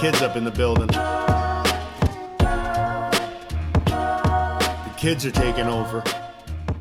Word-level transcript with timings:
kids 0.00 0.22
up 0.22 0.34
in 0.34 0.44
the 0.44 0.50
building. 0.50 0.86
The 0.86 1.34
kids 4.96 5.26
are 5.26 5.30
taking 5.30 5.66
over. 5.66 6.02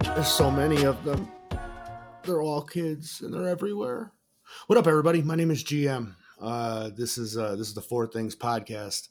There's 0.06 0.30
so 0.30 0.50
many 0.50 0.86
of 0.86 1.04
them. 1.04 1.30
They're 2.24 2.42
all 2.42 2.62
kids 2.62 3.20
and 3.20 3.34
they're 3.34 3.50
everywhere. 3.50 4.14
What 4.68 4.80
up, 4.80 4.88
everybody? 4.88 5.22
My 5.22 5.36
name 5.36 5.52
is 5.52 5.66
GM. 5.66 6.16
Uh, 6.40 6.92
this 6.96 7.18
is 7.18 7.38
uh, 7.38 7.58
this 7.58 7.68
is 7.68 7.74
the 7.74 7.82
Four 7.82 8.08
Things 8.08 8.38
podcast. 8.38 9.10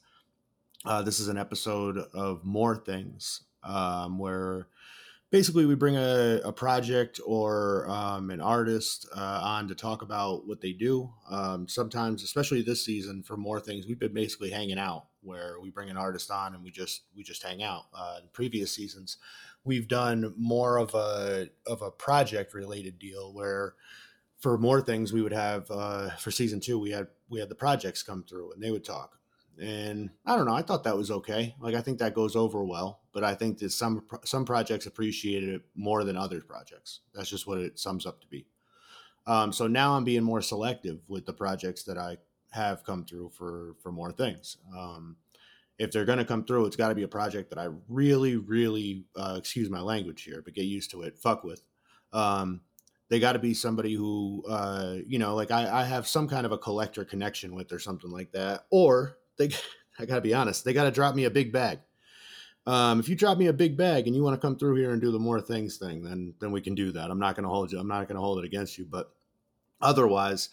Uh, 0.83 1.03
this 1.03 1.19
is 1.19 1.27
an 1.27 1.37
episode 1.37 1.99
of 2.15 2.43
More 2.43 2.77
Things, 2.77 3.43
um, 3.61 4.17
where 4.17 4.69
basically 5.31 5.65
we 5.65 5.75
bring 5.75 5.95
a, 5.95 6.41
a 6.43 6.51
project 6.51 7.19
or 7.25 7.89
um, 7.89 8.29
an 8.29 8.41
artist 8.41 9.07
uh, 9.15 9.41
on 9.43 9.67
to 9.67 9.75
talk 9.75 10.01
about 10.01 10.47
what 10.47 10.61
they 10.61 10.73
do. 10.73 11.11
Um, 11.29 11.67
sometimes, 11.67 12.23
especially 12.23 12.61
this 12.61 12.83
season, 12.83 13.23
for 13.23 13.37
More 13.37 13.59
Things, 13.59 13.85
we've 13.85 13.99
been 13.99 14.13
basically 14.13 14.49
hanging 14.49 14.79
out, 14.79 15.05
where 15.21 15.59
we 15.61 15.69
bring 15.69 15.89
an 15.89 15.97
artist 15.97 16.31
on 16.31 16.55
and 16.55 16.63
we 16.63 16.71
just 16.71 17.03
we 17.15 17.23
just 17.23 17.43
hang 17.43 17.61
out. 17.61 17.85
Uh, 17.93 18.17
in 18.21 18.29
previous 18.33 18.71
seasons, 18.71 19.17
we've 19.63 19.87
done 19.87 20.33
more 20.37 20.77
of 20.77 20.93
a 20.95 21.49
of 21.67 21.81
a 21.81 21.91
project 21.91 22.53
related 22.53 22.97
deal 22.97 23.33
where 23.33 23.75
for 24.39 24.57
more 24.57 24.81
things 24.81 25.11
we 25.11 25.21
would 25.21 25.33
have 25.33 25.69
uh, 25.69 26.09
for 26.11 26.31
season 26.31 26.59
two 26.59 26.79
we 26.79 26.91
had 26.91 27.07
we 27.29 27.39
had 27.39 27.49
the 27.49 27.55
projects 27.55 28.01
come 28.01 28.23
through 28.23 28.53
and 28.53 28.63
they 28.63 28.71
would 28.71 28.85
talk 28.85 29.18
and 29.61 30.09
i 30.25 30.35
don't 30.35 30.45
know 30.45 30.53
i 30.53 30.61
thought 30.61 30.83
that 30.83 30.97
was 30.97 31.11
okay. 31.11 31.55
Like 31.59 31.75
i 31.75 31.81
think 31.81 31.99
that 31.99 32.15
goes 32.15 32.35
over 32.35 32.63
well 32.63 33.01
but 33.13 33.23
i 33.23 33.33
think 33.35 33.57
that 33.59 33.71
some 33.71 34.05
some 34.23 34.45
projects 34.45 34.85
appreciated 34.85 35.49
it 35.49 35.61
more 35.75 36.03
than 36.03 36.17
other 36.17 36.41
projects. 36.41 37.01
That's 37.13 37.29
just 37.29 37.47
what 37.47 37.59
it 37.59 37.79
sums 37.79 38.05
up 38.05 38.21
to 38.21 38.27
be. 38.27 38.45
Um, 39.27 39.51
so 39.51 39.67
now 39.67 39.95
i'm 39.95 40.03
being 40.03 40.23
more 40.23 40.41
selective 40.41 40.99
with 41.07 41.25
the 41.25 41.33
projects 41.33 41.83
that 41.83 41.97
i 41.97 42.17
have 42.51 42.83
come 42.83 43.05
through 43.05 43.29
for 43.29 43.75
for 43.81 43.91
more 43.91 44.11
things. 44.11 44.57
Um, 44.75 45.17
if 45.77 45.91
they're 45.91 46.05
going 46.05 46.19
to 46.19 46.25
come 46.25 46.43
through 46.43 46.65
it's 46.65 46.75
got 46.75 46.89
to 46.89 46.95
be 46.95 47.03
a 47.03 47.07
project 47.07 47.49
that 47.49 47.59
i 47.59 47.69
really 47.87 48.37
really 48.37 49.05
uh, 49.15 49.35
excuse 49.37 49.69
my 49.69 49.81
language 49.81 50.23
here 50.23 50.41
but 50.43 50.53
get 50.53 50.65
used 50.65 50.91
to 50.91 51.03
it 51.03 51.17
fuck 51.17 51.43
with. 51.43 51.63
Um, 52.11 52.61
they 53.09 53.19
got 53.19 53.33
to 53.33 53.39
be 53.39 53.53
somebody 53.53 53.93
who 53.93 54.43
uh, 54.47 54.97
you 55.05 55.19
know 55.19 55.35
like 55.35 55.51
I, 55.51 55.81
I 55.81 55.83
have 55.83 56.07
some 56.07 56.27
kind 56.27 56.45
of 56.45 56.51
a 56.51 56.57
collector 56.57 57.03
connection 57.03 57.53
with 57.55 57.71
or 57.71 57.79
something 57.79 58.11
like 58.11 58.31
that 58.31 58.65
or 58.69 59.17
they 59.39 59.49
i 59.99 60.05
gotta 60.05 60.21
be 60.21 60.33
honest 60.35 60.63
they 60.63 60.73
gotta 60.73 60.91
drop 60.91 61.15
me 61.15 61.25
a 61.25 61.31
big 61.31 61.51
bag. 61.51 61.79
Um, 62.67 62.99
if 62.99 63.09
you 63.09 63.15
drop 63.15 63.39
me 63.39 63.47
a 63.47 63.53
big 63.53 63.77
bag 63.77 64.05
and 64.05 64.15
you 64.15 64.21
want 64.21 64.39
to 64.39 64.45
come 64.45 64.55
through 64.55 64.75
here 64.75 64.91
and 64.91 65.01
do 65.01 65.11
the 65.11 65.17
more 65.17 65.41
things 65.41 65.77
thing 65.77 66.03
then 66.03 66.35
then 66.39 66.51
we 66.51 66.61
can 66.61 66.75
do 66.75 66.91
that. 66.91 67.09
I'm 67.09 67.17
not 67.17 67.35
gonna 67.35 67.49
hold 67.49 67.71
you 67.71 67.79
i'm 67.79 67.87
not 67.87 68.07
gonna 68.07 68.19
hold 68.19 68.37
it 68.37 68.45
against 68.45 68.77
you 68.77 68.85
but 68.85 69.11
otherwise 69.81 70.49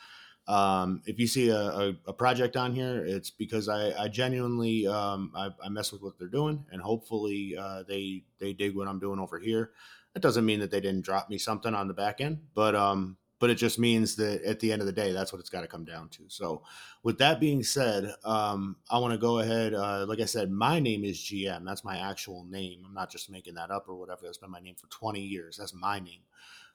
um, 0.48 1.02
if 1.06 1.18
you 1.18 1.26
see 1.26 1.48
a, 1.48 1.58
a, 1.58 1.94
a, 2.06 2.12
project 2.12 2.56
on 2.56 2.72
here 2.72 3.04
it's 3.04 3.30
because 3.30 3.68
i, 3.68 3.90
I 4.00 4.06
genuinely 4.06 4.86
um, 4.86 5.32
I, 5.34 5.50
I, 5.62 5.68
mess 5.68 5.90
with 5.90 6.02
what 6.02 6.20
they're 6.20 6.28
doing 6.28 6.64
and 6.70 6.80
hopefully 6.80 7.56
uh, 7.58 7.82
they 7.88 8.22
they 8.38 8.52
dig 8.52 8.76
what 8.76 8.86
i'm 8.86 9.00
doing 9.00 9.18
over 9.18 9.40
here. 9.40 9.72
That 10.14 10.20
doesn't 10.20 10.46
mean 10.46 10.60
that 10.60 10.70
they 10.70 10.80
didn't 10.80 11.04
drop 11.04 11.28
me 11.28 11.36
something 11.36 11.74
on 11.74 11.88
the 11.88 11.94
back 11.94 12.22
end, 12.22 12.38
but 12.54 12.74
um, 12.74 13.18
but 13.38 13.50
it 13.50 13.56
just 13.56 13.78
means 13.78 14.16
that 14.16 14.42
at 14.44 14.60
the 14.60 14.72
end 14.72 14.80
of 14.80 14.86
the 14.86 14.92
day, 14.92 15.12
that's 15.12 15.32
what 15.32 15.40
it's 15.40 15.50
got 15.50 15.60
to 15.60 15.66
come 15.66 15.84
down 15.84 16.08
to. 16.10 16.22
So, 16.28 16.62
with 17.02 17.18
that 17.18 17.38
being 17.38 17.62
said, 17.62 18.14
um, 18.24 18.76
I 18.90 18.98
want 18.98 19.12
to 19.12 19.18
go 19.18 19.40
ahead. 19.40 19.74
Uh, 19.74 20.06
like 20.08 20.20
I 20.20 20.24
said, 20.24 20.50
my 20.50 20.80
name 20.80 21.04
is 21.04 21.18
GM. 21.18 21.64
That's 21.64 21.84
my 21.84 21.98
actual 21.98 22.44
name. 22.44 22.82
I'm 22.86 22.94
not 22.94 23.10
just 23.10 23.30
making 23.30 23.54
that 23.54 23.70
up 23.70 23.88
or 23.88 23.94
whatever. 23.96 24.22
That's 24.24 24.38
been 24.38 24.50
my 24.50 24.60
name 24.60 24.76
for 24.76 24.86
20 24.88 25.20
years. 25.20 25.56
That's 25.58 25.74
my 25.74 25.98
name. 25.98 26.20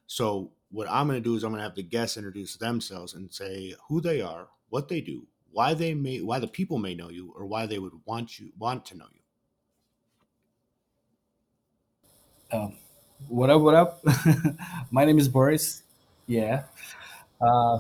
So, 0.06 0.52
what 0.70 0.88
I'm 0.90 1.08
going 1.08 1.22
to 1.22 1.23
do 1.23 1.36
is 1.36 1.44
I'm 1.44 1.52
going 1.52 1.59
to 1.59 1.64
have 1.64 1.76
the 1.76 1.84
guests 1.84 2.18
introduce 2.18 2.56
themselves 2.58 3.16
and 3.16 3.34
say 3.34 3.73
who 3.88 4.00
they 4.00 4.22
are, 4.22 4.48
what 4.70 4.88
they 4.88 5.02
do, 5.02 5.25
why 5.52 5.73
they 5.73 5.96
may, 5.96 6.22
why 6.22 6.38
the 6.40 6.48
people 6.48 6.78
may 6.78 6.94
know 6.94 7.09
you, 7.09 7.34
or 7.36 7.46
why 7.46 7.66
they 7.66 7.80
would 7.80 7.94
want 8.06 8.40
you 8.40 8.52
want 8.57 8.86
to 8.86 8.97
know 8.97 9.07
you. 9.12 9.22
Um, 12.59 12.75
what 13.28 13.50
up? 13.50 13.62
What 13.62 13.75
up? 13.75 14.03
My 14.91 15.06
name 15.06 15.18
is 15.18 15.28
Boris. 15.28 15.84
Yeah. 16.31 16.64
Uh, 17.42 17.80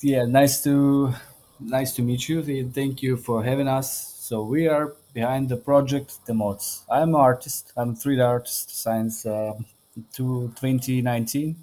yeah. 0.00 0.24
Nice 0.24 0.60
to 0.64 1.14
nice 1.60 1.92
to 1.94 2.02
meet 2.02 2.28
you. 2.28 2.42
Thank 2.68 3.00
you 3.00 3.16
for 3.16 3.44
having 3.44 3.68
us. 3.68 4.18
So 4.18 4.42
we 4.42 4.66
are 4.66 4.96
behind 5.14 5.48
the 5.48 5.56
project 5.56 6.26
The 6.26 6.34
Mods. 6.34 6.82
I'm 6.90 7.10
an 7.10 7.20
artist. 7.20 7.72
I'm 7.76 7.90
a 7.90 7.92
3D 7.92 8.26
artist 8.26 8.74
since 8.82 9.24
uh, 9.24 9.52
to 10.14 10.50
2019. 10.58 11.54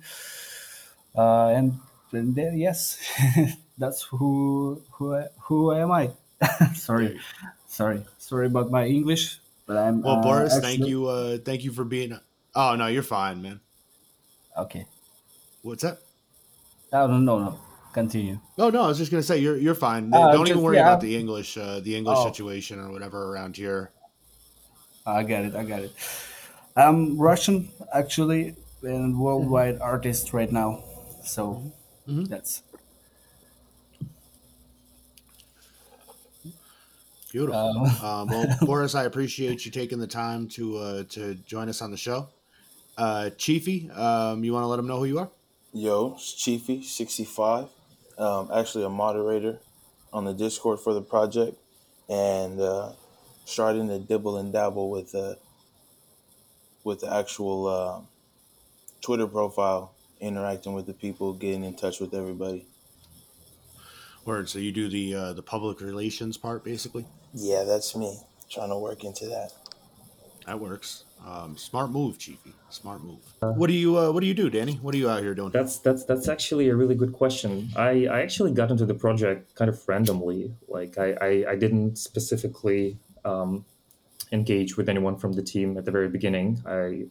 Uh, 1.18 1.47
and, 1.47 1.80
and 2.14 2.34
then, 2.34 2.58
yes, 2.58 2.97
that's 3.78 4.03
who 4.03 4.81
who 4.91 5.22
who 5.41 5.74
am 5.74 5.91
I? 5.91 6.12
sorry, 6.76 7.20
sorry, 7.68 8.06
sorry 8.18 8.47
about 8.47 8.72
my 8.72 8.86
English, 8.86 9.40
but 9.66 9.76
I'm. 9.76 10.03
Well, 10.03 10.22
Boris, 10.22 10.56
actually... 10.56 10.78
thank 10.78 10.88
you, 10.88 11.08
uh, 11.08 11.38
thank 11.44 11.66
you 11.66 11.74
for 11.74 11.84
being 11.84 12.18
Oh 12.56 12.76
no, 12.76 12.88
you're 12.88 13.03
fine, 13.03 13.41
man. 13.41 13.59
Okay. 14.56 14.86
What's 15.69 15.84
that? 15.84 16.00
Oh 16.91 17.06
no, 17.06 17.19
no, 17.19 17.40
no. 17.40 17.59
Continue. 17.94 18.40
Oh 18.57 18.69
no, 18.69 18.84
I 18.84 18.88
was 18.88 18.97
just 18.97 19.12
gonna 19.12 19.22
say 19.22 19.38
you're 19.38 19.56
you're 19.56 19.75
fine. 19.75 20.12
Uh, 20.12 20.31
Don't 20.31 20.46
just, 20.46 20.52
even 20.52 20.63
worry 20.63 20.78
yeah. 20.78 20.88
about 20.88 21.02
the 21.02 21.16
English 21.16 21.57
uh, 21.57 21.80
the 21.80 21.96
English 21.96 22.18
oh. 22.19 22.25
situation 22.25 22.80
or 22.80 22.91
whatever 22.91 23.31
around 23.31 23.56
here. 23.56 23.91
I 25.06 25.22
get 25.24 25.46
it. 25.46 25.56
I 25.56 25.63
get 25.63 25.84
it. 25.84 25.94
I'm 26.75 27.19
Russian 27.19 27.69
actually 27.94 28.56
and 28.81 29.19
worldwide 29.19 29.75
mm-hmm. 29.75 29.84
artist 29.84 30.34
right 30.34 30.52
now, 30.52 30.84
so 31.24 31.72
mm-hmm. 32.08 32.24
that's 32.25 32.63
Beautiful. 37.31 37.85
Uh, 38.02 38.22
um, 38.22 38.28
well, 38.28 38.58
Boris, 38.62 38.96
I 38.96 39.03
appreciate 39.03 39.63
you 39.63 39.72
taking 39.72 40.00
the 40.00 40.08
time 40.08 40.47
to 40.50 40.78
uh, 40.78 41.03
to 41.09 41.35
join 41.35 41.69
us 41.69 41.81
on 41.84 41.91
the 41.91 41.97
show. 41.97 42.28
Uh, 42.97 43.29
Chiefy, 43.38 43.90
um, 43.91 44.44
you 44.44 44.52
want 44.52 44.63
to 44.63 44.68
let 44.68 44.78
them 44.78 44.88
know 44.88 44.97
who 44.97 45.06
you 45.06 45.19
are? 45.19 45.29
Yo, 45.72 46.13
it's 46.16 46.34
Chiefy, 46.34 46.81
65. 46.81 47.68
Um, 48.18 48.50
actually, 48.52 48.84
a 48.84 48.90
moderator 48.90 49.59
on 50.12 50.25
the 50.25 50.34
Discord 50.34 50.80
for 50.80 50.96
the 50.96 51.02
project 51.02 51.57
and 52.09 52.59
uh, 52.59 52.91
starting 53.46 53.88
to 53.88 54.00
dibble 54.00 54.38
and 54.38 54.52
dabble 54.52 54.90
with 54.90 55.13
uh, 55.13 55.35
with 56.84 57.02
the 57.02 57.13
actual 57.13 57.68
uh, 57.68 58.02
Twitter 59.02 59.28
profile, 59.28 59.94
interacting 60.19 60.74
with 60.74 60.88
the 60.88 60.94
people, 60.94 61.34
getting 61.34 61.63
in 61.63 61.75
touch 61.75 62.00
with 62.00 62.16
everybody. 62.16 62.66
Word. 64.25 64.50
So 64.50 64.58
you 64.58 64.72
do 64.72 64.90
the 64.90 65.13
uh, 65.13 65.34
the 65.34 65.44
public 65.44 65.81
relations 65.81 66.35
part, 66.35 66.63
basically. 66.63 67.06
Yeah, 67.31 67.63
that's 67.63 67.96
me 67.96 68.18
trying 68.50 68.69
to 68.69 68.78
work 68.78 69.03
into 69.03 69.28
that. 69.28 69.52
That 70.50 70.60
works. 70.60 71.04
Um, 71.24 71.56
smart 71.58 71.92
move, 71.92 72.18
Chiefy. 72.18 72.54
Smart 72.70 73.04
move. 73.04 73.22
What 73.40 73.68
do 73.68 73.74
you 73.74 74.00
uh, 74.00 74.12
What 74.12 74.22
do 74.22 74.26
you 74.26 74.34
do, 74.34 74.50
Danny? 74.50 74.80
What 74.82 74.96
are 74.96 74.98
you 74.98 75.08
out 75.08 75.22
here 75.22 75.36
doing? 75.36 75.52
That's 75.52 75.78
that's 75.78 76.06
that's 76.06 76.28
actually 76.28 76.70
a 76.70 76.76
really 76.76 76.96
good 76.96 77.14
question. 77.14 77.70
I, 77.76 78.08
I 78.08 78.22
actually 78.22 78.54
got 78.54 78.72
into 78.72 78.88
the 78.88 78.96
project 78.96 79.54
kind 79.54 79.70
of 79.70 79.78
randomly. 79.88 80.52
Like 80.68 80.98
I 80.98 81.09
I, 81.22 81.32
I 81.52 81.56
didn't 81.56 82.00
specifically 82.00 82.98
um, 83.24 83.64
engage 84.32 84.76
with 84.76 84.90
anyone 84.90 85.18
from 85.18 85.34
the 85.34 85.44
team 85.44 85.78
at 85.78 85.86
the 85.86 85.92
very 85.92 86.09
beginning. 86.09 86.64
I 86.66 87.06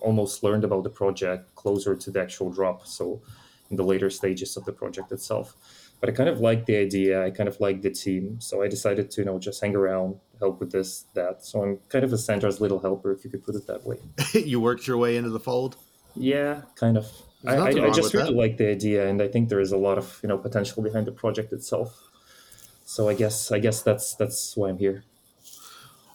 almost 0.00 0.42
learned 0.42 0.64
about 0.64 0.82
the 0.82 0.90
project 0.90 1.54
closer 1.54 1.94
to 1.94 2.10
the 2.10 2.20
actual 2.20 2.50
drop. 2.50 2.88
So 2.88 3.22
in 3.70 3.76
the 3.76 3.84
later 3.84 4.10
stages 4.10 4.56
of 4.56 4.64
the 4.64 4.72
project 4.72 5.12
itself 5.12 5.54
but 6.02 6.08
I 6.10 6.12
kind 6.14 6.28
of 6.28 6.40
liked 6.40 6.66
the 6.66 6.76
idea. 6.76 7.24
I 7.24 7.30
kind 7.30 7.48
of 7.48 7.60
liked 7.60 7.82
the 7.82 7.90
team, 7.90 8.40
so 8.40 8.60
I 8.60 8.66
decided 8.66 9.08
to 9.12 9.20
you 9.20 9.24
know 9.24 9.38
just 9.38 9.60
hang 9.60 9.76
around, 9.76 10.16
help 10.40 10.58
with 10.58 10.72
this, 10.72 11.04
that. 11.14 11.44
So 11.44 11.62
I'm 11.62 11.78
kind 11.88 12.04
of 12.04 12.12
a 12.12 12.18
Sandra's 12.18 12.60
little 12.60 12.80
helper, 12.80 13.12
if 13.12 13.24
you 13.24 13.30
could 13.30 13.44
put 13.44 13.54
it 13.54 13.68
that 13.68 13.86
way. 13.86 13.98
you 14.34 14.58
worked 14.60 14.88
your 14.88 14.96
way 14.96 15.16
into 15.16 15.30
the 15.30 15.38
fold. 15.38 15.76
Yeah, 16.16 16.62
kind 16.74 16.98
of. 16.98 17.06
I, 17.46 17.54
I, 17.54 17.68
I, 17.68 17.90
just 17.90 18.14
really 18.14 18.30
that. 18.30 18.36
like 18.36 18.56
the 18.56 18.68
idea, 18.68 19.06
and 19.06 19.22
I 19.22 19.28
think 19.28 19.48
there 19.48 19.60
is 19.60 19.70
a 19.70 19.76
lot 19.76 19.96
of 19.96 20.18
you 20.24 20.28
know 20.28 20.38
potential 20.38 20.82
behind 20.82 21.06
the 21.06 21.12
project 21.12 21.52
itself. 21.52 21.96
So 22.84 23.08
I 23.08 23.14
guess 23.14 23.52
I 23.52 23.60
guess 23.60 23.82
that's 23.82 24.16
that's 24.16 24.56
why 24.56 24.70
I'm 24.70 24.78
here. 24.78 25.04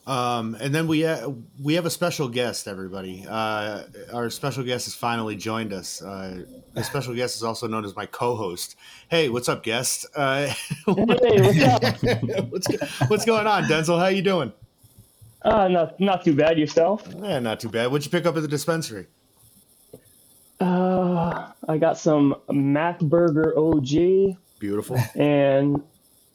Um, 0.07 0.56
and 0.62 0.74
then 0.74 0.88
we 0.88 1.06
uh, 1.06 1.31
we 1.62 1.74
have 1.74 1.86
a 1.86 1.89
special 1.89 2.30
guest, 2.30 2.65
everybody. 2.69 3.25
Uh, 3.27 3.83
our 4.13 4.30
special 4.30 4.63
guest 4.63 4.86
has 4.86 4.95
finally 4.95 5.36
joined 5.36 5.74
us. 5.74 6.01
Uh, 6.01 6.45
the 6.74 6.83
special 6.83 7.13
guest 7.13 7.36
is 7.36 7.44
also 7.44 7.68
known 7.68 7.83
as 7.83 7.94
my 7.94 8.06
co-host. 8.06 8.77
Hey, 9.09 9.27
what's 9.27 9.50
up, 9.50 9.63
guest? 9.63 10.06
Uh, 10.15 10.45
hey, 10.86 10.86
what's 10.86 11.62
up? 11.62 11.83
what's, 12.50 12.68
what's 13.09 13.25
going 13.25 13.48
on, 13.48 13.65
Denzel? 13.65 14.00
How 14.00 14.07
you 14.07 14.21
doing? 14.21 14.54
Uh, 15.42 15.68
not 15.68 16.00
not 16.00 16.24
too 16.24 16.33
bad. 16.33 16.57
Yourself? 16.57 17.06
Yeah, 17.21 17.39
not 17.39 17.60
too 17.60 17.69
bad. 17.69 17.92
What'd 17.92 18.06
you 18.06 18.12
pick 18.12 18.25
up 18.25 18.38
at 18.38 18.42
the 18.42 18.48
dispensary? 18.48 19.07
Uh, 20.62 21.51
I 21.68 21.77
got 21.77 21.98
some 21.98 22.33
Mac 22.50 23.00
Burger 23.00 23.53
OG. 23.60 24.38
Beautiful. 24.60 24.98
And 25.15 25.83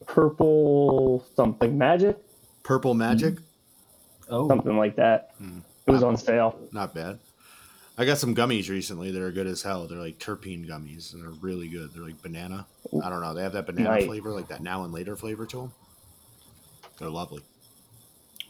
purple 0.06 1.25
something 1.34 1.78
magic. 1.78 2.18
Purple 2.62 2.92
magic. 2.92 3.36
Mm-hmm. 3.36 3.44
Oh. 4.32 4.49
Something 4.49 4.76
like 4.79 4.96
that. 4.96 5.34
Hmm. 5.38 5.58
It 5.87 5.90
was 5.90 6.02
on 6.02 6.17
sale. 6.17 6.58
Not 6.73 6.94
bad. 6.94 7.19
I 7.99 8.06
got 8.06 8.17
some 8.19 8.34
gummies 8.34 8.70
recently 8.70 9.11
that 9.11 9.20
are 9.23 9.31
good 9.31 9.46
as 9.46 9.62
hell. 9.62 9.87
They're 9.87 9.99
like 9.99 10.19
terpene 10.19 10.67
gummies, 10.67 11.12
and 11.12 11.23
they're 11.23 11.31
really 11.43 11.69
good. 11.69 11.93
They're 11.93 12.02
like 12.05 12.20
banana. 12.23 12.67
I 13.05 13.11
don't 13.11 13.20
know. 13.20 13.34
They 13.34 13.43
have 13.43 13.52
that 13.52 13.67
banana 13.67 13.90
Nice. 13.90 14.06
flavor, 14.06 14.31
like 14.31 14.49
that 14.49 14.62
now 14.62 14.84
and 14.84 14.93
later 14.93 15.14
flavor 15.17 15.44
to 15.46 15.56
them. 15.58 15.73
They're 16.99 17.11
lovely. 17.11 17.43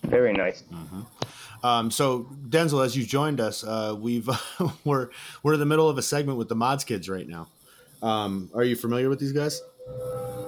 Very 0.04 0.32
nice. 0.32 0.62
Um, 1.64 1.90
so 1.90 2.28
Denzel, 2.48 2.84
as 2.84 2.96
you 2.96 3.04
joined 3.04 3.40
us, 3.40 3.64
uh, 3.64 3.96
we've 3.98 4.28
we're 4.84 5.10
we're 5.42 5.54
in 5.54 5.60
the 5.60 5.66
middle 5.66 5.88
of 5.88 5.98
a 5.98 6.02
segment 6.02 6.38
with 6.38 6.48
the 6.48 6.54
Mods 6.56 6.84
Kids 6.84 7.08
right 7.08 7.28
now. 7.28 7.48
Um, 8.02 8.50
are 8.54 8.64
you 8.64 8.76
familiar 8.76 9.08
with 9.08 9.18
these 9.20 9.32
guys? 9.32 9.60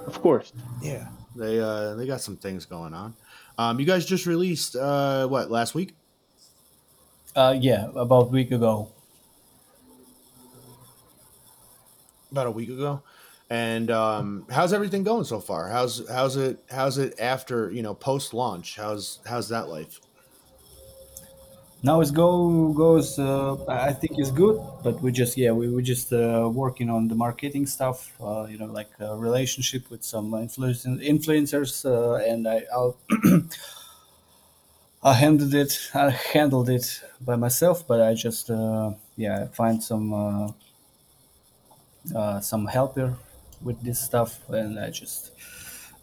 Of 0.07 0.21
course. 0.21 0.53
Yeah, 0.83 1.09
they 1.35 1.61
uh, 1.61 1.95
they 1.95 2.07
got 2.07 2.21
some 2.21 2.37
things 2.37 2.67
going 2.67 2.95
on. 2.95 3.15
Um, 3.59 3.79
you 3.79 3.87
guys 3.87 4.05
just 4.05 4.27
released 4.27 4.77
uh, 4.77 5.27
what 5.27 5.51
last 5.51 5.75
week? 5.75 5.95
Uh, 7.37 7.57
yeah, 7.59 7.89
about 7.95 8.29
a 8.29 8.31
week 8.31 8.51
ago. 8.51 8.91
About 12.31 12.47
a 12.47 12.51
week 12.51 12.69
ago. 12.69 13.03
And 13.51 13.91
um, 13.91 14.47
how's 14.51 14.73
everything 14.73 15.05
going 15.05 15.25
so 15.25 15.39
far? 15.39 15.69
How's 15.69 16.09
how's 16.09 16.37
it 16.37 16.59
how's 16.71 16.99
it 16.99 17.15
after 17.21 17.71
you 17.71 17.83
know 17.83 17.95
post 17.95 18.35
launch? 18.35 18.77
How's 18.77 19.21
how's 19.27 19.49
that 19.51 19.69
life? 19.69 20.01
Now 21.85 22.01
it's 22.01 22.11
go 22.11 22.73
goes. 22.73 23.19
Uh, 23.19 23.57
I 23.69 23.93
think 23.93 24.13
it's 24.19 24.31
good, 24.31 24.59
but 24.83 25.03
we 25.03 25.13
just 25.13 25.37
yeah 25.37 25.53
we 25.53 25.69
we 25.69 25.83
just 25.83 26.13
uh, 26.15 26.51
working 26.53 26.89
on 26.89 27.09
the 27.09 27.15
marketing 27.15 27.67
stuff. 27.67 28.11
Uh, 28.21 28.47
you 28.51 28.57
know, 28.59 28.67
like 28.81 28.89
relationship 28.99 29.91
with 29.91 30.03
some 30.03 30.33
influence, 30.35 30.87
influencers, 30.87 31.85
uh, 31.85 32.15
and 32.31 32.49
I 32.49 32.63
I'll 32.73 32.97
I 35.03 35.13
handled 35.13 35.55
it. 35.55 35.79
I 35.95 36.11
handled 36.11 36.69
it 36.69 37.03
by 37.21 37.37
myself, 37.37 37.87
but 37.87 38.01
I 38.01 38.15
just 38.15 38.51
uh, 38.51 38.93
yeah 39.17 39.47
find 39.49 39.83
some 39.83 40.13
uh, 42.15 42.41
some 42.41 42.67
helper 42.67 43.17
with 43.63 43.81
this 43.83 44.01
stuff, 44.01 44.41
and 44.51 44.79
I 44.79 44.91
just 44.91 45.31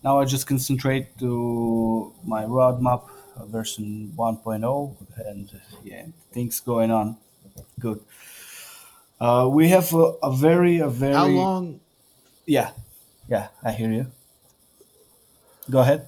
now 0.04 0.19
I 0.19 0.25
just 0.25 0.48
concentrate 0.48 1.18
to 1.19 2.13
my 2.25 2.44
roadmap 2.44 3.04
version 3.48 4.13
1.0 4.16 4.95
and 5.25 5.62
yeah 5.83 6.06
things 6.31 6.60
going 6.60 6.92
on 6.92 7.18
good 7.80 8.00
uh, 9.19 9.48
we 9.51 9.69
have 9.69 9.94
a, 9.94 10.13
a 10.24 10.36
very 10.36 10.80
a 10.80 10.88
very 10.89 11.13
How 11.13 11.28
long? 11.28 11.80
yeah 12.45 12.72
yeah 13.30 13.50
i 13.63 13.72
hear 13.72 13.92
you 13.92 14.07
go 15.69 15.80
ahead 15.80 16.07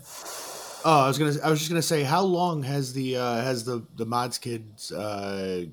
Oh, 0.85 1.03
I 1.05 1.07
was 1.07 1.17
gonna. 1.17 1.31
I 1.41 1.49
was 1.49 1.59
just 1.59 1.71
gonna 1.71 1.81
say, 1.81 2.03
how 2.03 2.23
long 2.23 2.61
has 2.63 2.91
the 2.91 3.15
uh, 3.15 3.35
has 3.41 3.63
the 3.63 3.85
the 3.95 4.05
Mods 4.05 4.37
Kids 4.37 4.91
uh, 4.91 5.63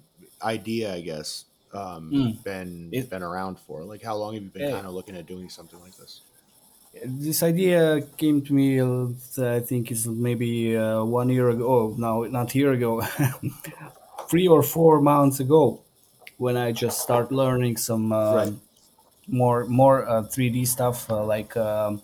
idea, 0.40 0.94
I 0.94 1.00
guess, 1.00 1.46
um, 1.74 2.12
Mm. 2.14 2.44
been 2.44 2.88
It- 2.92 3.10
been 3.10 3.24
around 3.24 3.58
for? 3.58 3.82
Like, 3.82 4.04
how 4.04 4.14
long 4.14 4.34
have 4.34 4.42
you 4.44 4.50
been 4.50 4.62
Yeah. 4.68 4.70
kind 4.70 4.86
of 4.86 4.94
looking 4.94 5.16
at 5.16 5.26
doing 5.26 5.48
something 5.48 5.80
like 5.80 5.96
this? 5.96 6.20
This 7.04 7.42
idea 7.42 8.02
came 8.16 8.42
to 8.42 8.52
me 8.52 8.80
uh, 8.80 9.06
i 9.56 9.60
think 9.60 9.90
is 9.90 10.06
maybe 10.06 10.76
uh, 10.76 11.02
one 11.04 11.28
year 11.28 11.48
ago 11.50 11.64
oh 11.66 11.94
no 11.98 12.24
not 12.24 12.54
year 12.54 12.72
ago 12.72 13.00
three 14.28 14.48
or 14.48 14.62
four 14.62 15.00
months 15.00 15.40
ago 15.40 15.80
when 16.38 16.56
i 16.56 16.72
just 16.72 17.00
start 17.00 17.32
learning 17.32 17.76
some 17.76 18.12
um, 18.12 18.46
Right. 18.46 18.52
more 19.28 19.66
more 19.66 20.08
uh, 20.08 20.22
3d 20.24 20.66
stuff 20.66 21.10
uh, 21.10 21.24
like 21.24 21.56
um, 21.56 22.02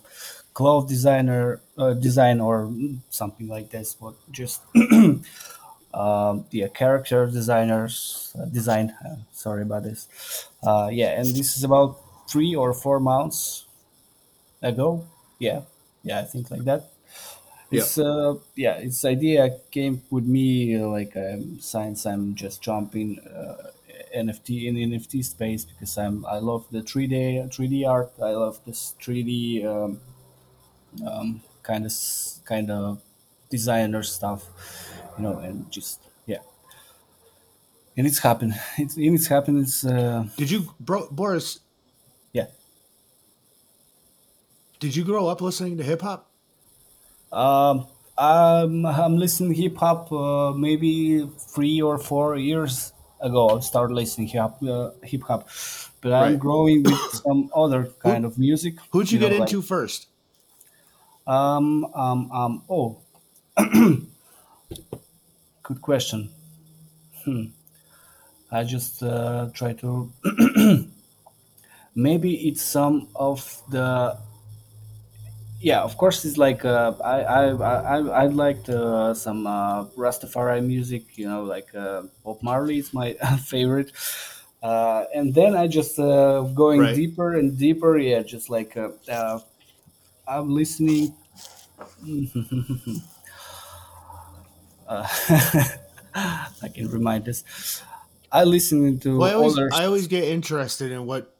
cloth 0.54 0.88
designer 0.88 1.60
uh, 1.78 1.94
design 1.94 2.40
or 2.40 2.72
something 3.10 3.48
like 3.48 3.70
this 3.70 3.94
but 3.94 4.14
just 4.32 4.62
um, 5.94 6.44
yeah 6.50 6.68
character 6.68 7.26
designers 7.26 8.34
uh, 8.38 8.44
design 8.46 8.94
uh, 9.04 9.16
sorry 9.32 9.62
about 9.62 9.82
this 9.84 10.08
uh, 10.64 10.88
yeah 10.92 11.18
and 11.20 11.26
this 11.26 11.56
is 11.56 11.64
about 11.64 11.98
three 12.28 12.54
or 12.54 12.72
four 12.74 13.00
months 13.00 13.65
ago. 14.62 15.06
Yeah. 15.38 15.62
Yeah 16.02 16.20
i 16.20 16.24
think 16.24 16.50
like 16.50 16.64
that. 16.64 16.84
Yeah. 17.70 17.80
it's 17.80 17.98
uh 17.98 18.34
yeah 18.54 18.76
its 18.78 19.04
idea 19.04 19.58
came 19.70 20.02
with 20.10 20.24
me 20.24 20.76
uh, 20.76 20.86
like 20.88 21.16
um, 21.16 21.58
since 21.60 22.06
i'm 22.06 22.34
just 22.34 22.62
jumping 22.62 23.18
uh, 23.20 23.70
nft 24.16 24.48
in 24.68 24.76
nft 24.76 25.24
space 25.24 25.64
because 25.64 25.98
i'm 25.98 26.24
i 26.26 26.38
love 26.38 26.64
the 26.70 26.82
3d 26.82 27.48
3d 27.50 27.84
art. 27.84 28.12
I 28.22 28.32
love 28.32 28.60
this 28.66 28.94
3d 29.00 29.64
um, 29.64 30.00
um, 31.06 31.40
kind 31.62 31.84
of 31.86 31.92
kind 32.44 32.70
of 32.70 33.00
designer 33.50 34.02
stuff 34.02 34.44
you 35.16 35.22
know 35.24 35.38
and 35.38 35.70
just 35.70 36.00
yeah. 36.26 36.38
And 37.96 38.06
it's 38.06 38.18
happened. 38.18 38.54
It's 38.78 38.96
and 38.96 39.14
it's 39.14 39.26
happened 39.26 39.60
it's 39.62 39.84
uh 39.84 40.26
Did 40.36 40.50
you, 40.50 40.74
bro, 40.80 41.08
Boris? 41.10 41.60
yeah 42.32 42.46
Did 44.78 44.94
you 44.94 45.04
grow 45.04 45.28
up 45.28 45.40
listening 45.40 45.78
to 45.78 45.82
hip 45.82 46.02
hop? 46.02 46.30
Um, 47.32 47.86
I'm, 48.18 48.84
I'm 48.84 49.16
listening 49.16 49.54
hip 49.54 49.76
hop 49.76 50.12
uh, 50.12 50.52
maybe 50.52 51.26
three 51.38 51.80
or 51.80 51.98
four 51.98 52.36
years 52.36 52.92
ago. 53.20 53.56
I 53.56 53.60
started 53.60 53.94
listening 53.94 54.28
hip 54.28 54.40
hop, 54.42 54.62
uh, 54.62 54.90
hip 55.02 55.22
hop, 55.22 55.48
but 56.02 56.12
I'm 56.12 56.36
growing 56.38 56.82
with 56.82 56.98
some 57.24 57.50
other 57.54 57.90
kind 58.00 58.24
of 58.24 58.38
music. 58.38 58.74
Who'd 58.90 59.10
you, 59.10 59.18
know, 59.18 59.28
get 59.28 59.40
like- 59.40 59.48
into 59.48 59.62
first? 59.62 60.08
um, 61.26 61.84
um, 61.94 62.30
um, 62.30 62.62
oh, 62.70 62.98
good 65.62 65.80
question. 65.82 66.28
Hmm. 67.24 67.46
I 68.52 68.62
just 68.62 69.02
uh, 69.02 69.48
try 69.52 69.72
to. 69.72 70.12
maybe 71.94 72.48
it's 72.48 72.62
some 72.62 73.08
of 73.16 73.62
the. 73.70 74.18
Yeah, 75.58 75.82
of 75.82 75.96
course, 75.96 76.24
it's 76.24 76.36
like 76.36 76.64
uh, 76.64 76.92
I 77.02 77.20
I 77.22 77.44
I 77.48 77.96
I 77.96 77.98
I 78.24 78.26
liked 78.26 78.68
uh, 78.68 79.14
some 79.14 79.46
uh, 79.46 79.86
Rastafari 79.96 80.64
music. 80.64 81.16
You 81.16 81.28
know, 81.28 81.44
like 81.44 81.74
uh, 81.74 82.02
Bob 82.24 82.42
Marley 82.42 82.78
is 82.78 82.92
my 82.92 83.14
favorite. 83.44 83.92
Uh, 84.62 85.04
and 85.14 85.34
then 85.34 85.56
I 85.56 85.66
just 85.66 85.98
uh, 85.98 86.42
going 86.54 86.82
Right. 86.82 86.92
deeper 86.92 87.34
and 87.34 87.56
deeper. 87.58 87.96
Yeah, 87.98 88.22
just 88.22 88.50
like 88.50 88.76
uh, 88.76 88.90
uh, 89.08 89.40
I'm 90.28 90.50
listening 90.50 91.16
uh, 94.86 95.06
I 96.14 96.68
can 96.74 96.88
remind 96.88 97.24
this. 97.24 97.82
I 98.32 98.44
listen 98.44 98.98
to 99.00 99.16
Well, 99.16 99.30
I 99.30 99.34
always. 99.34 99.58
I 99.70 99.84
always 99.86 100.08
get 100.08 100.24
interested 100.24 100.92
in 100.92 101.06
what. 101.06 101.36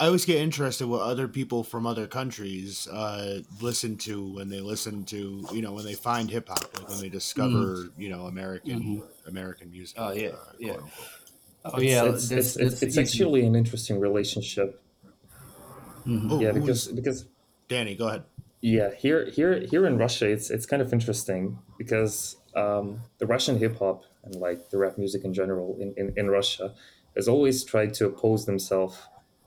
I 0.00 0.06
always 0.06 0.24
get 0.24 0.38
interested 0.38 0.88
what 0.88 1.02
other 1.02 1.28
people 1.28 1.62
from 1.62 1.86
other 1.86 2.08
countries 2.08 2.88
uh, 2.88 3.40
listen 3.60 3.96
to 3.98 4.34
when 4.34 4.48
they 4.48 4.60
listen 4.60 5.04
to 5.04 5.46
you 5.52 5.62
know 5.62 5.72
when 5.72 5.84
they 5.84 5.94
find 5.94 6.28
hip 6.28 6.48
hop 6.48 6.66
like 6.76 6.88
when 6.88 7.00
they 7.00 7.08
discover 7.08 7.90
you 7.96 8.08
know 8.08 8.26
American 8.26 9.02
American 9.26 9.70
music. 9.70 9.96
Mm-hmm. 9.96 10.08
Oh, 10.08 10.12
yeah, 10.12 10.28
uh, 10.28 10.52
yeah. 10.58 10.72
quote 10.72 10.82
unquote. 10.82 11.08
oh 11.64 11.80
yeah, 11.80 12.04
it's, 12.06 12.28
that's, 12.28 12.56
it's, 12.56 12.56
it's, 12.56 12.80
that's 12.80 12.82
it's 12.82 12.98
actually 12.98 13.46
an 13.46 13.54
interesting 13.54 14.00
relationship. 14.00 14.80
Oh, 16.06 16.40
Yeah, 16.40 16.52
because 16.52 16.88
because 16.88 17.26
Danny, 17.68 17.94
go 17.94 18.08
ahead. 18.08 18.24
Yeah, 18.60 18.94
here, 18.94 19.30
here, 19.30 19.60
here 19.60 19.86
in 19.86 19.96
Russia, 19.98 20.28
it's 20.28 20.50
it's 20.50 20.66
kind 20.66 20.82
of 20.82 20.92
interesting 20.92 21.58
because 21.78 22.36
um, 22.56 23.00
the 23.18 23.26
Russian 23.26 23.58
hip 23.58 23.78
hop 23.78 24.04
and 24.24 24.34
like 24.36 24.70
the 24.70 24.78
rap 24.78 24.98
music 24.98 25.24
in 25.24 25.34
general 25.34 25.76
in, 25.78 25.94
in, 25.96 26.12
in 26.16 26.30
Russia 26.30 26.74
has 27.14 27.28
always 27.28 27.62
tried 27.62 27.94
to 27.94 28.06
oppose 28.06 28.46
themselves 28.46 28.98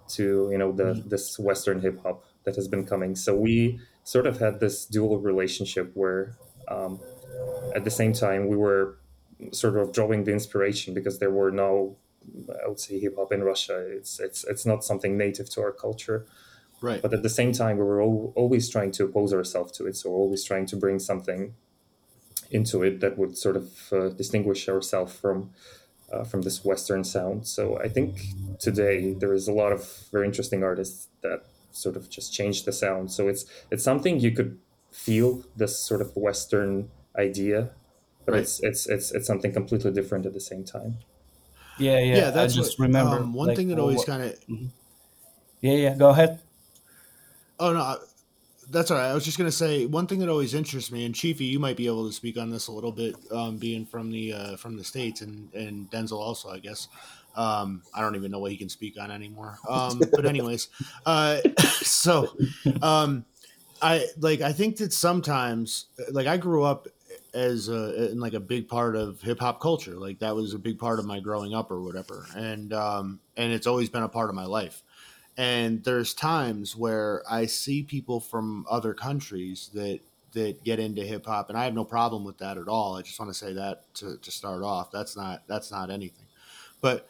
to 0.09 0.49
you 0.51 0.57
know 0.57 0.71
the 0.71 1.03
this 1.05 1.37
Western 1.39 1.81
hip 1.81 2.01
hop 2.03 2.23
that 2.43 2.55
has 2.55 2.67
been 2.67 2.85
coming. 2.85 3.15
So 3.15 3.35
we 3.35 3.79
sort 4.03 4.25
of 4.27 4.39
had 4.39 4.59
this 4.59 4.85
dual 4.85 5.19
relationship 5.19 5.91
where 5.93 6.35
um, 6.69 6.99
at 7.75 7.83
the 7.83 7.91
same 7.91 8.13
time 8.13 8.47
we 8.47 8.55
were 8.55 8.97
sort 9.51 9.77
of 9.77 9.91
drawing 9.93 10.23
the 10.23 10.31
inspiration 10.31 10.93
because 10.93 11.19
there 11.19 11.31
were 11.31 11.51
no 11.51 11.97
I 12.63 12.67
would 12.67 12.79
say 12.79 12.99
hip 12.99 13.15
hop 13.17 13.31
in 13.31 13.43
Russia. 13.43 13.77
It's 13.97 14.19
it's 14.19 14.43
it's 14.45 14.65
not 14.65 14.83
something 14.83 15.17
native 15.17 15.49
to 15.51 15.61
our 15.61 15.71
culture 15.71 16.25
Right. 16.79 17.01
but 17.01 17.11
at 17.11 17.23
the 17.23 17.29
same 17.29 17.53
time 17.53 17.77
we 17.77 17.83
were 17.83 18.03
al- 18.03 18.33
always 18.35 18.69
trying 18.69 18.91
to 18.91 19.05
oppose 19.05 19.33
ourselves 19.33 19.71
to 19.77 19.87
it 19.87 19.95
so 19.95 20.11
always 20.11 20.43
trying 20.43 20.67
to 20.67 20.75
bring 20.75 20.99
something 20.99 21.55
into 22.51 22.83
it 22.83 22.99
that 23.01 23.17
would 23.17 23.37
sort 23.37 23.57
of 23.57 23.91
uh, 23.91 24.09
distinguish 24.09 24.69
ourselves 24.69 25.13
from 25.13 25.49
uh, 26.11 26.23
from 26.23 26.41
this 26.43 26.63
western 26.63 27.03
sound 27.03 27.45
so 27.47 27.77
i 27.79 27.87
think 27.89 28.19
today 28.59 29.13
there 29.13 29.33
is 29.33 29.47
a 29.47 29.51
lot 29.51 29.71
of 29.71 29.81
very 30.11 30.25
interesting 30.25 30.63
artists 30.63 31.07
that 31.21 31.43
sort 31.71 31.95
of 31.95 32.09
just 32.09 32.33
change 32.33 32.63
the 32.65 32.71
sound 32.71 33.11
so 33.11 33.27
it's 33.27 33.45
it's 33.71 33.83
something 33.83 34.19
you 34.19 34.31
could 34.31 34.57
feel 34.91 35.43
this 35.55 35.77
sort 35.79 36.01
of 36.01 36.15
western 36.15 36.89
idea 37.17 37.69
but 38.25 38.33
Right. 38.33 38.41
it's 38.41 38.59
it's 38.63 38.87
it's 38.87 39.11
it's 39.11 39.27
something 39.27 39.53
completely 39.53 39.91
different 39.91 40.25
at 40.25 40.33
the 40.33 40.39
same 40.39 40.63
time 40.63 40.97
yeah, 41.79 41.99
yeah. 41.99 42.15
Yeah, 42.17 42.29
that's 42.31 42.53
I 42.53 42.57
just 42.61 42.79
what, 42.79 42.87
remember 42.87 43.17
um, 43.17 43.33
one 43.33 43.47
like, 43.49 43.55
thing 43.55 43.67
that 43.67 43.77
always 43.79 44.03
kind 44.03 44.23
of 44.23 44.35
Yeah, 45.61 45.73
yeah. 45.73 45.95
Go 45.95 46.09
ahead. 46.09 46.39
Oh 47.59 47.73
no, 47.73 47.81
I- 47.81 47.97
that's 48.69 48.91
all 48.91 48.97
right. 48.97 49.09
I 49.09 49.13
was 49.13 49.25
just 49.25 49.37
gonna 49.37 49.51
say 49.51 49.85
one 49.85 50.07
thing 50.07 50.19
that 50.19 50.29
always 50.29 50.53
interests 50.53 50.91
me, 50.91 51.05
and 51.05 51.15
Chiefy, 51.15 51.45
you 51.45 51.59
might 51.59 51.77
be 51.77 51.87
able 51.87 52.07
to 52.07 52.13
speak 52.13 52.37
on 52.37 52.49
this 52.49 52.67
a 52.67 52.71
little 52.71 52.91
bit, 52.91 53.15
um, 53.31 53.57
being 53.57 53.85
from 53.85 54.11
the 54.11 54.33
uh, 54.33 54.57
from 54.57 54.77
the 54.77 54.83
states, 54.83 55.21
and 55.21 55.53
and 55.53 55.89
Denzel 55.89 56.19
also, 56.19 56.49
I 56.49 56.59
guess. 56.59 56.87
Um, 57.35 57.83
I 57.93 58.01
don't 58.01 58.15
even 58.15 58.31
know 58.31 58.39
what 58.39 58.51
he 58.51 58.57
can 58.57 58.67
speak 58.67 58.99
on 58.99 59.11
anymore. 59.11 59.59
Um, 59.69 60.01
but 60.11 60.25
anyways, 60.25 60.69
uh, 61.05 61.39
so 61.81 62.35
um, 62.81 63.25
I 63.81 64.07
like 64.19 64.41
I 64.41 64.51
think 64.53 64.77
that 64.77 64.91
sometimes 64.91 65.85
like 66.11 66.27
I 66.27 66.37
grew 66.37 66.63
up 66.63 66.87
as 67.33 67.69
a, 67.69 68.11
in 68.11 68.19
like 68.19 68.33
a 68.33 68.39
big 68.39 68.67
part 68.67 68.95
of 68.95 69.21
hip 69.21 69.39
hop 69.39 69.61
culture, 69.61 69.95
like 69.95 70.19
that 70.19 70.35
was 70.35 70.53
a 70.53 70.59
big 70.59 70.79
part 70.79 70.99
of 70.99 71.05
my 71.05 71.19
growing 71.19 71.53
up 71.53 71.69
or 71.69 71.81
whatever, 71.81 72.25
and 72.35 72.73
um, 72.73 73.19
and 73.37 73.53
it's 73.53 73.67
always 73.67 73.89
been 73.89 74.03
a 74.03 74.09
part 74.09 74.29
of 74.29 74.35
my 74.35 74.45
life 74.45 74.83
and 75.37 75.83
there's 75.83 76.13
times 76.13 76.75
where 76.75 77.23
I 77.29 77.45
see 77.45 77.83
people 77.83 78.19
from 78.19 78.65
other 78.69 78.93
countries 78.93 79.69
that 79.73 79.99
that 80.33 80.63
get 80.63 80.79
into 80.79 81.03
hip 81.03 81.25
hop, 81.25 81.49
and 81.49 81.57
I 81.57 81.63
have 81.63 81.73
no 81.73 81.85
problem 81.85 82.23
with 82.23 82.39
that 82.39 82.57
at 82.57 82.67
all. 82.67 82.95
I 82.95 83.01
just 83.01 83.19
want 83.19 83.31
to 83.31 83.37
say 83.37 83.53
that 83.53 83.93
to, 83.95 84.17
to 84.17 84.31
start 84.31 84.63
off. 84.63 84.91
That's 84.91 85.15
not 85.15 85.43
that's 85.47 85.71
not 85.71 85.89
anything, 85.89 86.25
but 86.81 87.07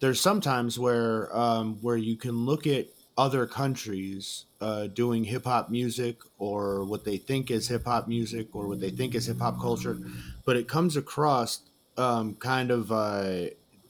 there's 0.00 0.20
sometimes 0.20 0.78
where 0.78 1.34
um, 1.36 1.78
where 1.80 1.96
you 1.96 2.16
can 2.16 2.44
look 2.44 2.66
at 2.66 2.88
other 3.16 3.46
countries 3.46 4.46
uh, 4.60 4.86
doing 4.86 5.24
hip 5.24 5.44
hop 5.44 5.70
music 5.70 6.18
or 6.38 6.84
what 6.84 7.04
they 7.04 7.18
think 7.18 7.50
is 7.50 7.68
hip 7.68 7.84
hop 7.84 8.08
music 8.08 8.48
or 8.54 8.66
what 8.66 8.80
they 8.80 8.90
think 8.90 9.14
is 9.14 9.26
hip 9.26 9.38
hop 9.38 9.60
culture, 9.60 9.98
but 10.44 10.56
it 10.56 10.66
comes 10.66 10.96
across 10.96 11.60
um, 11.98 12.34
kind 12.36 12.70
of 12.70 12.90
uh, 12.90 13.46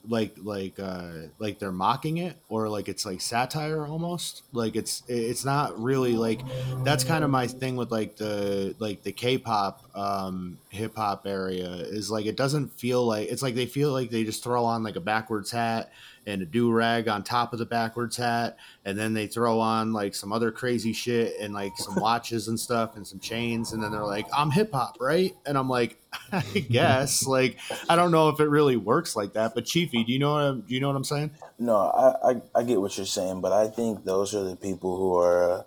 like 0.08 0.34
like 0.42 0.78
uh 0.78 1.12
like 1.38 1.58
they're 1.58 1.72
mocking 1.72 2.18
it 2.18 2.36
or 2.48 2.68
like 2.68 2.88
it's 2.88 3.04
like 3.04 3.20
satire 3.20 3.86
almost? 3.86 4.42
Like 4.52 4.76
it's 4.76 5.02
it's 5.08 5.44
not 5.44 5.80
really 5.80 6.12
like 6.12 6.40
that's 6.84 7.04
kind 7.04 7.24
of 7.24 7.30
my 7.30 7.46
thing 7.46 7.76
with 7.76 7.90
like 7.90 8.16
the 8.16 8.74
like 8.78 9.02
the 9.02 9.12
k-pop 9.12 9.84
um 9.96 10.58
hip-hop 10.70 11.26
area 11.26 11.68
is 11.68 12.10
like 12.10 12.26
it 12.26 12.36
doesn't 12.36 12.72
feel 12.72 13.04
like 13.04 13.28
it's 13.28 13.42
like 13.42 13.54
they 13.54 13.66
feel 13.66 13.92
like 13.92 14.10
they 14.10 14.24
just 14.24 14.42
throw 14.42 14.64
on 14.64 14.82
like 14.82 14.96
a 14.96 15.00
backwards 15.00 15.50
hat 15.50 15.90
and 16.26 16.42
a 16.42 16.44
do 16.44 16.70
rag 16.70 17.08
on 17.08 17.22
top 17.22 17.52
of 17.52 17.58
the 17.58 17.66
backwards 17.66 18.16
hat, 18.16 18.56
and 18.84 18.98
then 18.98 19.14
they 19.14 19.26
throw 19.26 19.58
on 19.58 19.92
like 19.92 20.14
some 20.14 20.32
other 20.32 20.50
crazy 20.50 20.92
shit 20.92 21.34
and 21.40 21.54
like 21.54 21.76
some 21.76 21.94
watches 22.00 22.48
and 22.48 22.58
stuff 22.58 22.96
and 22.96 23.06
some 23.06 23.18
chains, 23.18 23.72
and 23.72 23.82
then 23.82 23.92
they're 23.92 24.04
like, 24.04 24.26
"I'm 24.32 24.50
hip 24.50 24.72
hop, 24.72 24.96
right?" 25.00 25.34
And 25.46 25.56
I'm 25.56 25.68
like, 25.68 25.98
"I 26.32 26.40
guess." 26.42 27.26
like, 27.26 27.58
I 27.88 27.96
don't 27.96 28.10
know 28.10 28.28
if 28.28 28.40
it 28.40 28.48
really 28.48 28.76
works 28.76 29.16
like 29.16 29.32
that. 29.34 29.54
But 29.54 29.64
Chiefy, 29.64 30.04
do 30.04 30.12
you 30.12 30.18
know 30.18 30.32
what 30.32 30.42
I'm, 30.42 30.60
do 30.62 30.74
you 30.74 30.80
know 30.80 30.88
what 30.88 30.96
I'm 30.96 31.04
saying? 31.04 31.30
No, 31.58 31.76
I, 31.76 32.30
I 32.30 32.42
I 32.56 32.62
get 32.62 32.80
what 32.80 32.96
you're 32.96 33.06
saying, 33.06 33.40
but 33.40 33.52
I 33.52 33.68
think 33.68 34.04
those 34.04 34.34
are 34.34 34.44
the 34.44 34.56
people 34.56 34.96
who 34.96 35.16
are 35.16 35.64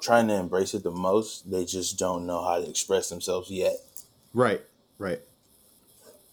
trying 0.00 0.28
to 0.28 0.34
embrace 0.34 0.74
it 0.74 0.82
the 0.82 0.90
most. 0.90 1.50
They 1.50 1.64
just 1.64 1.98
don't 1.98 2.26
know 2.26 2.44
how 2.44 2.60
to 2.60 2.68
express 2.68 3.08
themselves 3.08 3.50
yet. 3.50 3.76
Right. 4.32 4.62
Right 4.98 5.20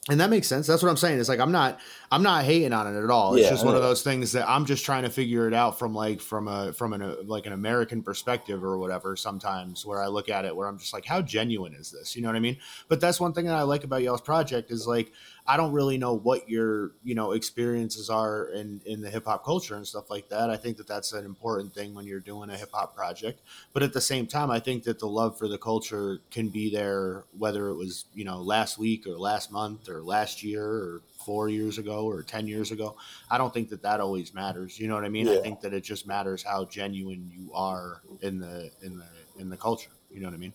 and 0.10 0.20
that 0.20 0.30
makes 0.30 0.48
sense. 0.48 0.68
That's 0.68 0.82
what 0.82 0.90
I'm 0.90 0.98
saying. 0.98 1.20
It's 1.20 1.30
like 1.30 1.40
I'm 1.40 1.51
not 1.51 1.80
I'm 2.13 2.24
not 2.24 2.44
hating 2.44 2.74
on 2.74 2.94
it 2.94 3.01
at 3.01 3.10
all. 3.10 3.36
It's 3.36 3.46
yeah, 3.46 3.51
just 3.51 3.65
one 3.65 3.74
of 3.74 3.82
those 3.82 4.03
things 4.03 4.34
that 4.34 4.48
I'm 4.50 4.65
just 4.65 4.84
trying 4.84 5.03
to 5.03 5.10
figure 5.10 5.48
it 5.48 5.53
out 5.53 5.80
from 5.80 5.96
like 5.96 6.20
from 6.20 6.50
a 6.50 6.74
from 6.74 6.91
an 6.91 7.01
a, 7.01 7.15
like 7.22 7.46
an 7.46 7.53
American 7.53 8.03
perspective 8.03 8.65
or 8.65 8.77
whatever. 8.77 9.15
Sometimes 9.15 9.86
where 9.86 10.03
I 10.03 10.08
look 10.08 10.27
at 10.27 10.44
it, 10.44 10.53
where 10.53 10.68
I'm 10.68 10.77
just 10.77 10.91
like, 10.91 11.06
how 11.06 11.22
genuine 11.22 11.74
is 11.74 11.89
this? 11.89 12.13
You 12.13 12.22
know 12.22 12.27
what 12.27 12.36
I 12.36 12.41
mean? 12.41 12.58
But 12.89 13.00
that's 13.00 13.22
one 13.22 13.32
thing 13.32 13.46
that 13.46 13.56
I 13.56 13.62
like 13.62 13.86
about 13.86 14.01
y'all's 14.01 14.20
project 14.20 14.72
is 14.72 14.86
like 14.86 15.13
I 15.48 15.56
don't 15.56 15.72
really 15.72 15.98
know 15.98 16.13
what 16.13 16.50
your 16.50 16.91
you 17.01 17.15
know 17.15 17.32
experiences 17.32 18.10
are 18.10 18.50
in 18.50 18.82
in 18.86 19.00
the 19.00 19.10
hip 19.10 19.24
hop 19.24 19.46
culture 19.46 19.75
and 19.75 19.88
stuff 19.88 20.10
like 20.10 20.27
that. 20.30 20.50
I 20.50 20.58
think 20.58 20.77
that 20.77 20.88
that's 20.88 21.13
an 21.13 21.24
important 21.24 21.74
thing 21.74 21.94
when 21.94 22.06
you're 22.06 22.20
doing 22.20 22.50
a 22.50 22.58
hip 22.58 22.72
hop 22.74 22.94
project. 22.94 23.39
But 23.72 23.84
at 23.84 23.94
the 23.94 24.01
same 24.01 24.27
time, 24.27 24.51
I 24.51 24.60
think 24.60 24.84
that 24.84 25.00
the 25.00 25.08
love 25.08 25.38
for 25.38 25.48
the 25.48 25.58
culture 25.58 26.20
can 26.30 26.50
be 26.50 26.70
there 26.70 27.24
whether 27.38 27.70
it 27.70 27.75
was 27.75 28.03
you 28.13 28.25
know 28.25 28.41
last 28.41 28.77
week 28.77 29.08
or 29.08 29.18
last 29.18 29.50
month 29.50 29.88
or 29.88 30.01
last 30.01 30.44
year 30.44 30.65
or 30.65 31.01
four 31.25 31.50
years 31.50 31.78
ago 31.78 32.06
or 32.06 32.24
10 32.24 32.48
years 32.48 32.72
ago. 32.72 32.96
I 33.30 33.38
don't 33.38 33.54
think 33.54 33.70
that 33.70 33.84
that 33.84 34.00
always 34.00 34.34
matters. 34.34 34.80
You 34.80 34.88
know 34.88 34.96
what 34.96 35.06
I 35.06 35.10
mean? 35.10 35.28
Yeah. 35.28 35.34
I 35.34 35.42
think 35.42 35.62
that 35.62 35.74
it 35.74 35.82
just 35.82 36.08
matters 36.08 36.44
how 36.44 36.66
genuine 36.66 37.30
you 37.32 37.51
are 37.54 38.01
in 38.22 38.40
the, 38.40 38.72
in 38.82 38.98
the, 38.98 39.08
in 39.40 39.50
the 39.50 39.58
culture. 39.58 39.92
You 40.10 40.22
know 40.22 40.28
what 40.28 40.34
I 40.34 40.38
mean? 40.38 40.54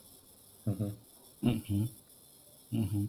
Mm-hmm. 0.69 1.49
Mm-hmm. 1.49 1.85
Mm-hmm. 2.75 3.05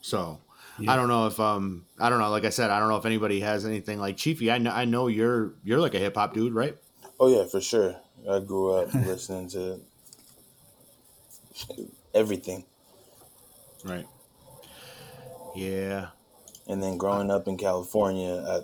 So 0.00 0.40
yeah. 0.78 0.92
I 0.92 0.96
don't 0.96 1.08
know 1.08 1.26
if, 1.26 1.38
um, 1.40 1.86
I 1.98 2.08
don't 2.08 2.18
know. 2.18 2.30
Like 2.30 2.44
I 2.44 2.50
said, 2.50 2.70
I 2.70 2.78
don't 2.78 2.88
know 2.88 2.96
if 2.96 3.06
anybody 3.06 3.40
has 3.40 3.64
anything 3.64 3.98
like 3.98 4.16
Chiefy. 4.16 4.50
I 4.50 4.58
know, 4.58 4.70
I 4.70 4.84
know 4.84 5.08
you're, 5.08 5.54
you're 5.64 5.80
like 5.80 5.94
a 5.94 5.98
hip 5.98 6.14
hop 6.14 6.34
dude, 6.34 6.54
right? 6.54 6.76
Oh 7.20 7.28
yeah, 7.28 7.46
for 7.46 7.60
sure. 7.60 7.96
I 8.28 8.40
grew 8.40 8.74
up 8.74 8.94
listening 8.94 9.48
to 9.50 9.80
everything. 12.14 12.64
Right. 13.84 14.06
Yeah. 15.54 16.08
And 16.66 16.82
then 16.82 16.96
growing 16.96 17.30
up 17.30 17.46
in 17.46 17.56
California, 17.56 18.42
I, 18.46 18.60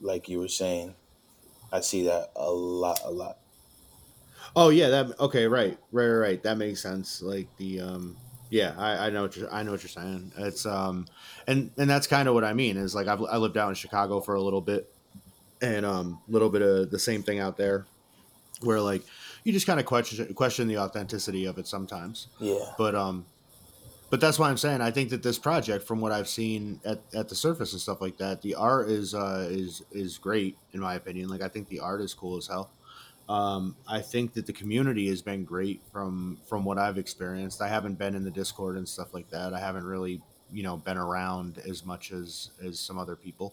like 0.00 0.28
you 0.28 0.40
were 0.40 0.48
saying, 0.48 0.94
I 1.72 1.80
see 1.80 2.04
that 2.04 2.30
a 2.36 2.50
lot, 2.50 3.00
a 3.04 3.10
lot. 3.10 3.38
Oh 4.56 4.68
yeah, 4.68 4.88
that 4.88 5.18
okay, 5.20 5.46
right, 5.46 5.78
right, 5.90 6.06
right. 6.08 6.42
That 6.42 6.58
makes 6.58 6.80
sense. 6.80 7.22
Like 7.22 7.48
the 7.56 7.80
um, 7.80 8.16
yeah, 8.50 8.74
I, 8.78 9.06
I 9.06 9.10
know 9.10 9.22
what 9.22 9.36
you're, 9.36 9.52
I 9.52 9.62
know 9.62 9.72
what 9.72 9.82
you're 9.82 9.88
saying. 9.88 10.32
It's 10.36 10.64
um, 10.64 11.06
and 11.48 11.70
and 11.76 11.90
that's 11.90 12.06
kind 12.06 12.28
of 12.28 12.34
what 12.34 12.44
I 12.44 12.52
mean 12.52 12.76
is 12.76 12.94
like 12.94 13.08
I've 13.08 13.22
I 13.22 13.36
lived 13.36 13.56
out 13.56 13.68
in 13.68 13.74
Chicago 13.74 14.20
for 14.20 14.34
a 14.34 14.40
little 14.40 14.60
bit, 14.60 14.92
and 15.60 15.84
um, 15.84 16.20
a 16.28 16.32
little 16.32 16.50
bit 16.50 16.62
of 16.62 16.90
the 16.90 16.98
same 16.98 17.22
thing 17.22 17.40
out 17.40 17.56
there, 17.56 17.86
where 18.60 18.80
like 18.80 19.02
you 19.42 19.52
just 19.52 19.66
kind 19.66 19.80
of 19.80 19.86
question 19.86 20.32
question 20.34 20.68
the 20.68 20.78
authenticity 20.78 21.46
of 21.46 21.58
it 21.58 21.66
sometimes. 21.66 22.28
Yeah. 22.38 22.64
But 22.78 22.94
um, 22.94 23.26
but 24.14 24.20
that's 24.20 24.38
why 24.38 24.48
I'm 24.48 24.56
saying 24.56 24.80
I 24.80 24.92
think 24.92 25.10
that 25.10 25.24
this 25.24 25.40
project, 25.40 25.84
from 25.84 26.00
what 26.00 26.12
I've 26.12 26.28
seen 26.28 26.78
at, 26.84 27.00
at 27.16 27.28
the 27.28 27.34
surface 27.34 27.72
and 27.72 27.82
stuff 27.82 28.00
like 28.00 28.16
that, 28.18 28.40
the 28.42 28.54
art 28.54 28.88
is 28.88 29.12
uh, 29.12 29.48
is 29.50 29.82
is 29.90 30.18
great 30.18 30.56
in 30.72 30.78
my 30.78 30.94
opinion. 30.94 31.28
Like 31.28 31.42
I 31.42 31.48
think 31.48 31.66
the 31.66 31.80
art 31.80 32.00
is 32.00 32.14
cool 32.14 32.36
as 32.36 32.46
hell. 32.46 32.70
Um, 33.28 33.74
I 33.88 34.00
think 34.00 34.32
that 34.34 34.46
the 34.46 34.52
community 34.52 35.08
has 35.08 35.20
been 35.20 35.42
great 35.42 35.82
from 35.90 36.38
from 36.46 36.64
what 36.64 36.78
I've 36.78 36.96
experienced. 36.96 37.60
I 37.60 37.66
haven't 37.66 37.98
been 37.98 38.14
in 38.14 38.22
the 38.22 38.30
Discord 38.30 38.76
and 38.76 38.88
stuff 38.88 39.14
like 39.14 39.28
that. 39.30 39.52
I 39.52 39.58
haven't 39.58 39.84
really 39.84 40.22
you 40.52 40.62
know 40.62 40.76
been 40.76 40.96
around 40.96 41.58
as 41.68 41.84
much 41.84 42.12
as 42.12 42.50
as 42.64 42.78
some 42.78 43.00
other 43.00 43.16
people, 43.16 43.52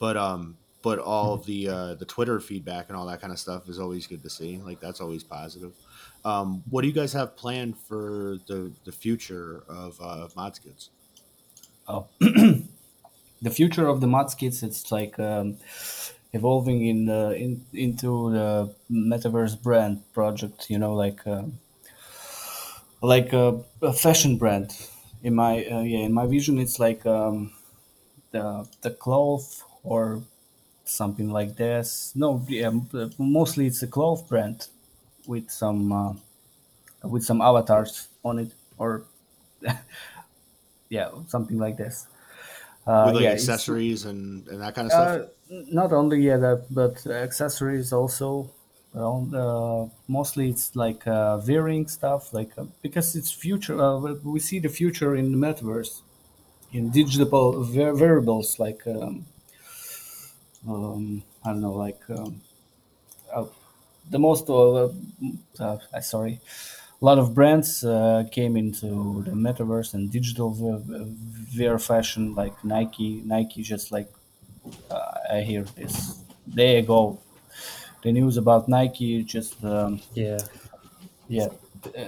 but 0.00 0.16
um, 0.16 0.56
but 0.82 0.98
all 0.98 1.34
of 1.34 1.46
the 1.46 1.68
uh, 1.68 1.94
the 1.94 2.04
Twitter 2.04 2.40
feedback 2.40 2.88
and 2.88 2.96
all 2.96 3.06
that 3.06 3.20
kind 3.20 3.32
of 3.32 3.38
stuff 3.38 3.68
is 3.68 3.78
always 3.78 4.08
good 4.08 4.24
to 4.24 4.30
see. 4.30 4.58
Like 4.58 4.80
that's 4.80 5.00
always 5.00 5.22
positive. 5.22 5.72
Um, 6.24 6.62
what 6.68 6.82
do 6.82 6.88
you 6.88 6.94
guys 6.94 7.12
have 7.14 7.36
planned 7.36 7.78
for 7.78 8.38
the 8.46 8.72
the 8.84 8.92
future 8.92 9.62
of 9.68 9.98
uh, 10.00 10.28
Modskits? 10.36 10.90
Oh, 11.88 12.06
the 12.20 13.50
future 13.50 13.86
of 13.86 14.00
the 14.00 14.06
Modskits. 14.06 14.62
It's 14.62 14.92
like 14.92 15.18
um, 15.18 15.56
evolving 16.32 16.86
in 16.86 17.06
the 17.06 17.32
in 17.32 17.64
into 17.72 18.32
the 18.32 18.74
metaverse 18.90 19.60
brand 19.62 20.02
project. 20.12 20.68
You 20.68 20.78
know, 20.78 20.94
like 20.94 21.26
uh, 21.26 21.44
like 23.00 23.32
a, 23.32 23.60
a, 23.80 23.92
fashion 23.92 24.36
brand. 24.36 24.76
In 25.22 25.34
my 25.34 25.64
uh, 25.64 25.82
yeah, 25.82 26.00
in 26.00 26.12
my 26.12 26.26
vision, 26.26 26.58
it's 26.58 26.78
like 26.78 27.06
um, 27.06 27.52
the 28.30 28.68
the 28.82 28.90
cloth 28.90 29.64
or 29.82 30.22
something 30.84 31.30
like 31.30 31.56
this. 31.56 32.12
No, 32.14 32.44
yeah, 32.46 32.72
mostly 33.18 33.66
it's 33.66 33.82
a 33.82 33.86
cloth 33.86 34.28
brand 34.28 34.68
with 35.30 35.50
some 35.50 35.92
uh, 35.92 36.14
with 37.08 37.24
some 37.24 37.40
avatars 37.40 38.08
on 38.24 38.38
it, 38.40 38.52
or 38.78 39.04
yeah, 40.88 41.10
something 41.26 41.58
like 41.58 41.76
this. 41.76 42.06
Uh, 42.86 43.04
with 43.06 43.14
like 43.16 43.24
yeah, 43.24 43.30
accessories 43.30 44.04
and, 44.04 44.46
and 44.48 44.60
that 44.62 44.74
kind 44.74 44.86
of 44.86 44.92
stuff. 44.92 45.08
Uh, 45.08 45.26
not 45.70 45.92
only 45.92 46.20
yeah, 46.20 46.36
that 46.36 46.66
but 46.70 47.06
accessories 47.06 47.92
also. 47.92 48.50
Uh, 48.92 49.86
mostly 50.08 50.50
it's 50.50 50.74
like 50.74 51.06
uh, 51.06 51.40
wearing 51.46 51.86
stuff, 51.86 52.32
like 52.34 52.50
uh, 52.58 52.64
because 52.82 53.14
it's 53.14 53.30
future. 53.30 53.80
Uh, 53.80 54.14
we 54.24 54.40
see 54.40 54.58
the 54.58 54.68
future 54.68 55.14
in 55.14 55.30
the 55.32 55.38
metaverse, 55.38 56.02
in 56.72 56.90
digital 56.90 57.66
wearables 57.74 58.58
like 58.58 58.86
um, 58.88 59.26
um, 60.68 61.22
I 61.44 61.50
don't 61.50 61.60
know, 61.60 61.72
like 61.72 62.00
um, 62.10 62.42
the 64.10 64.18
most, 64.18 64.50
uh, 64.50 64.88
uh, 65.58 66.00
sorry, 66.00 66.40
a 67.00 67.04
lot 67.04 67.18
of 67.18 67.34
brands 67.34 67.82
uh, 67.84 68.24
came 68.30 68.56
into 68.56 69.22
the 69.22 69.30
metaverse 69.30 69.94
and 69.94 70.10
digital 70.10 70.54
VR 71.54 71.80
fashion, 71.80 72.34
like 72.34 72.62
Nike. 72.64 73.22
Nike 73.24 73.62
just 73.62 73.90
like 73.90 74.08
uh, 74.90 75.12
I 75.32 75.40
hear 75.40 75.62
this 75.62 76.22
day 76.52 76.78
ago, 76.78 77.18
the 78.02 78.12
news 78.12 78.36
about 78.36 78.68
Nike 78.68 79.22
just 79.22 79.64
um, 79.64 80.00
yeah, 80.14 80.38
yeah 81.28 81.48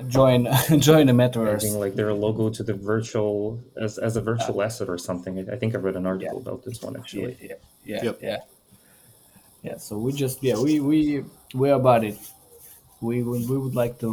join 0.09 0.45
join 0.79 1.07
the 1.07 1.13
metaverse. 1.13 1.55
Adding 1.55 1.79
like 1.79 1.95
their 1.95 2.13
logo 2.13 2.51
to 2.51 2.63
the 2.63 2.75
virtual 2.75 3.61
as, 3.81 3.99
as 3.99 4.17
a 4.17 4.21
virtual 4.21 4.61
uh, 4.61 4.65
asset 4.65 4.89
or 4.89 4.99
something. 4.99 5.49
I 5.51 5.57
think 5.57 5.75
I 5.75 5.79
read 5.79 5.97
an 5.97 6.07
article 6.07 6.35
yeah. 6.37 6.51
about 6.51 6.65
this 6.65 6.83
one 6.83 6.97
actually. 6.97 7.37
Yeah, 7.41 7.49
yeah, 7.49 7.97
yeah, 7.97 8.05
yep. 8.05 8.19
yeah. 8.23 8.39
Yeah. 9.63 9.77
So 9.79 9.99
we 9.99 10.13
just 10.13 10.43
yeah 10.43 10.57
we 10.59 10.81
we 10.81 11.25
we're 11.55 11.75
about 11.75 12.05
it. 12.05 12.19
we 13.03 13.23
would 13.23 13.45
we 13.51 13.59
would 13.59 13.77
like 13.77 13.99
to 14.01 14.11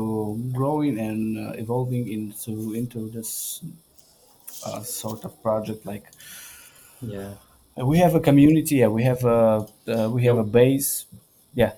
growing 0.53 0.99
and 0.99 1.21
uh, 1.39 1.53
evolving 1.63 2.05
into 2.17 2.73
into 2.75 3.09
this 3.09 3.61
uh, 4.65 4.81
sort 4.83 5.23
of 5.25 5.41
project 5.41 5.85
like 5.85 6.05
Yeah. 7.01 7.35
uh, 7.79 7.85
we 7.85 7.99
have 7.99 8.15
a 8.15 8.19
community 8.19 8.75
yeah 8.77 8.87
we 8.87 9.03
have 9.03 9.23
a 9.23 9.67
uh, 9.87 10.09
we 10.11 10.23
have 10.25 10.37
a 10.37 10.43
base 10.43 11.05
yeah 11.53 11.73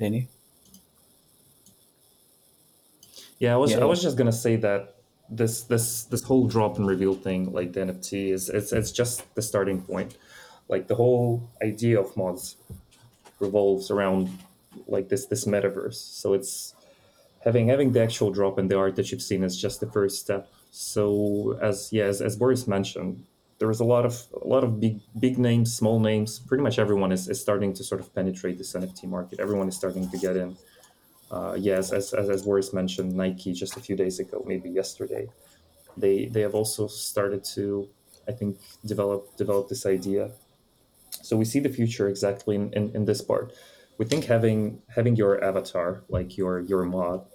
Danny 0.00 0.28
Yeah, 3.38 3.54
I 3.54 3.56
was 3.56 3.72
Yeah. 3.72 3.80
I 3.80 3.84
was 3.84 4.02
just 4.02 4.16
gonna 4.16 4.32
say 4.32 4.56
that 4.56 4.94
this 5.28 5.62
this 5.62 6.04
this 6.04 6.22
whole 6.22 6.46
drop 6.46 6.78
and 6.78 6.86
reveal 6.86 7.14
thing, 7.14 7.52
like 7.52 7.72
the 7.72 7.80
NFT, 7.82 8.30
is 8.30 8.48
it's 8.48 8.72
it's 8.72 8.92
just 8.92 9.22
the 9.34 9.42
starting 9.42 9.82
point. 9.82 10.16
Like 10.68 10.88
the 10.88 10.94
whole 10.96 11.48
idea 11.62 12.00
of 12.00 12.16
mods 12.16 12.56
revolves 13.40 13.90
around 13.90 14.28
like 14.86 15.08
this 15.08 15.26
this 15.26 15.44
metaverse. 15.44 15.94
So 15.94 16.34
it's 16.34 16.74
having 17.44 17.68
having 17.68 17.92
the 17.92 18.02
actual 18.02 18.30
drop 18.30 18.58
and 18.58 18.70
the 18.70 18.76
art 18.76 18.96
that 18.96 19.10
you've 19.10 19.22
seen 19.22 19.42
is 19.44 19.56
just 19.56 19.80
the 19.80 19.86
first 19.86 20.20
step. 20.20 20.48
So 20.70 21.58
as 21.62 21.90
yeah, 21.92 22.04
as, 22.04 22.20
as 22.20 22.36
Boris 22.36 22.66
mentioned, 22.66 23.24
there 23.58 23.70
is 23.70 23.80
a 23.80 23.84
lot 23.84 24.04
of 24.04 24.14
a 24.42 24.46
lot 24.46 24.64
of 24.64 24.80
big 24.80 25.00
big 25.18 25.38
names, 25.38 25.74
small 25.74 25.98
names. 26.00 26.38
Pretty 26.38 26.62
much 26.62 26.78
everyone 26.78 27.12
is, 27.12 27.28
is 27.28 27.40
starting 27.40 27.72
to 27.74 27.84
sort 27.84 28.00
of 28.00 28.14
penetrate 28.14 28.58
this 28.58 28.72
NFT 28.74 29.04
market. 29.04 29.40
Everyone 29.40 29.68
is 29.68 29.76
starting 29.76 30.10
to 30.10 30.18
get 30.18 30.36
in. 30.36 30.56
Uh, 31.30 31.56
yes, 31.58 31.92
as, 31.92 32.12
as 32.12 32.28
as 32.28 32.42
Boris 32.42 32.72
mentioned, 32.72 33.14
Nike 33.14 33.52
just 33.52 33.76
a 33.76 33.80
few 33.80 33.96
days 33.96 34.20
ago, 34.20 34.44
maybe 34.46 34.68
yesterday, 34.68 35.28
they 35.96 36.26
they 36.26 36.42
have 36.42 36.54
also 36.54 36.86
started 36.86 37.42
to, 37.56 37.88
I 38.28 38.32
think, 38.32 38.58
develop 38.84 39.36
develop 39.36 39.68
this 39.68 39.86
idea. 39.86 40.30
So 41.26 41.36
we 41.36 41.44
see 41.44 41.60
the 41.60 41.68
future 41.68 42.08
exactly 42.08 42.54
in, 42.56 42.72
in, 42.72 42.94
in 42.94 43.04
this 43.04 43.20
part. 43.20 43.52
We 43.98 44.04
think 44.04 44.26
having 44.26 44.82
having 44.94 45.16
your 45.16 45.42
avatar, 45.42 46.04
like 46.08 46.36
your 46.36 46.60
your 46.60 46.84
mod, 46.84 47.26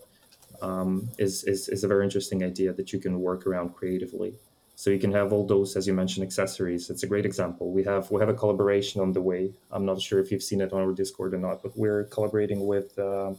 um, 0.62 1.10
is, 1.17 1.43
is 1.43 1.67
is 1.69 1.83
a 1.83 1.88
very 1.88 2.03
interesting 2.03 2.43
idea 2.43 2.71
that 2.74 2.93
you 2.93 3.00
can 3.00 3.19
work 3.19 3.45
around 3.48 3.69
creatively. 3.74 4.36
So 4.75 4.89
you 4.89 5.00
can 5.00 5.12
have 5.12 5.31
all 5.33 5.45
those, 5.45 5.75
as 5.75 5.86
you 5.86 5.93
mentioned, 5.93 6.24
accessories. 6.25 6.89
It's 6.89 7.03
a 7.03 7.07
great 7.07 7.25
example. 7.25 7.71
We 7.71 7.83
have 7.83 8.10
we 8.12 8.19
have 8.19 8.29
a 8.29 8.33
collaboration 8.33 9.01
on 9.01 9.12
the 9.13 9.21
way. 9.21 9.53
I'm 9.71 9.86
not 9.86 10.01
sure 10.01 10.19
if 10.19 10.31
you've 10.31 10.43
seen 10.43 10.62
it 10.62 10.71
on 10.74 10.81
our 10.81 10.93
Discord 10.93 11.33
or 11.33 11.38
not, 11.38 11.62
but 11.63 11.77
we're 11.77 12.05
collaborating 12.05 12.65
with. 12.65 12.98
Uh, 12.98 13.33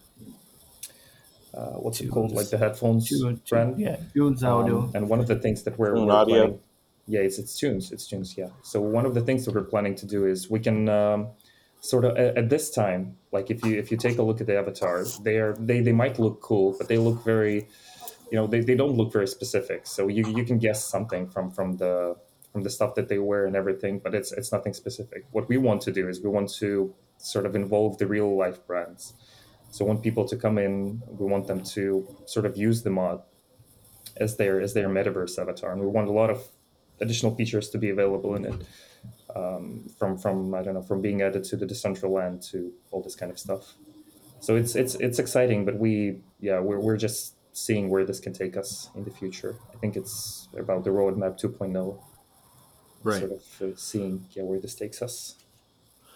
uh, 1.54 1.74
what's 1.84 2.00
it 2.00 2.10
called? 2.10 2.32
Like 2.32 2.48
the 2.48 2.58
headphones 2.58 3.08
Tune- 3.08 3.40
brand. 3.48 3.78
yeah 3.78 3.96
Tunes 4.14 4.42
audio 4.42 4.84
Um, 4.84 4.92
and 4.94 5.08
one 5.08 5.20
of 5.20 5.26
the 5.26 5.36
things 5.36 5.64
that 5.64 5.78
we're, 5.78 5.94
we're 5.94 6.10
audio. 6.10 6.58
Yeah, 7.06 7.20
it's 7.20 7.38
it's 7.38 7.58
tunes, 7.58 7.92
it's 7.92 8.06
tunes, 8.06 8.36
yeah. 8.36 8.48
So 8.62 8.80
one 8.80 9.06
of 9.06 9.14
the 9.14 9.20
things 9.20 9.44
that 9.44 9.54
we're 9.54 9.64
planning 9.64 9.94
to 9.96 10.06
do 10.06 10.26
is 10.26 10.50
we 10.50 10.60
can 10.60 10.88
um, 10.88 11.28
sort 11.80 12.04
of 12.04 12.16
at, 12.16 12.36
at 12.38 12.48
this 12.48 12.70
time, 12.70 13.16
like 13.32 13.50
if 13.50 13.64
you 13.64 13.78
if 13.78 13.90
you 13.90 13.96
take 13.96 14.18
a 14.18 14.22
look 14.22 14.40
at 14.40 14.46
the 14.46 14.56
avatars, 14.56 15.18
they 15.18 15.36
are 15.38 15.54
they 15.58 15.80
they 15.80 15.92
might 15.92 16.18
look 16.18 16.40
cool, 16.40 16.74
but 16.78 16.88
they 16.88 16.98
look 16.98 17.24
very, 17.24 17.68
you 18.30 18.36
know, 18.38 18.46
they, 18.46 18.60
they 18.60 18.76
don't 18.76 18.96
look 18.96 19.12
very 19.12 19.26
specific. 19.26 19.86
So 19.86 20.08
you 20.08 20.26
you 20.28 20.44
can 20.44 20.58
guess 20.58 20.84
something 20.84 21.28
from 21.28 21.50
from 21.50 21.76
the 21.76 22.16
from 22.52 22.62
the 22.62 22.70
stuff 22.70 22.94
that 22.94 23.08
they 23.08 23.18
wear 23.18 23.46
and 23.46 23.56
everything, 23.56 23.98
but 23.98 24.14
it's 24.14 24.30
it's 24.32 24.52
nothing 24.52 24.72
specific. 24.72 25.24
What 25.32 25.48
we 25.48 25.56
want 25.56 25.82
to 25.82 25.92
do 25.92 26.08
is 26.08 26.22
we 26.22 26.30
want 26.30 26.52
to 26.54 26.94
sort 27.18 27.46
of 27.46 27.56
involve 27.56 27.98
the 27.98 28.06
real 28.06 28.36
life 28.36 28.64
brands. 28.66 29.14
So 29.70 29.86
want 29.86 30.02
people 30.02 30.28
to 30.28 30.36
come 30.36 30.58
in, 30.58 31.02
we 31.08 31.26
want 31.26 31.46
them 31.46 31.62
to 31.76 32.06
sort 32.26 32.44
of 32.44 32.56
use 32.56 32.82
the 32.82 32.90
mod 32.90 33.22
as 34.18 34.36
their 34.36 34.60
as 34.60 34.74
their 34.74 34.88
metaverse 34.88 35.38
avatar, 35.38 35.72
and 35.72 35.80
we 35.80 35.86
want 35.86 36.08
a 36.08 36.12
lot 36.12 36.30
of 36.30 36.46
additional 37.02 37.34
features 37.34 37.68
to 37.70 37.78
be 37.78 37.90
available 37.90 38.34
in 38.36 38.44
it. 38.46 38.54
Um, 39.34 39.88
from 39.98 40.16
from 40.18 40.54
I 40.54 40.62
don't 40.62 40.74
know 40.74 40.82
from 40.82 41.00
being 41.00 41.22
added 41.22 41.42
to 41.50 41.56
the 41.56 41.66
Decentraland 41.66 42.36
to 42.50 42.72
all 42.90 43.02
this 43.02 43.16
kind 43.16 43.30
of 43.32 43.38
stuff. 43.38 43.74
So 44.40 44.56
it's 44.56 44.74
it's 44.76 44.94
it's 44.96 45.18
exciting, 45.18 45.64
but 45.64 45.76
we 45.78 46.20
yeah 46.40 46.58
we're 46.60 46.80
we're 46.80 46.96
just 47.08 47.34
seeing 47.54 47.88
where 47.90 48.04
this 48.04 48.20
can 48.20 48.32
take 48.32 48.56
us 48.56 48.90
in 48.94 49.04
the 49.04 49.10
future. 49.10 49.56
I 49.74 49.76
think 49.78 49.96
it's 49.96 50.48
about 50.58 50.84
the 50.84 50.90
roadmap 50.90 51.38
2.0, 51.40 51.98
Right. 53.04 53.18
sort 53.20 53.32
of 53.32 53.42
uh, 53.62 53.76
seeing 53.76 54.26
yeah 54.32 54.42
where 54.44 54.60
this 54.60 54.74
takes 54.74 55.02
us. 55.02 55.36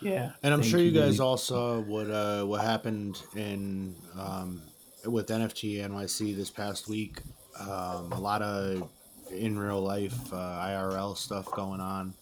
yeah 0.01 0.33
And 0.43 0.53
I'm 0.55 0.61
Thank 0.61 0.71
sure 0.71 0.81
you 0.81 0.93
guys 0.93 1.17
Danny. 1.19 1.27
all 1.29 1.37
saw 1.37 1.81
what 1.81 2.09
uh, 2.11 2.45
what 2.45 2.61
happened 2.63 3.23
in 3.35 3.95
um, 4.19 4.63
with 5.05 5.27
NFT 5.29 5.79
NYC 5.89 6.37
this 6.37 6.51
past 6.51 6.89
week. 6.89 7.21
Um, 7.59 8.13
a 8.13 8.21
lot 8.21 8.43
of 8.43 8.89
in 9.31 9.59
real 9.59 9.81
life 9.81 10.33
uh, 10.33 10.37
IRL 10.37 11.17
stuff 11.17 11.47
going 11.53 11.81
on. 11.81 12.15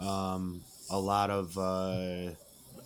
Um, 0.00 0.62
a 0.90 0.98
lot 0.98 1.30
of, 1.30 1.56
uh, 1.56 2.30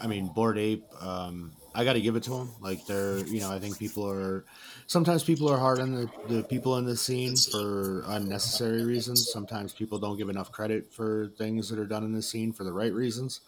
I 0.01 0.07
mean, 0.07 0.29
Bored 0.29 0.59
Ape. 0.59 0.85
Um, 1.01 1.53
I 1.75 1.85
got 1.85 1.93
to 1.93 2.01
give 2.01 2.17
it 2.17 2.23
to 2.25 2.31
them. 2.31 2.51
Like 2.61 2.87
they're, 2.87 3.19
you 3.27 3.41
know, 3.41 3.51
I 3.51 3.59
think 3.59 3.79
people 3.79 4.09
are. 4.09 4.45
Sometimes 4.87 5.25
people 5.25 5.51
are 5.51 5.59
hard 5.59 5.79
on 5.79 5.93
the, 5.93 6.11
the 6.29 6.43
people 6.43 6.79
in 6.79 6.87
the 6.87 6.97
scene 6.97 7.37
for 7.37 8.03
unnecessary 8.07 8.85
reasons. 8.85 9.31
Sometimes 9.31 9.73
people 9.73 9.99
don't 9.99 10.17
give 10.17 10.31
enough 10.31 10.51
credit 10.53 10.93
for 10.93 11.33
things 11.37 11.69
that 11.69 11.79
are 11.79 11.87
done 11.87 12.05
in 12.05 12.13
the 12.13 12.23
scene 12.23 12.53
for 12.53 12.65
the 12.65 12.73
right 12.73 12.93
reasons. 12.93 13.41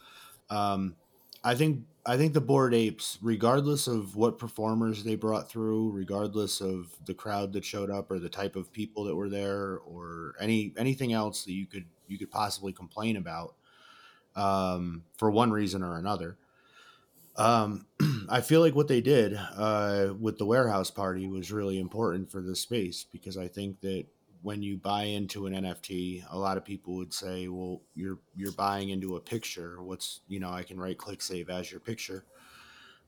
Um, 0.51 0.97
I 1.45 1.55
think 1.55 1.85
I 2.09 2.17
think 2.17 2.33
the 2.33 2.41
bored 2.41 2.73
apes, 2.73 3.19
regardless 3.21 3.87
of 3.87 4.17
what 4.17 4.39
performers 4.39 5.05
they 5.05 5.15
brought 5.15 5.51
through, 5.51 5.91
regardless 5.91 6.63
of 6.63 6.91
the 7.05 7.13
crowd 7.13 7.53
that 7.53 7.67
showed 7.67 7.91
up 7.91 8.11
or 8.11 8.19
the 8.19 8.31
type 8.31 8.57
of 8.57 8.73
people 8.73 9.05
that 9.05 9.15
were 9.15 9.29
there, 9.29 9.77
or 9.81 10.35
any 10.41 10.73
anything 10.79 11.13
else 11.13 11.45
that 11.45 11.53
you 11.53 11.67
could 11.67 11.85
you 12.07 12.17
could 12.17 12.31
possibly 12.31 12.73
complain 12.73 13.19
about, 13.19 13.57
um, 14.37 15.05
for 15.19 15.31
one 15.31 15.51
reason 15.51 15.83
or 15.83 15.99
another. 15.99 16.39
Um, 17.37 17.85
I 18.31 18.41
feel 18.41 18.63
like 18.63 18.75
what 18.75 18.89
they 18.89 19.03
did 19.03 19.39
uh, 19.55 20.15
with 20.19 20.39
the 20.39 20.47
warehouse 20.47 20.91
party 20.91 21.29
was 21.29 21.53
really 21.53 21.79
important 21.79 22.31
for 22.31 22.41
this 22.41 22.61
space 22.61 23.05
because 23.13 23.37
I 23.37 23.49
think 23.49 23.83
that 23.83 24.07
when 24.43 24.63
you 24.63 24.77
buy 24.77 25.05
into 25.05 25.47
an 25.47 25.55
NFT, 25.55 26.25
a 26.31 26.39
lot 26.39 26.57
of 26.57 26.65
people 26.65 26.97
would 26.97 27.13
say, 27.13 27.49
"Well, 27.49 27.83
you're 27.95 28.19
you're 28.37 28.53
buying 28.53 28.91
into 28.91 29.17
a 29.17 29.21
picture. 29.21 29.83
What's 29.83 30.21
you 30.29 30.41
know, 30.41 30.51
I 30.51 30.63
can 30.63 30.79
right 30.79 30.97
click 30.97 31.23
save 31.23 31.51
as 31.51 31.71
your 31.71 31.81
picture." 31.81 32.25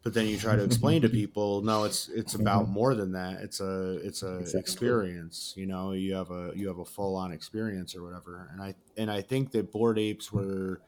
But 0.02 0.14
then 0.14 0.26
you 0.26 0.38
try 0.38 0.56
to 0.56 0.64
explain 0.64 1.02
to 1.02 1.08
people, 1.10 1.62
no, 1.62 1.84
it's 1.84 2.08
it's 2.08 2.34
about 2.34 2.64
mm-hmm. 2.64 2.72
more 2.72 2.94
than 2.94 3.12
that. 3.12 3.40
It's 3.42 3.60
a 3.60 3.98
it's 4.02 4.22
a 4.22 4.38
Exactly. 4.38 4.60
experience. 4.60 5.54
You 5.56 5.66
know, 5.66 5.92
you 5.92 6.14
have 6.14 6.30
a 6.30 6.52
you 6.54 6.68
have 6.68 6.78
a 6.78 6.84
full 6.84 7.16
on 7.16 7.32
experience 7.32 7.94
or 7.94 8.02
whatever. 8.02 8.48
And 8.52 8.62
I 8.62 8.74
and 8.96 9.10
I 9.10 9.22
think 9.22 9.52
that 9.52 9.72
bored 9.72 9.98
apes 9.98 10.32
were. 10.32 10.80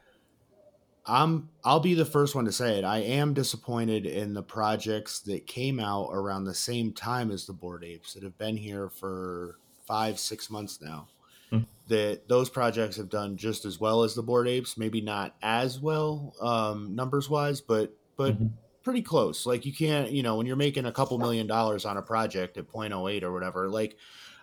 I'm 1.05 1.49
I'll 1.65 1.81
be 1.81 1.95
the 1.95 2.05
first 2.05 2.37
one 2.37 2.45
to 2.45 2.53
say 2.53 2.79
it. 2.79 2.85
I 2.85 2.99
am 2.99 3.35
disappointed 3.35 4.07
in 4.07 4.35
the 4.35 4.43
projects 4.43 5.19
that 5.23 5.49
came 5.49 5.81
out 5.81 6.11
around 6.13 6.45
the 6.45 6.55
same 6.55 6.93
time 6.93 7.33
as 7.33 7.45
the 7.45 7.53
bored 7.53 7.83
apes 7.83 8.15
that 8.15 8.23
have 8.23 8.39
been 8.39 8.57
here 8.57 8.89
for 8.89 9.59
five 9.87 10.19
six 10.19 10.51
months 10.51 10.81
now 10.81 11.09
Hmm. 11.51 11.61
that 11.89 12.29
those 12.29 12.49
projects 12.49 12.97
have 12.97 13.11
done 13.11 13.37
just 13.37 13.65
as 13.67 13.79
well 13.79 14.05
as 14.05 14.15
the 14.15 14.23
bored 14.23 14.49
apes 14.49 14.79
maybe 14.79 15.01
not 15.03 15.35
as 15.43 15.79
well 15.81 16.35
um, 16.41 16.95
numbers 16.95 17.29
wise 17.29 17.61
but 17.61 17.95
but 18.17 18.39
Mhm. 18.41 18.51
pretty 18.83 19.03
close 19.03 19.45
like 19.45 19.67
you 19.67 19.73
can't 19.73 20.11
you 20.11 20.23
know 20.23 20.37
when 20.37 20.47
you're 20.47 20.57
making 20.57 20.87
a 20.87 20.93
couple 20.93 21.19
million 21.19 21.47
dollars 21.47 21.85
on 21.85 21.97
a 21.99 22.03
project 22.03 22.57
at 22.57 22.67
0.08 22.73 23.23
or 23.23 23.33
whatever 23.33 23.69
like 23.69 23.97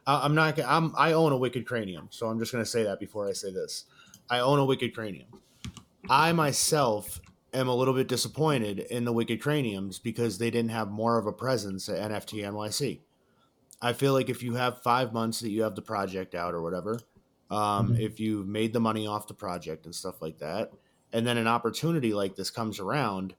I- 0.05 0.23
i'm 0.23 0.35
not 0.35 0.59
i'm 0.59 0.93
i 0.97 1.13
own 1.13 1.31
a 1.31 1.37
wicked 1.37 1.65
cranium 1.65 2.07
so 2.11 2.27
i'm 2.27 2.37
just 2.39 2.51
going 2.51 2.63
to 2.63 2.69
say 2.69 2.83
that 2.83 2.99
before 2.99 3.27
i 3.27 3.33
say 3.33 3.51
this 3.51 3.85
i 4.29 4.39
own 4.39 4.59
a 4.59 4.65
wicked 4.65 4.93
cranium 4.93 5.27
i 6.09 6.31
myself 6.31 7.19
am 7.53 7.67
a 7.67 7.75
little 7.75 7.93
bit 7.93 8.07
disappointed 8.07 8.79
in 8.79 9.03
the 9.05 9.11
wicked 9.13 9.41
craniums 9.41 9.97
because 9.99 10.37
they 10.37 10.51
didn't 10.51 10.71
have 10.71 10.89
more 10.89 11.17
of 11.17 11.25
a 11.25 11.31
presence 11.33 11.89
at 11.89 12.11
nft 12.11 12.43
nyc 12.43 12.99
I 13.81 13.93
feel 13.93 14.13
like 14.13 14.29
if 14.29 14.43
you 14.43 14.55
have 14.55 14.83
five 14.83 15.13
months 15.13 15.39
that 15.39 15.51
you 15.51 15.63
have 15.63 15.75
the 15.75 15.81
project 15.81 16.35
out 16.35 16.53
or 16.53 16.61
whatever, 16.61 16.99
um, 17.49 17.93
Mhm. 17.93 17.97
if 17.97 18.19
you've 18.19 18.47
made 18.47 18.73
the 18.73 18.79
money 18.79 19.07
off 19.07 19.27
the 19.27 19.33
project 19.33 19.85
and 19.85 19.95
stuff 19.95 20.21
like 20.21 20.39
that, 20.39 20.73
and 21.13 21.25
then 21.25 21.37
an 21.37 21.47
opportunity 21.47 22.13
like 22.13 22.35
this 22.35 22.51
comes 22.51 22.79
around, 22.79 23.35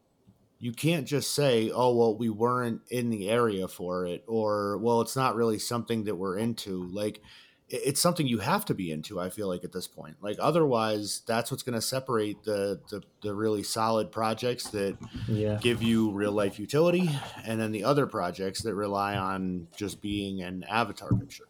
you 0.58 0.72
can't 0.72 1.06
just 1.08 1.32
say, 1.34 1.70
"Oh, 1.70 1.96
well, 1.96 2.16
we 2.18 2.30
weren't 2.30 2.82
in 2.90 3.10
the 3.10 3.28
area 3.30 3.68
for 3.68 4.06
it," 4.06 4.24
or 4.28 4.78
"Well, 4.78 5.00
it's 5.02 5.16
not 5.16 5.36
really 5.36 5.58
something 5.58 6.04
that 6.04 6.16
we're 6.16 6.38
into." 6.38 6.88
Like, 6.90 7.22
it's 7.70 8.00
something 8.00 8.26
you 8.26 8.38
have 8.38 8.64
to 8.66 8.74
be 8.74 8.90
into. 8.90 9.20
I 9.20 9.30
feel 9.30 9.48
like 9.48 9.64
at 9.64 9.72
this 9.72 9.86
point, 9.86 10.16
like 10.20 10.36
otherwise, 10.40 11.22
that's 11.26 11.50
what's 11.50 11.62
going 11.62 11.74
to 11.74 11.80
separate 11.80 12.42
the, 12.44 12.80
the 12.90 13.02
the 13.22 13.34
really 13.34 13.62
solid 13.62 14.10
projects 14.10 14.64
that 14.70 14.96
Yeah. 15.28 15.58
give 15.60 15.82
you 15.82 16.10
real 16.10 16.32
life 16.32 16.58
utility, 16.58 17.08
and 17.44 17.60
then 17.60 17.72
the 17.72 17.84
other 17.84 18.06
projects 18.06 18.62
that 18.62 18.74
rely 18.74 19.16
on 19.16 19.68
just 19.76 20.00
being 20.02 20.42
an 20.42 20.64
avatar 20.64 21.10
picture. 21.14 21.44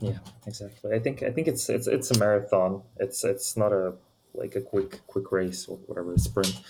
Yeah, 0.00 0.18
exactly. 0.46 0.92
I 0.94 0.98
think 0.98 1.22
I 1.22 1.30
think 1.30 1.48
it's 1.48 1.68
it's 1.68 1.86
it's 1.86 2.10
a 2.10 2.18
marathon. 2.18 2.82
It's 2.98 3.24
it's 3.24 3.56
not 3.56 3.72
a 3.72 3.94
like 4.38 4.54
a 4.56 4.60
quick 4.60 5.00
quick 5.06 5.30
race 5.32 5.66
or 5.68 5.76
whatever 5.86 6.16
sprint. 6.18 6.60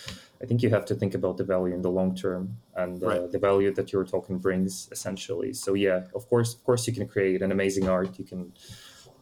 I 0.42 0.46
think 0.46 0.62
you 0.62 0.70
have 0.70 0.85
to 0.87 0.94
think 0.94 1.14
about 1.14 1.37
the 1.37 1.44
value 1.44 1.74
in 1.74 1.83
the 1.83 1.90
long 1.90 2.14
term 2.14 2.59
and 2.76 3.02
uh, 3.02 3.07
Right. 3.09 3.33
the 3.33 3.38
value 3.38 3.72
that 3.74 3.92
you're 3.92 4.04
talking 4.14 4.38
brings 4.38 4.88
essentially. 4.92 5.52
So 5.52 5.74
yeah, 5.74 6.04
of 6.14 6.28
course, 6.31 6.54
of 6.54 6.62
course, 6.64 6.87
you 6.88 6.92
can 6.98 7.07
create 7.09 7.42
an 7.42 7.50
amazing 7.52 7.88
art. 7.88 8.18
You 8.18 8.24
can 8.24 8.52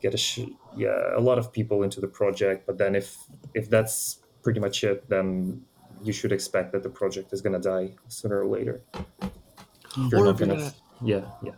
get 0.03 0.13
a 0.15 0.19
sh- 0.19 0.51
yeah 0.77 1.17
a 1.17 1.21
lot 1.29 1.39
of 1.39 1.51
people 1.53 1.83
into 1.87 2.01
the 2.01 2.09
project, 2.21 2.67
but 2.67 2.77
then 2.79 2.95
if 2.95 3.17
if 3.55 3.69
that's 3.71 4.21
pretty 4.43 4.61
much 4.61 4.85
it, 4.85 5.09
then 5.09 5.63
you 6.07 6.13
should 6.13 6.33
expect 6.33 6.73
that 6.73 6.83
the 6.83 6.91
project 7.01 7.33
is 7.33 7.41
going 7.41 7.55
to 7.61 7.69
die 7.75 7.95
sooner 8.09 8.39
or 8.43 8.47
later. 8.59 8.83
if 9.23 10.13
you're 10.13 10.21
Or 10.21 10.25
not 10.27 10.39
gonna, 10.39 10.55
gonna- 10.57 10.75
yeah, 11.03 11.25
yeah. 11.43 11.53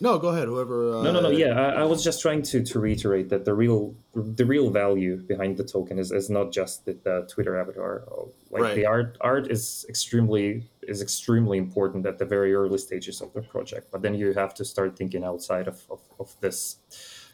No, 0.00 0.16
go 0.18 0.28
ahead. 0.28 0.46
Whoever. 0.46 0.94
Uh, 0.98 1.02
No, 1.02 1.10
no, 1.12 1.20
no. 1.20 1.30
Yeah, 1.30 1.58
I, 1.58 1.80
I 1.82 1.84
was 1.84 2.04
just 2.04 2.22
trying 2.22 2.42
to, 2.42 2.62
to 2.62 2.78
reiterate 2.78 3.28
that 3.30 3.44
the 3.44 3.54
real 3.54 3.94
the 4.14 4.44
real 4.44 4.70
value 4.70 5.16
behind 5.16 5.56
the 5.56 5.64
token 5.64 5.98
is, 5.98 6.12
is 6.12 6.30
not 6.30 6.52
just 6.52 6.84
the, 6.84 6.92
the 7.02 7.26
Twitter 7.32 7.58
avatar. 7.58 8.04
Like 8.50 8.62
Right. 8.62 8.76
the 8.76 8.86
art 8.86 9.16
art 9.20 9.50
is 9.50 9.84
extremely 9.88 10.68
is 10.86 11.02
extremely 11.02 11.58
important 11.58 12.06
at 12.06 12.18
the 12.18 12.24
very 12.24 12.54
early 12.54 12.78
stages 12.78 13.20
of 13.20 13.32
the 13.32 13.42
project. 13.42 13.90
But 13.92 14.02
then 14.02 14.14
you 14.14 14.32
have 14.34 14.54
to 14.54 14.64
start 14.64 14.96
thinking 14.96 15.24
outside 15.24 15.66
of, 15.68 15.78
of, 15.90 16.00
of 16.20 16.28
this 16.40 16.76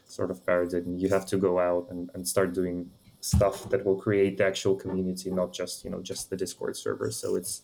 sort 0.07 0.31
of 0.31 0.45
paradigm. 0.45 0.97
You 0.97 1.09
have 1.09 1.25
to 1.27 1.37
go 1.37 1.59
out 1.59 1.87
and, 1.91 2.09
and 2.15 2.27
start 2.27 2.53
doing 2.53 2.89
stuff 3.21 3.69
that 3.71 3.85
will 3.85 3.95
create 4.07 4.37
the 4.37 4.45
actual 4.45 4.75
community, 4.75 5.29
not 5.31 5.53
just 5.53 5.83
you 5.83 5.91
know 5.91 6.01
just 6.01 6.29
the 6.31 6.35
Discord 6.37 6.75
server. 6.75 7.11
So 7.11 7.35
it's 7.35 7.61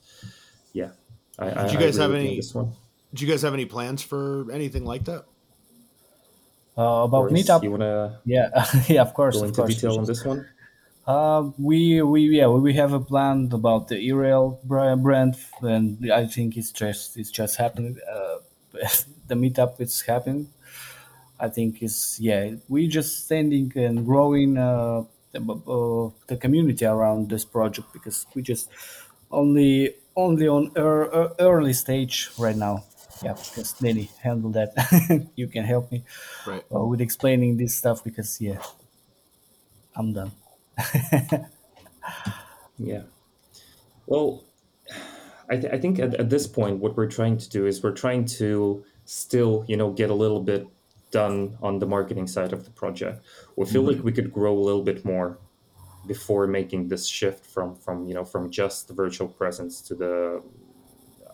yeah. 0.73 0.91
I, 1.39 1.45
I, 1.45 1.63
Did 1.63 1.71
you 1.73 1.79
I 1.79 1.81
guys 1.83 1.97
agree 1.97 2.01
have 2.01 2.11
you 2.11 2.17
any- 2.29 2.35
this 2.37 2.53
one? 2.53 2.71
Do 3.13 3.25
you 3.25 3.31
guys 3.31 3.41
have 3.41 3.53
any 3.53 3.65
plans 3.65 4.01
for 4.01 4.49
anything 4.51 4.85
like 4.85 5.05
that? 5.05 5.25
Uh, 6.77 7.03
about 7.03 7.29
Boris, 7.29 7.33
meetup, 7.33 7.63
You 7.63 7.71
wanna 7.71 8.19
yeah, 8.25 8.49
yeah, 8.87 9.01
of 9.01 9.13
course, 9.13 9.35
go 9.35 9.43
of 9.43 9.49
into 9.49 9.61
course. 9.61 9.75
detail 9.75 9.97
on 9.99 10.05
this 10.05 10.23
one? 10.23 10.45
Uh, 11.05 11.51
we 11.57 12.01
we 12.01 12.21
yeah 12.37 12.47
we 12.47 12.73
have 12.75 12.93
a 12.93 12.99
plan 12.99 13.49
about 13.51 13.89
the 13.89 13.95
IRL 13.95 14.61
brand, 14.63 15.35
and 15.61 16.11
I 16.11 16.25
think 16.27 16.55
it's 16.55 16.71
just 16.71 17.17
it's 17.17 17.29
just 17.31 17.57
happening. 17.57 17.97
Uh, 18.09 18.37
the 19.27 19.35
meetup 19.35 19.81
is 19.81 19.99
happening. 20.01 20.47
I 21.39 21.49
think 21.49 21.81
it's 21.81 22.19
yeah 22.19 22.51
we 22.69 22.87
just 22.87 23.25
standing 23.25 23.71
and 23.75 24.05
growing 24.05 24.57
uh, 24.57 25.03
the, 25.33 25.39
uh, 25.41 26.11
the 26.27 26.37
community 26.37 26.85
around 26.85 27.29
this 27.29 27.43
project 27.43 27.91
because 27.91 28.25
we 28.33 28.41
just 28.43 28.69
only 29.31 29.95
only 30.15 30.47
on 30.47 30.71
ear, 30.77 31.09
ear- 31.13 31.31
early 31.39 31.73
stage 31.73 32.29
right 32.37 32.55
now. 32.55 32.83
Yeah, 33.23 33.33
because 33.33 33.73
Danny 33.73 34.09
handle 34.21 34.49
that. 34.51 34.73
you 35.35 35.47
can 35.47 35.63
help 35.63 35.91
me 35.91 36.03
Right. 36.47 36.63
uh, 36.73 36.85
with 36.85 37.01
explaining 37.01 37.57
this 37.57 37.75
stuff 37.75 38.03
because 38.03 38.41
yeah, 38.41 38.61
I'm 39.95 40.13
done. 40.13 40.31
Yeah. 42.77 43.03
Well, 44.07 44.43
I, 45.49 45.57
th- 45.57 45.71
I 45.73 45.77
think 45.77 45.99
at, 45.99 46.15
at 46.15 46.29
this 46.29 46.47
point, 46.47 46.79
what 46.79 46.97
we're 46.97 47.07
trying 47.07 47.37
to 47.37 47.49
do 47.49 47.65
is 47.65 47.83
we're 47.83 47.91
trying 47.91 48.25
to 48.39 48.83
still, 49.05 49.65
you 49.67 49.77
know, 49.77 49.91
get 49.91 50.09
a 50.09 50.13
little 50.13 50.41
bit 50.41 50.67
done 51.11 51.57
on 51.61 51.79
the 51.79 51.85
marketing 51.85 52.25
side 52.27 52.53
of 52.53 52.63
the 52.65 52.71
project. 52.71 53.23
We 53.55 53.65
feel 53.65 53.83
like 53.83 54.03
we 54.03 54.11
could 54.11 54.31
grow 54.33 54.53
a 54.57 54.63
little 54.63 54.81
bit 54.81 55.03
more 55.05 55.37
before 56.07 56.47
making 56.47 56.87
this 56.87 57.05
shift 57.07 57.45
from 57.45 57.75
from 57.75 58.07
you 58.07 58.13
know 58.15 58.25
from 58.25 58.49
just 58.49 58.87
the 58.87 58.93
virtual 58.93 59.27
presence 59.27 59.81
to 59.81 59.93
the 59.93 60.41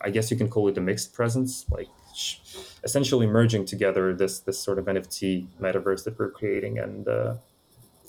I 0.02 0.10
guess 0.10 0.30
you 0.30 0.36
can 0.36 0.48
call 0.48 0.68
it 0.68 0.78
a 0.78 0.80
mixed 0.80 1.12
presence, 1.12 1.66
like 1.70 1.88
sh- 2.14 2.36
essentially 2.84 3.26
merging 3.26 3.64
together 3.64 4.14
this 4.14 4.40
this 4.40 4.58
sort 4.58 4.78
of 4.78 4.86
NFT 4.86 5.46
metaverse 5.60 6.04
that 6.04 6.18
we're 6.18 6.30
creating 6.30 6.78
and 6.78 7.06
uh, 7.08 7.34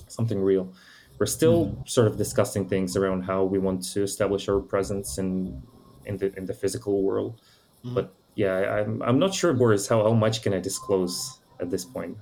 something 0.08 0.42
real. 0.42 0.74
We're 1.20 1.26
still 1.26 1.76
sort 1.86 2.08
of 2.08 2.18
discussing 2.18 2.68
things 2.70 2.96
around 2.96 3.24
how 3.24 3.44
we 3.44 3.60
want 3.60 3.84
to 3.94 4.04
establish 4.04 4.48
our 4.50 4.60
presence 4.60 5.18
in 5.18 5.62
in 6.06 6.18
the 6.18 6.34
in 6.38 6.46
the 6.46 6.54
physical 6.54 7.04
world. 7.04 7.42
Mhm. 7.86 7.94
But 7.96 8.14
yeah, 8.36 8.56
I'm 8.82 9.02
I'm 9.02 9.20
not 9.20 9.34
sure, 9.34 9.54
Boris. 9.54 9.88
How 9.88 10.04
how 10.04 10.14
much 10.14 10.42
can 10.44 10.54
I 10.54 10.60
disclose 10.60 11.40
at 11.60 11.70
this 11.70 11.84
point? 11.86 12.18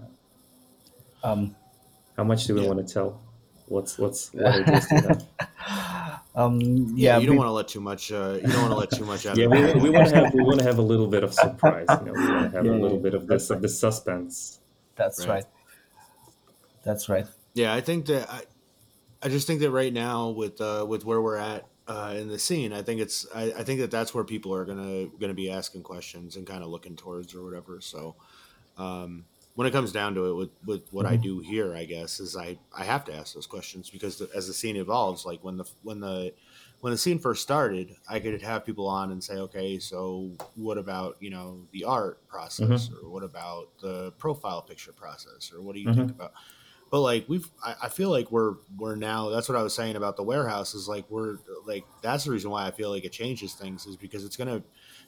Um, 1.24 1.56
How 2.16 2.24
much 2.24 2.46
do 2.48 2.56
we 2.56 2.62
Yeah. 2.62 2.68
want 2.74 2.88
to 2.88 2.94
tell? 2.94 3.22
What's 3.68 3.98
what's 4.00 4.34
what 4.34 4.46
ideas 4.62 4.88
do 4.88 4.96
you 4.96 5.02
have? 5.02 6.22
Um, 6.38 6.60
Yeah, 6.62 6.88
yeah, 6.96 7.18
you 7.20 7.26
don't 7.28 7.36
we- 7.36 7.40
want 7.40 7.48
to 7.50 7.52
let 7.52 7.68
too 7.68 7.82
much. 7.82 8.12
Uh, 8.12 8.38
you 8.42 8.48
don't 8.48 8.62
want 8.62 8.72
to 8.72 8.76
let 8.78 8.92
too 8.92 9.06
much 9.06 9.26
out. 9.26 9.36
Yeah, 9.38 9.48
we, 9.48 9.74
we 9.82 9.90
want 9.90 10.08
to 10.10 10.16
have 10.16 10.34
we 10.34 10.44
want 10.44 10.60
to 10.60 10.66
have 10.66 10.78
a 10.78 10.82
little 10.82 11.08
bit 11.08 11.24
of 11.24 11.34
surprise. 11.34 11.88
You 11.90 12.06
know, 12.06 12.14
we 12.14 12.28
want 12.34 12.52
to 12.52 12.58
have 12.58 12.66
Yeah, 12.66 12.72
a 12.72 12.80
little 12.80 12.98
yeah, 12.98 13.04
bit 13.04 13.14
of 13.16 13.28
this 13.28 13.50
of 13.50 13.62
the 13.62 13.68
suspense. 13.70 14.60
that's 14.96 15.20
Right. 15.28 15.30
right. 15.36 15.46
That's 16.84 17.10
right. 17.10 17.28
Yeah, 17.54 17.74
I 17.74 17.82
think 17.82 18.06
that 18.06 18.30
I, 18.32 18.42
I 19.24 19.30
just 19.30 19.48
think 19.48 19.60
that 19.62 19.72
right 19.72 19.92
now 19.92 20.30
with 20.30 20.62
uh, 20.62 20.86
with 20.88 21.04
where 21.06 21.22
we're 21.22 21.38
at 21.38 21.66
uh, 21.88 22.14
in 22.18 22.28
the 22.28 22.38
scene, 22.40 22.72
I 22.72 22.82
think 22.82 23.02
it's 23.02 23.26
I, 23.34 23.52
I 23.58 23.64
think 23.64 23.80
that 23.80 23.92
that's 23.92 24.14
where 24.14 24.24
people 24.24 24.54
are 24.54 24.64
gonna 24.64 25.08
gonna 25.20 25.34
be 25.34 25.50
asking 25.50 25.84
questions 25.84 26.36
and 26.36 26.46
kind 26.46 26.64
of 26.64 26.70
looking 26.70 26.96
towards 26.96 27.34
or 27.34 27.44
whatever. 27.44 27.82
So 27.82 28.16
um, 28.78 29.26
when 29.58 29.66
it 29.66 29.72
comes 29.72 29.92
down 29.92 30.14
to 30.14 30.26
it, 30.28 30.34
with 30.36 30.50
with 30.68 30.94
what 30.94 31.08
I 31.08 31.14
mm-hmm. 31.14 31.24
do 31.24 31.40
here, 31.40 31.76
I 31.76 31.86
guess 31.86 32.20
is 32.20 32.38
I 32.38 32.60
I 32.78 32.84
have 32.84 33.04
to 33.06 33.14
ask 33.16 33.34
those 33.34 33.48
questions 33.48 33.90
because 33.90 34.20
the, 34.20 34.30
as 34.36 34.46
the 34.46 34.54
scene 34.54 34.76
evolves, 34.76 35.26
like 35.26 35.44
when 35.44 35.58
the 35.58 35.66
when 35.82 36.00
the 36.00 36.32
when 36.82 36.92
the 36.92 36.98
scene 36.98 37.18
first 37.18 37.42
started, 37.42 37.96
I 38.08 38.20
could 38.20 38.40
have 38.44 38.68
people 38.68 38.88
on 38.88 39.12
and 39.12 39.24
say, 39.24 39.34
okay, 39.34 39.80
so 39.80 40.30
what 40.54 40.78
about 40.78 41.18
you 41.22 41.32
know 41.32 41.66
the 41.72 41.86
art 41.86 42.28
process, 42.28 42.88
mm-hmm. 42.88 43.04
or 43.04 43.10
what 43.10 43.24
about 43.24 43.70
the 43.82 44.12
profile 44.20 44.62
picture 44.62 44.92
process, 44.92 45.52
or 45.52 45.64
what 45.64 45.74
do 45.74 45.82
you 45.82 45.92
think 45.92 46.12
mm-hmm. 46.12 46.22
about? 46.22 46.34
But 46.92 47.02
like 47.02 47.26
we've, 47.28 47.50
I, 47.66 47.74
I 47.82 47.90
feel 47.90 48.12
like 48.12 48.32
we're 48.32 48.58
we're 48.78 48.96
now. 48.96 49.30
That's 49.30 49.50
what 49.50 49.58
I 49.58 49.64
was 49.64 49.74
saying 49.74 49.96
about 49.96 50.18
the 50.18 50.24
warehouse 50.24 50.76
is 50.76 50.88
like 50.88 51.10
we're 51.10 51.38
like 51.66 51.84
that's 52.04 52.26
the 52.26 52.32
reason 52.32 52.52
why 52.52 52.68
I 52.68 52.70
feel 52.70 52.92
like 52.92 53.06
it 53.06 53.12
changes 53.12 53.56
things 53.56 53.88
is 53.88 53.98
because 53.98 54.24
it's 54.24 54.38
gonna 54.38 54.62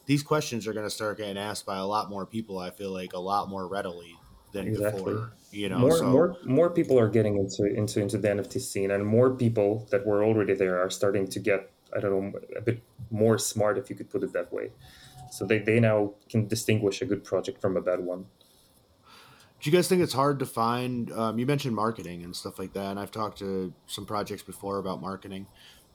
these 0.08 0.24
questions 0.24 0.66
are 0.66 0.74
gonna 0.74 0.90
start 0.90 1.20
getting 1.20 1.38
asked 1.38 1.68
by 1.68 1.78
a 1.78 1.86
lot 1.86 2.10
more 2.10 2.26
people. 2.26 2.58
I 2.58 2.72
feel 2.72 2.90
like 2.92 3.14
a 3.14 3.20
lot 3.20 3.48
more 3.48 3.68
readily 3.68 4.18
than 4.52 4.68
Exactly. 4.68 5.14
before. 5.14 5.34
You 5.52 5.70
know, 5.70 5.80
more 5.80 5.98
so 5.98 6.06
more 6.06 6.38
more 6.46 6.70
people 6.70 7.00
are 7.00 7.10
getting 7.10 7.38
into 7.38 7.66
into 7.66 8.00
into 8.00 8.18
the 8.18 8.28
NFT 8.28 8.62
scene, 8.62 8.92
and 8.92 9.06
more 9.06 9.32
people 9.32 9.88
that 9.90 10.06
were 10.06 10.24
already 10.24 10.54
there 10.54 10.80
are 10.80 10.90
starting 10.92 11.28
to 11.28 11.40
get 11.40 11.72
I 11.96 12.00
don't 12.00 12.12
know 12.12 12.40
a 12.56 12.62
bit 12.62 12.84
more 13.10 13.40
smart, 13.40 13.78
if 13.78 13.90
you 13.90 13.96
could 13.96 14.10
put 14.10 14.22
it 14.24 14.34
that 14.34 14.54
way. 14.54 14.72
So 15.32 15.46
they, 15.46 15.60
they 15.60 15.80
now 15.80 16.14
can 16.30 16.48
distinguish 16.48 17.02
a 17.02 17.06
good 17.06 17.24
project 17.24 17.62
from 17.62 17.78
a 17.78 17.82
bad 17.82 18.00
one. 18.00 18.26
Do 19.62 19.70
you 19.70 19.76
guys 19.76 19.88
think 19.88 20.02
it's 20.02 20.14
hard 20.14 20.40
to 20.40 20.46
find? 20.46 21.12
Um, 21.12 21.38
you 21.38 21.46
mentioned 21.46 21.76
marketing 21.76 22.24
and 22.24 22.36
stuff 22.36 22.60
like 22.60 22.74
that, 22.74 22.92
and 22.92 23.00
I've 23.00 23.12
talked 23.12 23.40
to 23.40 23.74
some 23.88 24.06
projects 24.06 24.42
before 24.42 24.78
about 24.78 25.02
marketing, 25.02 25.48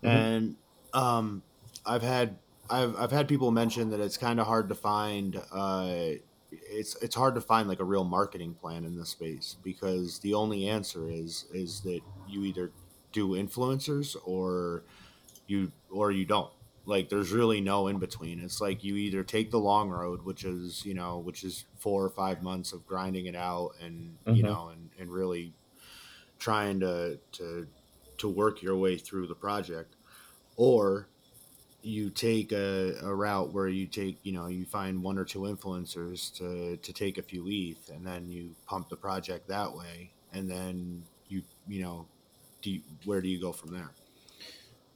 and 0.03 0.57
um, 0.93 1.43
I've 1.87 2.03
had 2.03 2.37
I've 2.69 2.95
I've 2.97 3.11
had 3.11 3.27
people 3.27 3.51
mention 3.51 3.91
that 3.91 4.01
it's 4.01 4.19
kind 4.19 4.39
of 4.39 4.47
hard 4.47 4.69
to 4.69 4.75
find. 4.75 5.41
Uh, 5.51 6.11
it's 6.63 6.97
it's 7.03 7.15
hard 7.15 7.35
to 7.35 7.41
find 7.41 7.69
like 7.69 7.81
a 7.81 7.85
real 7.85 8.05
marketing 8.05 8.55
plan 8.55 8.85
in 8.85 8.97
this 8.97 9.11
space 9.11 9.57
because 9.63 10.21
the 10.21 10.35
only 10.35 10.69
answer 10.69 11.09
is 11.09 11.47
is 11.53 11.83
that 11.83 12.03
you 12.27 12.45
either 12.45 12.73
do 13.13 13.31
influencers 13.31 14.17
or 14.25 14.85
you 15.47 15.73
or 15.91 16.11
you 16.13 16.25
don't 16.25 16.53
like 16.87 17.09
there's 17.09 17.33
really 17.33 17.61
no 17.61 17.87
in 17.89 17.99
between 17.99 18.41
it's 18.41 18.61
like 18.61 18.85
you 18.85 18.97
either 18.97 19.25
take 19.25 19.51
the 19.51 19.59
long 19.61 19.91
road 19.91 20.23
which 20.23 20.45
is 20.45 20.85
you 20.85 20.95
know 20.95 21.19
which 21.19 21.45
is 21.45 21.67
four 21.77 22.05
or 22.05 22.11
five 22.11 22.43
months 22.43 22.73
of 22.73 22.87
grinding 22.87 23.27
it 23.27 23.37
out 23.37 23.71
and 23.81 24.19
you 24.31 24.43
Mhm. 24.43 24.47
know 24.47 24.69
and, 24.69 24.91
and 24.99 25.11
really 25.13 25.55
trying 26.39 26.81
to 26.81 27.21
to 27.33 27.69
to 28.19 28.29
work 28.29 28.63
your 28.63 28.77
way 28.77 28.97
through 28.99 29.27
the 29.27 29.35
project 29.35 29.97
or 30.57 31.09
you 31.85 32.11
take 32.11 32.53
a, 32.53 32.95
a 33.03 33.15
route 33.15 33.53
where 33.53 33.69
you 33.69 33.87
take 33.87 34.19
you 34.25 34.33
know 34.33 34.47
you 34.47 34.65
find 34.67 35.03
one 35.03 35.19
or 35.19 35.25
two 35.25 35.41
influencers 35.41 36.35
to 36.37 36.77
to 36.79 36.93
take 36.93 37.19
a 37.19 37.23
few 37.23 37.45
ETH 37.49 37.89
and 37.91 38.07
then 38.07 38.29
you 38.29 38.57
pump 38.67 38.89
the 38.89 38.97
project 38.97 39.49
that 39.49 39.75
way 39.75 40.13
and 40.33 40.51
then 40.51 41.05
you 41.29 41.43
you 41.67 41.83
know 41.83 42.09
do 42.63 42.71
you, 42.71 42.83
where 43.05 43.21
do 43.21 43.29
you 43.29 43.41
go 43.41 43.53
from 43.53 43.73
there 43.73 43.95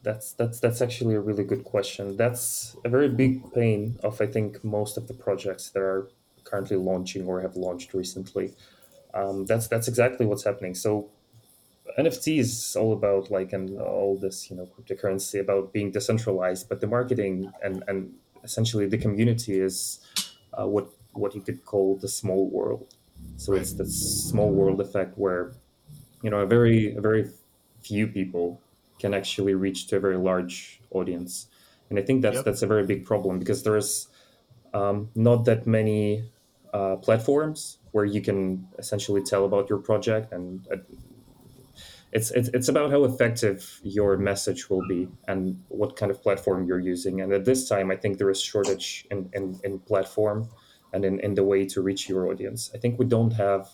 That's 0.03 0.33
that's 0.33 0.61
that's 0.61 0.81
actually 0.81 1.17
a 1.17 1.21
really 1.21 1.43
good 1.45 1.65
question. 1.65 2.17
That's 2.17 2.77
a 2.85 2.89
very 2.89 3.09
big 3.09 3.53
pain 3.53 3.99
of 4.03 4.21
I 4.21 4.27
think 4.27 4.63
most 4.63 4.97
of 4.97 5.09
the 5.09 5.15
projects 5.15 5.71
that 5.71 5.81
are 5.83 6.09
currently 6.45 6.77
launching 6.77 7.27
or 7.27 7.41
have 7.41 7.57
launched 7.57 7.93
recently. 7.95 8.55
Um, 9.15 9.47
that's 9.47 9.69
that's 9.69 9.89
exactly 9.89 10.27
what's 10.27 10.45
happening. 10.45 10.75
So 10.75 11.11
NFT 11.99 12.39
is 12.39 12.77
all 12.77 12.93
about 12.93 13.31
like 13.31 13.53
and 13.53 13.81
all 13.81 14.17
this 14.17 14.51
you 14.51 14.57
know 14.57 14.67
cryptocurrency 14.67 15.41
about 15.41 15.73
being 15.73 15.91
decentralized, 15.91 16.69
but 16.69 16.81
the 16.81 16.87
marketing 16.87 17.53
and 17.63 17.83
and 17.89 18.15
essentially 18.45 18.87
the 18.87 18.99
community 18.99 19.61
is 19.61 20.01
uh, 20.59 20.67
what 20.67 20.91
what 21.13 21.35
you 21.35 21.41
could 21.41 21.65
call 21.65 21.97
the 21.97 22.09
small 22.09 22.49
world. 22.49 22.95
So 23.37 23.53
it's 23.55 23.73
the 23.73 23.87
small 23.87 24.51
world 24.51 24.81
effect 24.81 25.19
where 25.19 25.55
you 26.23 26.31
know 26.31 26.41
a 26.41 26.47
very 26.47 26.95
a 26.97 27.01
very 27.01 27.31
few 27.83 28.07
people 28.07 28.61
can 28.99 29.15
actually 29.15 29.55
reach 29.55 29.87
to 29.89 29.97
a 29.97 30.01
very 30.01 30.17
large 30.17 30.81
audience 30.91 31.47
and 31.91 31.99
i 31.99 32.03
think 32.03 32.23
that's 32.23 32.37
Yep. 32.37 32.45
that's 32.45 32.63
a 32.63 32.67
very 32.67 32.85
big 32.85 33.05
problem 33.05 33.39
because 33.39 33.63
there's 33.63 34.09
um, 34.75 35.11
not 35.15 35.45
that 35.47 35.67
many 35.67 36.31
uh, 36.75 36.97
platforms 36.97 37.79
where 37.93 38.05
you 38.05 38.21
can 38.21 38.69
essentially 38.79 39.23
tell 39.23 39.45
about 39.45 39.71
your 39.71 39.79
project 39.79 40.33
and 40.33 40.67
uh, 40.73 40.77
it's, 42.13 42.31
it's 42.31 42.49
it's 42.49 42.69
about 42.69 42.91
how 42.91 43.05
effective 43.05 43.81
your 43.83 44.17
message 44.17 44.71
will 44.71 44.87
be 44.89 45.09
and 45.27 45.63
what 45.69 45.97
kind 45.97 46.11
of 46.11 46.23
platform 46.23 46.67
you're 46.67 46.79
using. 46.79 47.21
And 47.21 47.33
at 47.33 47.45
this 47.45 47.69
time 47.69 47.91
i 47.91 47.97
think 47.97 48.19
there 48.19 48.31
is 48.31 48.41
shortage 48.41 49.07
in, 49.11 49.29
in, 49.33 49.61
in 49.65 49.79
platform 49.81 50.49
and 50.93 51.05
in, 51.05 51.21
in 51.21 51.35
the 51.35 51.45
way 51.45 51.67
to 51.67 51.83
reach 51.83 52.09
your 52.09 52.29
audience. 52.29 52.71
I 52.75 52.79
think 52.79 52.99
we 52.99 53.05
don't 53.05 53.33
have 53.33 53.69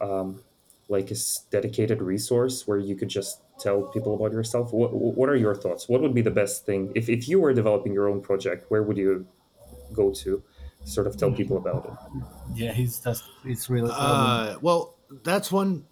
um, 0.00 0.42
like 0.88 1.10
a 1.10 1.16
dedicated 1.50 2.00
resource 2.00 2.66
where 2.66 2.78
you 2.78 2.96
could 2.96 3.08
just 3.08 3.42
tell 3.58 3.82
people 3.82 4.14
about 4.14 4.32
yourself. 4.32 4.72
What, 4.72 4.94
what 4.94 5.28
are 5.28 5.36
your 5.36 5.54
thoughts? 5.54 5.86
What 5.86 6.00
would 6.00 6.14
be 6.14 6.22
the 6.22 6.30
best 6.30 6.64
thing? 6.64 6.92
If, 6.94 7.10
if 7.10 7.28
you 7.28 7.40
were 7.40 7.52
developing 7.52 7.92
your 7.92 8.08
own 8.08 8.22
project 8.22 8.70
where 8.70 8.82
would 8.82 8.96
you 8.96 9.26
go 9.92 10.12
to 10.12 10.42
sort 10.84 11.06
of 11.06 11.16
tell 11.16 11.30
people 11.30 11.56
about 11.56 11.84
it. 11.86 12.24
Yeah, 12.54 12.72
he's 12.72 13.00
that's 13.00 13.22
it's 13.44 13.68
really. 13.70 13.90
Uh, 13.92 14.56
well, 14.60 14.96
that's 15.22 15.52
one 15.52 15.84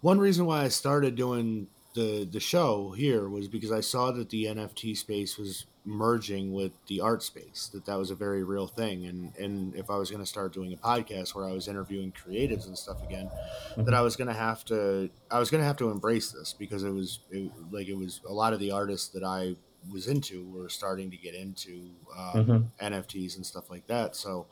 one 0.00 0.18
reason 0.18 0.46
why 0.46 0.62
I 0.62 0.68
started 0.68 1.14
doing 1.14 1.68
the 1.94 2.28
the 2.30 2.40
show 2.40 2.92
here 2.92 3.28
was 3.28 3.48
because 3.48 3.72
I 3.72 3.80
saw 3.80 4.12
that 4.12 4.30
the 4.30 4.44
NFT 4.44 4.96
space 4.96 5.38
was 5.38 5.66
merging 5.84 6.52
with 6.52 6.72
the 6.86 7.00
art 7.00 7.22
space 7.22 7.70
that 7.72 7.86
that 7.86 7.96
was 7.96 8.10
a 8.10 8.14
very 8.14 8.44
real 8.44 8.66
thing 8.66 9.06
and 9.06 9.34
and 9.36 9.74
if 9.74 9.88
I 9.88 9.96
was 9.96 10.10
going 10.10 10.22
to 10.22 10.28
start 10.28 10.52
doing 10.52 10.72
a 10.72 10.76
podcast 10.76 11.34
where 11.34 11.46
I 11.46 11.52
was 11.52 11.66
interviewing 11.66 12.12
creatives 12.12 12.66
and 12.66 12.76
stuff 12.76 13.02
again 13.02 13.30
mm-hmm. 13.30 13.84
that 13.84 13.94
I 13.94 14.02
was 14.02 14.14
going 14.14 14.28
to 14.28 14.34
have 14.34 14.64
to 14.66 15.08
I 15.30 15.38
was 15.38 15.50
going 15.50 15.62
to 15.62 15.66
have 15.66 15.78
to 15.78 15.90
embrace 15.90 16.30
this 16.30 16.52
because 16.52 16.84
it 16.84 16.90
was 16.90 17.20
it, 17.30 17.50
like 17.70 17.88
it 17.88 17.96
was 17.96 18.20
a 18.28 18.32
lot 18.32 18.52
of 18.52 18.60
the 18.60 18.70
artists 18.70 19.08
that 19.08 19.24
I 19.24 19.56
was 19.90 20.08
into 20.08 20.46
were 20.50 20.68
starting 20.68 21.10
to 21.10 21.16
get 21.16 21.34
into 21.34 21.90
um, 22.16 22.44
mm-hmm. 22.44 22.84
NFTs 22.84 23.36
and 23.36 23.46
stuff 23.46 23.70
like 23.70 23.86
that 23.86 24.14
so 24.14 24.46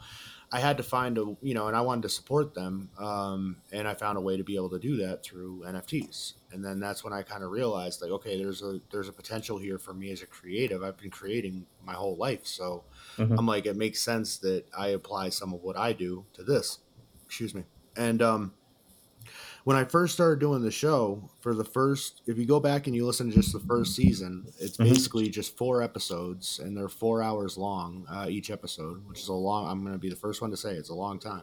I 0.52 0.60
had 0.60 0.76
to 0.76 0.82
find 0.82 1.18
a 1.18 1.36
you 1.42 1.54
know, 1.54 1.66
and 1.66 1.76
I 1.76 1.80
wanted 1.80 2.02
to 2.02 2.08
support 2.08 2.54
them, 2.54 2.90
um, 2.98 3.56
and 3.72 3.88
I 3.88 3.94
found 3.94 4.16
a 4.16 4.20
way 4.20 4.36
to 4.36 4.44
be 4.44 4.54
able 4.54 4.70
to 4.70 4.78
do 4.78 4.96
that 4.98 5.24
through 5.24 5.64
NFTs. 5.66 6.34
And 6.52 6.64
then 6.64 6.78
that's 6.78 7.02
when 7.02 7.12
I 7.12 7.22
kind 7.22 7.42
of 7.42 7.50
realized, 7.50 8.00
like, 8.00 8.12
okay, 8.12 8.38
there's 8.38 8.62
a 8.62 8.80
there's 8.92 9.08
a 9.08 9.12
potential 9.12 9.58
here 9.58 9.78
for 9.78 9.92
me 9.92 10.12
as 10.12 10.22
a 10.22 10.26
creative. 10.26 10.82
I've 10.82 10.96
been 10.96 11.10
creating 11.10 11.66
my 11.84 11.94
whole 11.94 12.16
life, 12.16 12.46
so 12.46 12.84
mm-hmm. 13.16 13.36
I'm 13.36 13.46
like, 13.46 13.66
it 13.66 13.76
makes 13.76 14.00
sense 14.00 14.38
that 14.38 14.64
I 14.76 14.88
apply 14.88 15.30
some 15.30 15.52
of 15.52 15.62
what 15.62 15.76
I 15.76 15.92
do 15.92 16.24
to 16.34 16.44
this. 16.44 16.78
Excuse 17.24 17.54
me, 17.54 17.64
and 17.96 18.22
um, 18.22 18.52
when 19.66 19.76
I 19.76 19.82
first 19.82 20.14
started 20.14 20.38
doing 20.38 20.62
the 20.62 20.70
show, 20.70 21.28
for 21.40 21.52
the 21.52 21.64
first, 21.64 22.22
if 22.28 22.38
you 22.38 22.46
go 22.46 22.60
back 22.60 22.86
and 22.86 22.94
you 22.94 23.04
listen 23.04 23.28
to 23.28 23.34
just 23.34 23.52
the 23.52 23.58
first 23.58 23.96
season, 23.96 24.46
it's 24.60 24.76
mm-hmm. 24.76 24.88
basically 24.88 25.28
just 25.28 25.56
four 25.56 25.82
episodes, 25.82 26.60
and 26.60 26.76
they're 26.76 26.88
four 26.88 27.20
hours 27.20 27.58
long 27.58 28.06
uh, 28.08 28.26
each 28.28 28.52
episode, 28.52 29.04
which 29.08 29.18
is 29.18 29.26
a 29.26 29.32
long. 29.32 29.68
I'm 29.68 29.80
going 29.80 29.92
to 29.92 29.98
be 29.98 30.08
the 30.08 30.14
first 30.14 30.40
one 30.40 30.52
to 30.52 30.56
say 30.56 30.74
it's 30.74 30.90
a 30.90 30.94
long 30.94 31.18
time, 31.18 31.42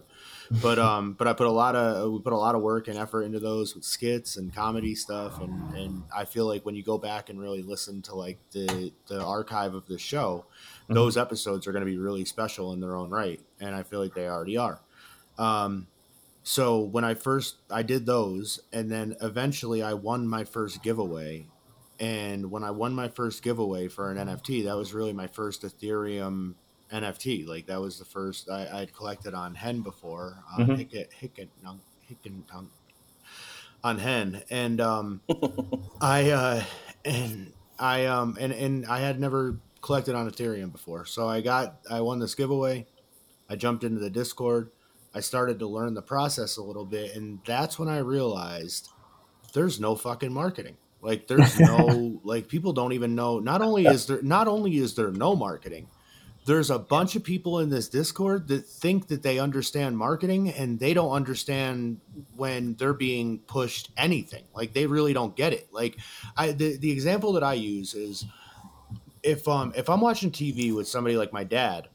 but 0.62 0.80
um, 0.90 1.16
but 1.20 1.28
I 1.28 1.34
put 1.34 1.48
a 1.48 1.52
lot 1.52 1.76
of 1.76 2.14
we 2.14 2.20
put 2.20 2.32
a 2.32 2.38
lot 2.38 2.56
of 2.56 2.62
work 2.62 2.88
and 2.88 2.98
effort 2.98 3.24
into 3.24 3.42
those 3.42 3.76
with 3.76 3.84
skits 3.84 4.38
and 4.38 4.56
comedy 4.56 4.96
stuff, 4.96 5.42
and 5.42 5.76
and 5.76 6.04
I 6.16 6.24
feel 6.24 6.48
like 6.48 6.66
when 6.66 6.76
you 6.76 6.84
go 6.84 6.98
back 6.98 7.30
and 7.30 7.42
really 7.42 7.62
listen 7.62 8.02
to 8.04 8.16
like 8.16 8.38
the 8.52 8.94
the 9.08 9.22
archive 9.22 9.74
of 9.74 9.86
the 9.88 10.00
show, 10.00 10.46
mm-hmm. 10.84 10.94
those 10.94 11.18
episodes 11.18 11.68
are 11.68 11.74
going 11.74 11.86
to 11.86 11.92
be 11.92 11.98
really 11.98 12.24
special 12.24 12.72
in 12.72 12.80
their 12.80 12.96
own 12.96 13.10
right, 13.10 13.42
and 13.60 13.76
I 13.76 13.84
feel 13.84 14.00
like 14.00 14.14
they 14.14 14.30
already 14.30 14.56
are. 14.56 14.80
Um, 15.38 15.88
so 16.44 16.80
when 16.80 17.06
I 17.06 17.14
first 17.14 17.56
I 17.72 17.84
did 17.84 18.06
those, 18.06 18.60
and 18.72 18.92
then 18.92 19.16
eventually 19.22 19.82
I 19.82 19.94
won 19.94 20.28
my 20.28 20.44
first 20.44 20.84
giveaway. 20.84 21.48
And 22.00 22.52
when 22.52 22.64
I 22.64 22.72
won 22.72 22.94
my 22.94 23.08
first 23.08 23.42
giveaway 23.42 23.88
for 23.88 24.12
an 24.12 24.18
NFT, 24.18 24.66
that 24.66 24.76
was 24.76 24.94
really 24.94 25.14
my 25.14 25.28
first 25.28 25.62
Ethereum 25.62 26.56
NFT. 26.92 27.48
Like 27.48 27.68
that 27.68 27.80
was 27.80 27.98
the 27.98 28.06
first 28.06 28.50
I, 28.50 28.82
I'd 28.82 28.94
collected 28.94 29.34
on 29.34 29.56
Hen 29.56 29.82
before, 29.82 30.44
on 30.52 30.66
mm-hmm. 30.66 30.76
Hicket, 30.76 31.14
Hicket, 31.14 31.50
Hicket, 32.02 32.34
on 33.84 34.00
Hen, 34.00 34.44
and 34.50 34.82
um, 34.82 35.22
I 36.02 36.32
uh, 36.32 36.64
and 37.06 37.54
I 37.80 38.06
um 38.06 38.38
and 38.40 38.52
and 38.52 38.86
I 38.86 39.00
had 39.00 39.18
never 39.18 39.60
collected 39.82 40.14
on 40.14 40.30
Ethereum 40.30 40.74
before, 40.74 41.06
so 41.06 41.30
I 41.30 41.40
got 41.40 41.78
I 41.90 42.02
won 42.02 42.20
this 42.20 42.36
giveaway. 42.36 42.86
I 43.50 43.56
jumped 43.56 43.84
into 43.84 44.00
the 44.00 44.10
Discord 44.10 44.72
I 45.14 45.20
started 45.20 45.60
to 45.60 45.68
learn 45.68 45.94
the 45.94 46.02
process 46.02 46.58
a 46.58 46.64
little 46.64 46.86
bit, 46.86 47.16
and 47.16 47.40
that's 47.46 47.78
when 47.78 47.90
I 47.90 48.00
realized 48.00 48.90
there's 49.54 49.80
no 49.80 49.96
fucking 49.96 50.34
marketing. 50.34 50.78
Like 51.02 51.28
there's 51.28 51.60
no 51.60 52.20
like 52.24 52.48
people 52.48 52.74
don't 52.74 52.94
even 52.94 53.16
know. 53.16 53.40
Not 53.40 53.62
only 53.62 53.86
is 53.86 54.08
there 54.08 54.22
not 54.22 54.48
only 54.48 54.78
is 54.78 54.96
there 54.96 55.12
no 55.12 55.36
marketing, 55.36 55.88
there's 56.46 56.70
a 56.70 56.80
bunch 56.80 57.16
of 57.16 57.24
people 57.24 57.60
in 57.60 57.70
this 57.70 57.88
Discord 57.88 58.48
that 58.48 58.66
think 58.66 59.08
that 59.08 59.24
they 59.24 59.40
understand 59.40 59.98
marketing 59.98 60.50
and 60.50 60.80
they 60.80 60.94
don't 60.94 61.12
understand 61.12 62.00
when 62.36 62.76
they're 62.76 62.94
being 62.94 63.40
pushed 63.40 63.92
anything. 63.98 64.44
Like 64.56 64.74
they 64.74 64.88
really 64.88 65.14
don't 65.14 65.36
get 65.36 65.54
it. 65.54 65.68
Like 65.72 65.98
I 66.36 66.52
the, 66.52 66.78
the 66.78 66.92
example 66.92 67.34
that 67.34 67.44
I 67.44 67.54
use 67.54 67.94
is 67.94 68.26
if 69.22 69.48
um 69.48 69.74
if 69.76 69.90
I'm 69.90 70.02
watching 70.02 70.32
TV 70.32 70.74
with 70.76 70.88
somebody 70.88 71.18
like 71.18 71.32
my 71.32 71.44
dad 71.44 71.90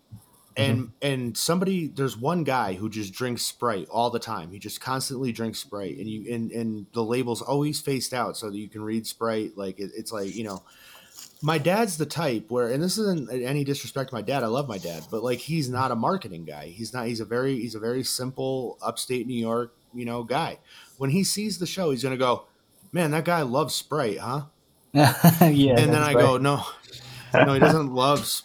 and 0.58 0.78
mm-hmm. 0.78 0.90
and 1.02 1.36
somebody 1.36 1.86
there's 1.86 2.16
one 2.16 2.42
guy 2.42 2.74
who 2.74 2.90
just 2.90 3.14
drinks 3.14 3.42
sprite 3.42 3.88
all 3.90 4.10
the 4.10 4.18
time 4.18 4.50
he 4.50 4.58
just 4.58 4.80
constantly 4.80 5.32
drinks 5.32 5.60
sprite 5.60 5.96
and 5.96 6.08
you 6.08 6.34
and 6.34 6.50
and 6.50 6.86
the 6.92 7.02
label's 7.02 7.40
always 7.40 7.80
faced 7.80 8.12
out 8.12 8.36
so 8.36 8.50
that 8.50 8.58
you 8.58 8.68
can 8.68 8.82
read 8.82 9.06
sprite 9.06 9.56
like 9.56 9.78
it, 9.78 9.90
it's 9.96 10.12
like 10.12 10.34
you 10.34 10.44
know 10.44 10.62
my 11.40 11.56
dad's 11.56 11.96
the 11.96 12.06
type 12.06 12.50
where 12.50 12.68
and 12.68 12.82
this 12.82 12.98
isn't 12.98 13.30
any 13.30 13.62
disrespect 13.62 14.10
to 14.10 14.14
my 14.14 14.22
dad 14.22 14.42
i 14.42 14.46
love 14.46 14.68
my 14.68 14.78
dad 14.78 15.04
but 15.10 15.22
like 15.22 15.38
he's 15.38 15.70
not 15.70 15.92
a 15.92 15.96
marketing 15.96 16.44
guy 16.44 16.66
he's 16.66 16.92
not 16.92 17.06
he's 17.06 17.20
a 17.20 17.24
very 17.24 17.54
he's 17.54 17.76
a 17.76 17.80
very 17.80 18.02
simple 18.02 18.76
upstate 18.82 19.26
new 19.26 19.38
york 19.38 19.74
you 19.94 20.04
know 20.04 20.24
guy 20.24 20.58
when 20.98 21.10
he 21.10 21.22
sees 21.22 21.58
the 21.58 21.66
show 21.66 21.90
he's 21.90 22.02
gonna 22.02 22.16
go 22.16 22.44
man 22.90 23.12
that 23.12 23.24
guy 23.24 23.42
loves 23.42 23.74
sprite 23.74 24.18
huh 24.18 24.42
yeah 24.92 25.78
and 25.78 25.92
then 25.92 26.02
i 26.02 26.12
right. 26.12 26.16
go 26.16 26.36
no 26.36 26.64
no 27.32 27.52
he 27.52 27.60
doesn't 27.60 27.92
love 27.94 28.42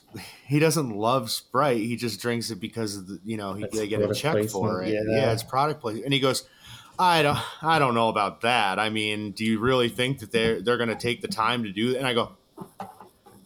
he 0.54 0.60
doesn't 0.60 0.96
love 0.96 1.32
Sprite. 1.32 1.78
He 1.78 1.96
just 1.96 2.22
drinks 2.22 2.52
it 2.52 2.60
because 2.60 3.04
the, 3.08 3.20
you 3.26 3.38
know 3.38 3.54
he, 3.54 3.66
they 3.74 3.88
get 3.88 4.04
a 4.04 4.14
check 4.14 4.48
for 4.50 4.84
it. 4.84 4.94
Yeah, 4.94 5.02
yeah, 5.08 5.32
it's 5.32 5.42
product 5.42 5.82
placement. 5.82 6.06
And 6.06 6.14
he 6.14 6.20
goes, 6.20 6.48
I 7.00 7.24
don't, 7.24 7.40
I 7.64 7.80
don't 7.80 7.96
know 7.96 8.10
about 8.10 8.42
that. 8.42 8.78
I 8.78 8.92
mean, 8.92 9.32
do 9.32 9.44
you 9.44 9.58
really 9.58 9.90
think 9.90 10.20
that 10.20 10.32
they're 10.32 10.62
they're 10.62 10.78
going 10.78 10.90
to 10.90 10.96
take 10.96 11.24
the 11.24 11.28
time 11.28 11.64
to 11.64 11.72
do 11.72 11.94
that? 11.94 11.98
And 11.98 12.06
I 12.06 12.14
go, 12.14 12.34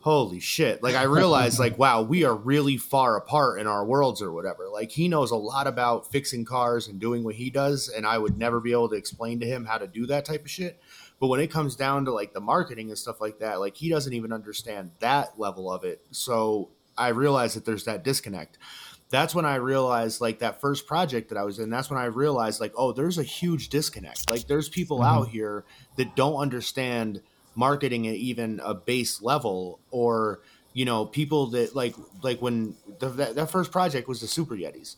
holy 0.02 0.42
shit! 0.42 0.84
Like 0.84 0.96
I 0.96 1.04
realize, 1.04 1.62
like 1.62 1.78
wow, 1.78 2.02
we 2.02 2.26
are 2.26 2.36
really 2.36 2.76
far 2.76 3.16
apart 3.16 3.62
in 3.62 3.68
our 3.68 3.86
worlds 3.86 4.22
or 4.22 4.34
whatever. 4.34 4.68
Like 4.68 4.92
he 4.92 5.08
knows 5.08 5.32
a 5.32 5.38
lot 5.38 5.66
about 5.66 6.12
fixing 6.12 6.44
cars 6.44 6.90
and 6.90 7.00
doing 7.00 7.24
what 7.24 7.36
he 7.36 7.50
does, 7.50 7.88
and 7.88 8.06
I 8.06 8.18
would 8.18 8.38
never 8.38 8.60
be 8.60 8.74
able 8.74 8.90
to 8.90 8.96
explain 8.96 9.40
to 9.40 9.46
him 9.46 9.64
how 9.64 9.78
to 9.78 9.88
do 9.88 10.08
that 10.08 10.26
type 10.26 10.42
of 10.42 10.52
shit. 10.52 10.78
But 11.22 11.28
when 11.28 11.40
it 11.40 11.48
comes 11.48 11.78
down 11.78 12.04
to 12.04 12.12
like 12.12 12.34
the 12.34 12.42
marketing 12.42 12.90
and 12.90 12.98
stuff 12.98 13.22
like 13.22 13.40
that, 13.40 13.62
like 13.62 13.78
he 13.78 13.88
doesn't 13.88 14.12
even 14.14 14.34
understand 14.34 14.92
that 15.00 15.40
level 15.40 15.72
of 15.72 15.86
it. 15.86 16.02
So 16.12 16.70
I 16.98 17.10
realized 17.10 17.56
that 17.56 17.66
there's 17.66 17.86
that 17.86 18.04
disconnect. 18.04 18.58
That's 19.10 19.34
when 19.34 19.46
I 19.46 19.56
realized 19.56 20.20
like 20.20 20.40
that 20.40 20.60
first 20.60 20.86
project 20.86 21.30
that 21.30 21.38
I 21.38 21.44
was 21.44 21.60
in, 21.60 21.70
that's 21.70 21.90
when 21.90 22.00
I 22.00 22.06
realized 22.06 22.60
like, 22.60 22.74
oh, 22.76 22.92
there's 22.92 23.18
a 23.18 23.24
huge 23.24 23.70
disconnect. 23.70 24.30
Like 24.30 24.48
there's 24.48 24.68
people 24.68 24.98
mm-hmm. 24.98 25.20
out 25.20 25.30
here 25.30 25.64
that 25.96 26.16
don't 26.16 26.36
understand 26.36 27.22
marketing 27.56 28.08
at 28.08 28.16
even 28.16 28.62
a 28.64 28.74
base 28.74 29.22
level 29.22 29.80
or 29.90 30.42
you 30.74 30.86
know 30.86 31.06
people 31.06 31.48
that 31.48 31.76
like 31.76 31.96
like 32.22 32.40
when 32.40 32.76
the, 33.00 33.10
that, 33.10 33.36
that 33.36 33.50
first 33.50 33.72
project 33.72 34.08
was 34.08 34.22
the 34.22 34.28
super 34.28 34.56
yetis 34.56 34.96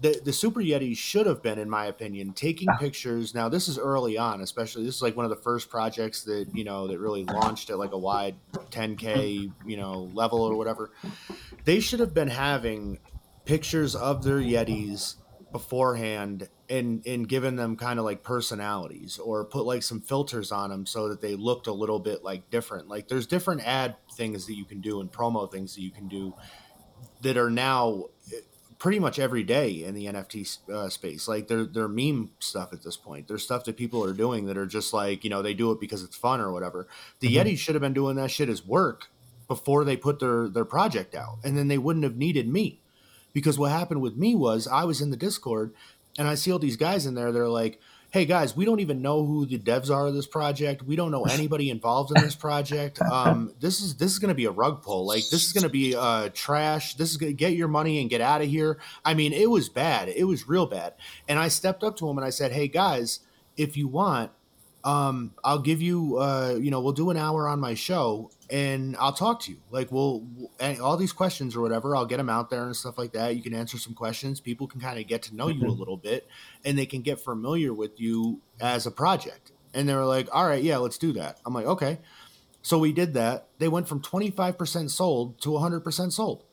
the 0.00 0.20
the 0.24 0.32
Super 0.32 0.60
Yeti 0.60 0.96
should 0.96 1.26
have 1.26 1.42
been, 1.42 1.58
in 1.58 1.70
my 1.70 1.86
opinion, 1.86 2.32
taking 2.32 2.68
pictures. 2.78 3.34
Now 3.34 3.48
this 3.48 3.68
is 3.68 3.78
early 3.78 4.18
on, 4.18 4.40
especially 4.40 4.84
this 4.84 4.96
is 4.96 5.02
like 5.02 5.16
one 5.16 5.24
of 5.24 5.30
the 5.30 5.42
first 5.42 5.70
projects 5.70 6.22
that 6.24 6.48
you 6.52 6.64
know 6.64 6.86
that 6.88 6.98
really 6.98 7.24
launched 7.24 7.70
at 7.70 7.78
like 7.78 7.92
a 7.92 7.98
wide 7.98 8.36
10k 8.70 9.50
you 9.64 9.76
know 9.76 10.10
level 10.12 10.42
or 10.42 10.56
whatever. 10.56 10.90
They 11.64 11.80
should 11.80 12.00
have 12.00 12.12
been 12.12 12.28
having 12.28 12.98
pictures 13.44 13.94
of 13.94 14.22
their 14.22 14.38
Yetis 14.38 15.16
beforehand 15.52 16.48
and 16.68 17.06
and 17.06 17.28
given 17.28 17.56
them 17.56 17.76
kind 17.76 17.98
of 17.98 18.04
like 18.04 18.22
personalities 18.22 19.18
or 19.18 19.44
put 19.44 19.64
like 19.64 19.82
some 19.82 20.00
filters 20.00 20.52
on 20.52 20.70
them 20.70 20.84
so 20.84 21.08
that 21.08 21.20
they 21.22 21.34
looked 21.36 21.66
a 21.68 21.72
little 21.72 21.98
bit 22.00 22.22
like 22.22 22.50
different. 22.50 22.88
Like 22.88 23.08
there's 23.08 23.26
different 23.26 23.66
ad 23.66 23.96
things 24.12 24.46
that 24.46 24.54
you 24.54 24.66
can 24.66 24.80
do 24.80 25.00
and 25.00 25.10
promo 25.10 25.50
things 25.50 25.74
that 25.74 25.80
you 25.80 25.90
can 25.90 26.08
do 26.08 26.34
that 27.22 27.36
are 27.36 27.50
now 27.50 28.06
pretty 28.78 28.98
much 28.98 29.18
every 29.18 29.42
day 29.42 29.84
in 29.84 29.94
the 29.94 30.06
NFT 30.06 30.68
uh, 30.70 30.88
space. 30.88 31.28
Like 31.28 31.48
they're 31.48 31.64
they're 31.64 31.88
meme 31.88 32.30
stuff 32.38 32.72
at 32.72 32.82
this 32.82 32.96
point. 32.96 33.28
There's 33.28 33.42
stuff 33.42 33.64
that 33.64 33.76
people 33.76 34.04
are 34.04 34.12
doing 34.12 34.46
that 34.46 34.58
are 34.58 34.66
just 34.66 34.92
like 34.92 35.24
you 35.24 35.30
know 35.30 35.42
they 35.42 35.54
do 35.54 35.72
it 35.72 35.80
because 35.80 36.02
it's 36.02 36.16
fun 36.16 36.40
or 36.40 36.52
whatever. 36.52 36.86
The 37.20 37.28
mm-hmm. 37.34 37.48
Yetis 37.48 37.58
should 37.58 37.74
have 37.74 37.82
been 37.82 37.94
doing 37.94 38.16
that 38.16 38.30
shit 38.30 38.48
as 38.48 38.64
work 38.64 39.10
before 39.48 39.84
they 39.84 39.96
put 39.96 40.18
their 40.20 40.48
their 40.48 40.64
project 40.64 41.14
out, 41.14 41.38
and 41.44 41.56
then 41.56 41.68
they 41.68 41.78
wouldn't 41.78 42.04
have 42.04 42.16
needed 42.16 42.48
me. 42.48 42.80
Because 43.32 43.58
what 43.58 43.70
happened 43.70 44.00
with 44.00 44.16
me 44.16 44.34
was 44.34 44.66
I 44.66 44.84
was 44.84 45.02
in 45.02 45.10
the 45.10 45.16
Discord 45.16 45.74
and 46.18 46.26
I 46.26 46.34
see 46.34 46.50
all 46.50 46.58
these 46.58 46.76
guys 46.76 47.06
in 47.06 47.14
there. 47.14 47.32
They're 47.32 47.48
like, 47.48 47.80
hey 48.16 48.24
guys, 48.24 48.56
we 48.56 48.64
don't 48.64 48.80
even 48.80 49.02
know 49.02 49.26
who 49.26 49.44
the 49.44 49.58
devs 49.58 49.90
are 49.90 50.06
of 50.06 50.14
this 50.14 50.26
project. 50.26 50.82
We 50.82 50.96
don't 50.96 51.10
know 51.10 51.24
anybody 51.24 51.68
involved 51.68 52.16
in 52.16 52.22
this 52.22 52.34
project. 52.34 52.98
Um, 53.12 53.52
this 53.60 53.82
is 53.82 53.94
this 53.96 54.10
is 54.10 54.18
going 54.18 54.30
to 54.30 54.34
be 54.34 54.46
a 54.46 54.50
rug 54.50 54.80
pull. 54.80 55.06
Like 55.06 55.24
this 55.30 55.44
is 55.44 55.52
going 55.52 55.64
to 55.64 55.68
be 55.68 55.94
uh, 55.94 56.30
trash. 56.32 56.94
This 56.94 57.10
is 57.10 57.18
going 57.18 57.30
to 57.30 57.36
get 57.36 57.52
your 57.52 57.68
money 57.68 58.00
and 58.00 58.08
get 58.08 58.22
out 58.22 58.40
of 58.40 58.48
here. 58.48 58.78
I 59.04 59.12
mean, 59.12 59.34
it 59.34 59.50
was 59.50 59.68
bad. 59.68 60.08
It 60.08 60.24
was 60.24 60.48
real 60.48 60.64
bad. 60.64 60.94
And 61.28 61.38
I 61.38 61.48
stepped 61.48 61.84
up 61.84 61.94
to 61.98 62.08
him 62.08 62.16
and 62.16 62.24
I 62.24 62.30
said, 62.30 62.52
hey 62.52 62.68
guys, 62.68 63.20
if 63.58 63.76
you 63.76 63.86
want, 63.86 64.30
um, 64.86 65.32
I'll 65.42 65.58
give 65.58 65.82
you, 65.82 66.16
uh, 66.18 66.56
you 66.60 66.70
know, 66.70 66.80
we'll 66.80 66.92
do 66.92 67.10
an 67.10 67.16
hour 67.16 67.48
on 67.48 67.58
my 67.58 67.74
show 67.74 68.30
and 68.48 68.96
I'll 68.98 69.12
talk 69.12 69.40
to 69.42 69.50
you. 69.50 69.58
Like, 69.72 69.90
we'll, 69.90 70.24
all 70.80 70.96
these 70.96 71.12
questions 71.12 71.56
or 71.56 71.60
whatever, 71.60 71.96
I'll 71.96 72.06
get 72.06 72.18
them 72.18 72.30
out 72.30 72.50
there 72.50 72.62
and 72.64 72.76
stuff 72.76 72.96
like 72.96 73.12
that. 73.12 73.34
You 73.34 73.42
can 73.42 73.52
answer 73.52 73.78
some 73.78 73.94
questions. 73.94 74.38
People 74.38 74.68
can 74.68 74.80
kind 74.80 75.00
of 75.00 75.08
get 75.08 75.22
to 75.22 75.34
know 75.34 75.48
you 75.48 75.62
a 75.62 75.64
mm-hmm. 75.64 75.78
little 75.80 75.96
bit 75.96 76.28
and 76.64 76.78
they 76.78 76.86
can 76.86 77.02
get 77.02 77.18
familiar 77.18 77.74
with 77.74 77.98
you 77.98 78.40
as 78.60 78.86
a 78.86 78.92
project. 78.92 79.50
And 79.74 79.88
they 79.88 79.94
were 79.94 80.06
like, 80.06 80.28
all 80.32 80.46
right, 80.46 80.62
yeah, 80.62 80.76
let's 80.76 80.98
do 80.98 81.12
that. 81.14 81.40
I'm 81.44 81.52
like, 81.52 81.66
okay. 81.66 81.98
So 82.62 82.78
we 82.78 82.92
did 82.92 83.14
that. 83.14 83.48
They 83.58 83.66
went 83.66 83.88
from 83.88 84.00
25% 84.00 84.88
sold 84.88 85.40
to 85.40 85.48
100% 85.48 86.12
sold. 86.12 86.44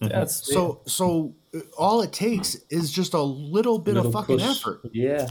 That's 0.00 0.52
So 0.52 0.82
so 0.86 1.34
uh, 1.54 1.60
all 1.76 2.00
it 2.02 2.12
takes 2.12 2.56
is 2.70 2.92
just 2.92 3.14
a 3.14 3.22
little 3.22 3.78
bit 3.78 3.94
Little 3.94 4.08
of 4.08 4.12
fucking 4.12 4.38
push. 4.38 4.60
effort. 4.60 4.80
Yeah. 4.92 5.28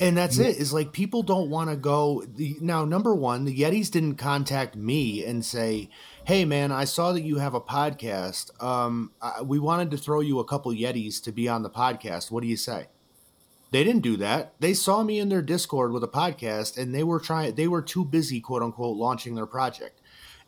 And 0.00 0.16
that's 0.16 0.38
it. 0.38 0.56
Is 0.56 0.72
like 0.72 0.92
people 0.92 1.22
don't 1.22 1.50
want 1.50 1.70
to 1.70 1.76
go. 1.76 2.22
The, 2.26 2.56
now, 2.60 2.84
number 2.84 3.14
one, 3.14 3.44
the 3.44 3.58
Yetis 3.58 3.90
didn't 3.90 4.16
contact 4.16 4.76
me 4.76 5.24
and 5.24 5.44
say, 5.44 5.88
"Hey, 6.24 6.44
man, 6.44 6.70
I 6.72 6.84
saw 6.84 7.12
that 7.12 7.22
you 7.22 7.38
have 7.38 7.54
a 7.54 7.60
podcast. 7.60 8.62
Um, 8.62 9.12
I, 9.22 9.42
we 9.42 9.58
wanted 9.58 9.90
to 9.92 9.96
throw 9.96 10.20
you 10.20 10.38
a 10.38 10.44
couple 10.44 10.72
Yetis 10.72 11.22
to 11.24 11.32
be 11.32 11.48
on 11.48 11.62
the 11.62 11.70
podcast. 11.70 12.30
What 12.30 12.42
do 12.42 12.48
you 12.48 12.56
say?" 12.56 12.88
They 13.72 13.84
didn't 13.84 14.02
do 14.02 14.16
that. 14.18 14.54
They 14.60 14.74
saw 14.74 15.02
me 15.02 15.18
in 15.18 15.28
their 15.28 15.42
Discord 15.42 15.92
with 15.92 16.04
a 16.04 16.08
podcast, 16.08 16.78
and 16.78 16.94
they 16.94 17.02
were 17.02 17.20
trying. 17.20 17.54
They 17.54 17.68
were 17.68 17.82
too 17.82 18.04
busy, 18.04 18.40
quote 18.40 18.62
unquote, 18.62 18.96
launching 18.96 19.34
their 19.34 19.46
project. 19.46 20.00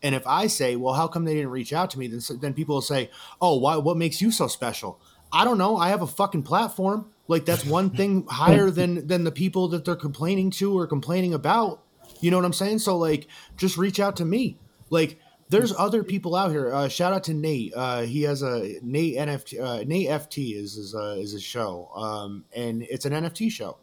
And 0.02 0.14
if 0.14 0.26
I 0.26 0.46
say, 0.46 0.76
"Well, 0.76 0.94
how 0.94 1.08
come 1.08 1.24
they 1.24 1.34
didn't 1.34 1.50
reach 1.50 1.72
out 1.72 1.90
to 1.90 1.98
me?" 1.98 2.06
Then 2.06 2.20
then 2.40 2.54
people 2.54 2.76
will 2.76 2.82
say, 2.82 3.10
"Oh, 3.40 3.58
why? 3.58 3.76
What 3.76 3.96
makes 3.96 4.20
you 4.20 4.30
so 4.30 4.46
special?" 4.46 5.00
I 5.32 5.44
don't 5.44 5.58
know. 5.58 5.76
I 5.76 5.88
have 5.90 6.02
a 6.02 6.06
fucking 6.06 6.42
platform. 6.42 7.10
Like 7.28 7.44
that's 7.44 7.64
one 7.64 7.90
thing 7.96 8.26
higher 8.28 8.70
than 8.70 9.06
than 9.06 9.24
the 9.24 9.30
people 9.30 9.68
that 9.68 9.84
they're 9.84 9.96
complaining 9.96 10.50
to 10.52 10.76
or 10.76 10.86
complaining 10.86 11.34
about. 11.34 11.84
You 12.20 12.30
know 12.30 12.38
what 12.38 12.46
I'm 12.46 12.52
saying? 12.52 12.80
So 12.80 12.96
like, 12.96 13.28
just 13.56 13.78
reach 13.78 14.00
out 14.00 14.16
to 14.16 14.24
me. 14.24 14.58
Like, 14.90 15.20
there's 15.50 15.72
other 15.76 16.04
people 16.04 16.34
out 16.34 16.50
here. 16.50 16.72
Uh, 16.72 16.88
shout 16.88 17.12
out 17.12 17.24
to 17.24 17.34
Nate. 17.34 17.72
Uh, 17.74 18.02
he 18.02 18.22
has 18.22 18.42
a 18.42 18.74
Nate 18.82 19.16
NFT. 19.16 19.60
Uh, 19.60 19.84
Nate 19.84 20.08
FT 20.08 20.56
is 20.56 20.74
his 20.74 20.94
uh, 20.94 21.16
is 21.18 21.32
his 21.32 21.42
show, 21.42 21.90
um, 21.94 22.44
and 22.54 22.82
it's 22.82 23.04
an 23.04 23.12
NFT 23.12 23.50
show. 23.50 23.78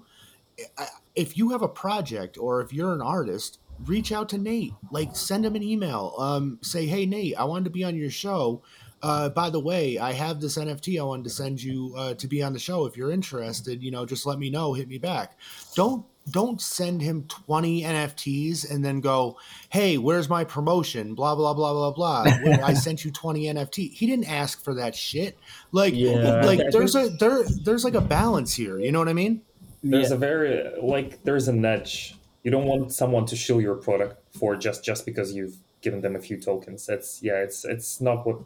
If 1.15 1.37
you 1.37 1.49
have 1.49 1.61
a 1.61 1.67
project 1.67 2.37
or 2.37 2.61
if 2.61 2.71
you're 2.71 2.93
an 2.93 3.01
artist, 3.01 3.59
reach 3.85 4.11
out 4.11 4.29
to 4.29 4.37
Nate. 4.37 4.73
Like, 4.91 5.15
send 5.15 5.45
him 5.45 5.55
an 5.55 5.63
email. 5.63 6.13
Um, 6.17 6.59
say, 6.61 6.85
hey 6.85 7.05
Nate, 7.05 7.35
I 7.37 7.45
wanted 7.45 7.65
to 7.65 7.71
be 7.71 7.83
on 7.83 7.95
your 7.95 8.11
show. 8.11 8.61
Uh, 9.05 9.29
by 9.29 9.51
the 9.51 9.59
way, 9.59 9.99
I 9.99 10.13
have 10.13 10.41
this 10.41 10.57
NFT 10.57 10.99
I 10.99 11.03
wanted 11.03 11.25
to 11.25 11.29
send 11.29 11.61
you 11.61 11.93
uh, 11.95 12.15
to 12.15 12.27
be 12.27 12.41
on 12.41 12.53
the 12.53 12.59
show. 12.59 12.87
If 12.87 12.97
you're 12.97 13.11
interested, 13.11 13.83
you 13.83 13.91
know, 13.91 14.03
just 14.03 14.25
let 14.25 14.39
me 14.39 14.49
know. 14.49 14.73
Hit 14.73 14.87
me 14.87 14.97
back. 14.97 15.37
Don't 15.75 16.03
don't 16.31 16.59
send 16.59 17.03
him 17.03 17.23
20 17.27 17.83
NFTs 17.83 18.71
and 18.71 18.83
then 18.83 18.99
go, 18.99 19.37
hey, 19.69 19.99
where's 19.99 20.27
my 20.27 20.43
promotion? 20.43 21.13
Blah 21.13 21.35
blah 21.35 21.53
blah 21.53 21.71
blah 21.73 21.91
blah. 21.91 22.23
Where 22.43 22.63
I 22.65 22.73
sent 22.73 23.05
you 23.05 23.11
20 23.11 23.43
NFT. 23.43 23.91
He 23.93 24.07
didn't 24.07 24.27
ask 24.27 24.63
for 24.63 24.73
that 24.73 24.95
shit. 24.95 25.37
Like 25.71 25.93
Yeah. 25.95 26.41
like 26.43 26.61
there's 26.71 26.95
a 26.95 27.09
there 27.19 27.43
there's 27.63 27.83
like 27.83 27.93
a 27.93 28.01
balance 28.01 28.55
here. 28.55 28.79
You 28.79 28.91
know 28.91 28.97
what 28.97 29.07
I 29.09 29.13
mean? 29.13 29.43
There's 29.83 30.09
Yeah. 30.09 30.15
a 30.15 30.17
very 30.17 30.63
like 30.81 31.23
there's 31.23 31.47
an 31.47 31.63
edge. 31.63 32.15
You 32.41 32.49
don't 32.49 32.65
want 32.65 32.91
someone 32.91 33.27
to 33.27 33.35
shill 33.35 33.61
your 33.61 33.75
product 33.75 34.35
for 34.35 34.55
just 34.55 34.83
just 34.83 35.05
because 35.05 35.33
you've 35.35 35.57
given 35.81 36.01
them 36.01 36.15
a 36.15 36.19
few 36.19 36.41
tokens. 36.41 36.87
That's 36.87 37.21
yeah, 37.21 37.35
it's 37.35 37.65
it's 37.65 38.01
not 38.01 38.25
what 38.25 38.39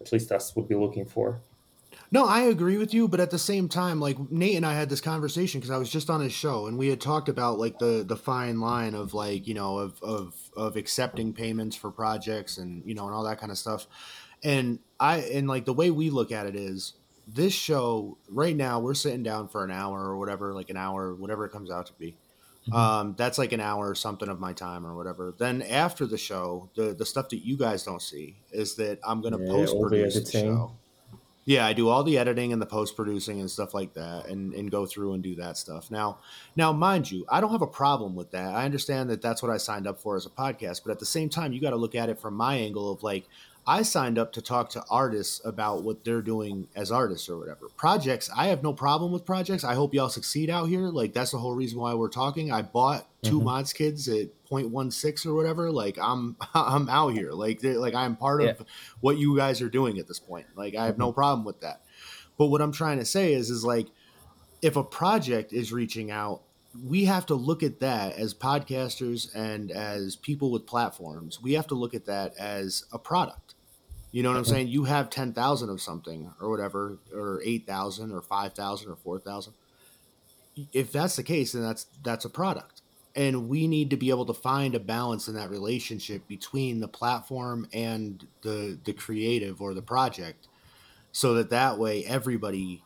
at 0.00 0.12
least 0.12 0.32
us 0.32 0.54
would 0.56 0.68
be 0.68 0.74
looking 0.74 1.06
for. 1.06 1.40
No, 2.12 2.26
I 2.26 2.42
agree 2.42 2.78
with 2.78 2.94
you, 2.94 3.08
but 3.08 3.20
at 3.20 3.30
the 3.30 3.38
same 3.38 3.68
time, 3.68 4.00
like 4.00 4.30
Nate 4.30 4.56
and 4.56 4.66
I 4.66 4.74
had 4.74 4.88
this 4.88 5.00
conversation 5.00 5.60
because 5.60 5.70
I 5.70 5.78
was 5.78 5.90
just 5.90 6.08
on 6.08 6.20
his 6.20 6.32
show 6.32 6.66
and 6.66 6.78
we 6.78 6.88
had 6.88 7.00
talked 7.00 7.28
about 7.28 7.58
like 7.58 7.78
the 7.78 8.04
the 8.06 8.16
fine 8.16 8.60
line 8.60 8.94
of 8.94 9.12
like 9.12 9.46
you 9.48 9.54
know 9.54 9.78
of 9.78 10.00
of 10.02 10.34
of 10.56 10.76
accepting 10.76 11.32
payments 11.32 11.74
for 11.74 11.90
projects 11.90 12.58
and 12.58 12.84
you 12.86 12.94
know 12.94 13.06
and 13.06 13.14
all 13.14 13.24
that 13.24 13.40
kind 13.40 13.50
of 13.50 13.58
stuff. 13.58 13.86
And 14.44 14.78
I 15.00 15.18
and 15.18 15.48
like 15.48 15.64
the 15.64 15.72
way 15.72 15.90
we 15.90 16.10
look 16.10 16.30
at 16.30 16.46
it 16.46 16.54
is 16.54 16.94
this 17.26 17.52
show 17.52 18.18
right 18.28 18.54
now 18.54 18.78
we're 18.78 18.94
sitting 18.94 19.24
down 19.24 19.48
for 19.48 19.64
an 19.64 19.72
hour 19.72 19.98
or 19.98 20.16
whatever, 20.16 20.54
like 20.54 20.70
an 20.70 20.76
hour, 20.76 21.14
whatever 21.14 21.44
it 21.44 21.50
comes 21.50 21.70
out 21.70 21.86
to 21.86 21.92
be. 21.94 22.16
Um, 22.72 23.14
that's 23.16 23.38
like 23.38 23.52
an 23.52 23.60
hour 23.60 23.88
or 23.88 23.94
something 23.94 24.28
of 24.28 24.40
my 24.40 24.52
time 24.52 24.84
or 24.84 24.96
whatever. 24.96 25.32
Then 25.36 25.62
after 25.62 26.06
the 26.06 26.18
show, 26.18 26.70
the 26.74 26.94
the 26.94 27.06
stuff 27.06 27.28
that 27.30 27.46
you 27.46 27.56
guys 27.56 27.84
don't 27.84 28.02
see 28.02 28.42
is 28.50 28.74
that 28.76 28.98
I'm 29.04 29.20
gonna 29.20 29.38
Yeah, 29.38 29.52
post 29.52 29.74
the 29.74 29.80
produce 29.88 30.14
the 30.20 30.32
show. 30.32 30.72
Yeah, 31.48 31.64
I 31.64 31.74
do 31.74 31.88
all 31.88 32.02
the 32.02 32.18
editing 32.18 32.52
and 32.52 32.60
the 32.60 32.66
post 32.66 32.96
producing 32.96 33.38
and 33.38 33.48
stuff 33.48 33.72
like 33.72 33.94
that, 33.94 34.26
and 34.26 34.52
and 34.52 34.68
go 34.68 34.84
through 34.84 35.12
and 35.12 35.22
do 35.22 35.36
that 35.36 35.56
stuff. 35.56 35.92
Now, 35.92 36.18
now, 36.56 36.72
mind 36.72 37.08
you, 37.08 37.24
I 37.28 37.40
don't 37.40 37.52
have 37.52 37.62
a 37.62 37.68
problem 37.68 38.16
with 38.16 38.32
that. 38.32 38.52
I 38.52 38.64
understand 38.64 39.10
that 39.10 39.22
that's 39.22 39.42
what 39.42 39.52
I 39.52 39.56
signed 39.58 39.86
up 39.86 40.00
for 40.00 40.16
as 40.16 40.26
a 40.26 40.30
podcast, 40.30 40.80
but 40.84 40.90
at 40.90 40.98
the 40.98 41.06
same 41.06 41.28
time, 41.28 41.52
you 41.52 41.60
got 41.60 41.70
to 41.70 41.76
look 41.76 41.94
at 41.94 42.08
it 42.08 42.18
from 42.18 42.34
my 42.34 42.56
angle 42.56 42.90
of 42.90 43.04
like, 43.04 43.28
I 43.68 43.82
signed 43.82 44.16
up 44.16 44.32
to 44.34 44.42
talk 44.42 44.70
to 44.70 44.84
artists 44.88 45.40
about 45.44 45.82
what 45.82 46.04
they're 46.04 46.22
doing 46.22 46.68
as 46.76 46.92
artists 46.92 47.28
or 47.28 47.36
whatever. 47.36 47.68
Projects, 47.76 48.30
I 48.36 48.46
have 48.46 48.62
no 48.62 48.72
problem 48.72 49.10
with 49.10 49.24
projects. 49.24 49.64
I 49.64 49.74
hope 49.74 49.92
y'all 49.92 50.08
succeed 50.08 50.48
out 50.50 50.66
here. 50.66 50.82
Like 50.82 51.12
that's 51.12 51.32
the 51.32 51.38
whole 51.38 51.54
reason 51.54 51.80
why 51.80 51.94
we're 51.94 52.08
talking. 52.08 52.52
I 52.52 52.62
bought 52.62 53.08
2 53.22 53.40
Mhm. 53.40 53.44
mods 53.44 53.72
kids 53.72 54.08
at 54.08 54.28
0.16 54.48 55.26
or 55.26 55.34
whatever. 55.34 55.72
Like 55.72 55.98
I'm 56.00 56.36
I'm 56.54 56.88
out 56.88 57.08
here. 57.14 57.32
Like 57.32 57.64
like 57.64 57.94
I'm 57.94 58.14
part 58.16 58.40
of 58.60 58.66
what 59.00 59.18
you 59.18 59.36
guys 59.36 59.60
are 59.60 59.68
doing 59.68 59.98
at 59.98 60.06
this 60.06 60.20
point. 60.20 60.46
Like 60.54 60.76
I 60.76 60.86
have 60.86 60.96
no 60.98 61.12
problem 61.12 61.44
with 61.44 61.60
that. 61.62 61.80
But 62.38 62.46
what 62.46 62.60
I'm 62.62 62.72
trying 62.72 62.98
to 62.98 63.04
say 63.04 63.32
is 63.32 63.50
is 63.50 63.64
like 63.64 63.88
if 64.62 64.76
a 64.76 64.84
project 64.84 65.52
is 65.52 65.72
reaching 65.72 66.10
out, 66.10 66.42
we 66.84 67.06
have 67.06 67.24
to 67.26 67.34
look 67.34 67.62
at 67.62 67.80
that 67.80 68.16
as 68.16 68.34
podcasters 68.34 69.34
and 69.34 69.70
as 69.70 70.14
people 70.16 70.50
with 70.50 70.66
platforms. 70.66 71.40
We 71.42 71.54
have 71.54 71.66
to 71.68 71.74
look 71.74 71.94
at 71.94 72.04
that 72.04 72.36
as 72.38 72.84
a 72.92 72.98
product. 72.98 73.45
You 74.16 74.22
know 74.22 74.30
what 74.30 74.38
I'm 74.38 74.46
saying? 74.46 74.68
You 74.68 74.84
have 74.84 75.10
10,000 75.10 75.68
of 75.68 75.78
something 75.78 76.32
or 76.40 76.48
whatever 76.48 76.96
or 77.14 77.42
8,000 77.44 78.12
or 78.12 78.22
5,000 78.22 78.90
or 78.90 78.96
4,000. 78.96 79.52
If 80.72 80.90
that's 80.90 81.16
the 81.16 81.22
case 81.22 81.52
then 81.52 81.60
that's 81.60 81.84
that's 82.02 82.24
a 82.24 82.30
product. 82.30 82.80
And 83.14 83.46
we 83.46 83.68
need 83.68 83.90
to 83.90 83.98
be 83.98 84.08
able 84.08 84.24
to 84.24 84.32
find 84.32 84.74
a 84.74 84.80
balance 84.80 85.28
in 85.28 85.34
that 85.34 85.50
relationship 85.50 86.26
between 86.28 86.80
the 86.80 86.88
platform 86.88 87.68
and 87.74 88.26
the 88.40 88.78
the 88.84 88.94
creative 88.94 89.60
or 89.60 89.74
the 89.74 89.82
project 89.82 90.48
so 91.12 91.34
that 91.34 91.50
that 91.50 91.78
way 91.78 92.02
everybody 92.06 92.82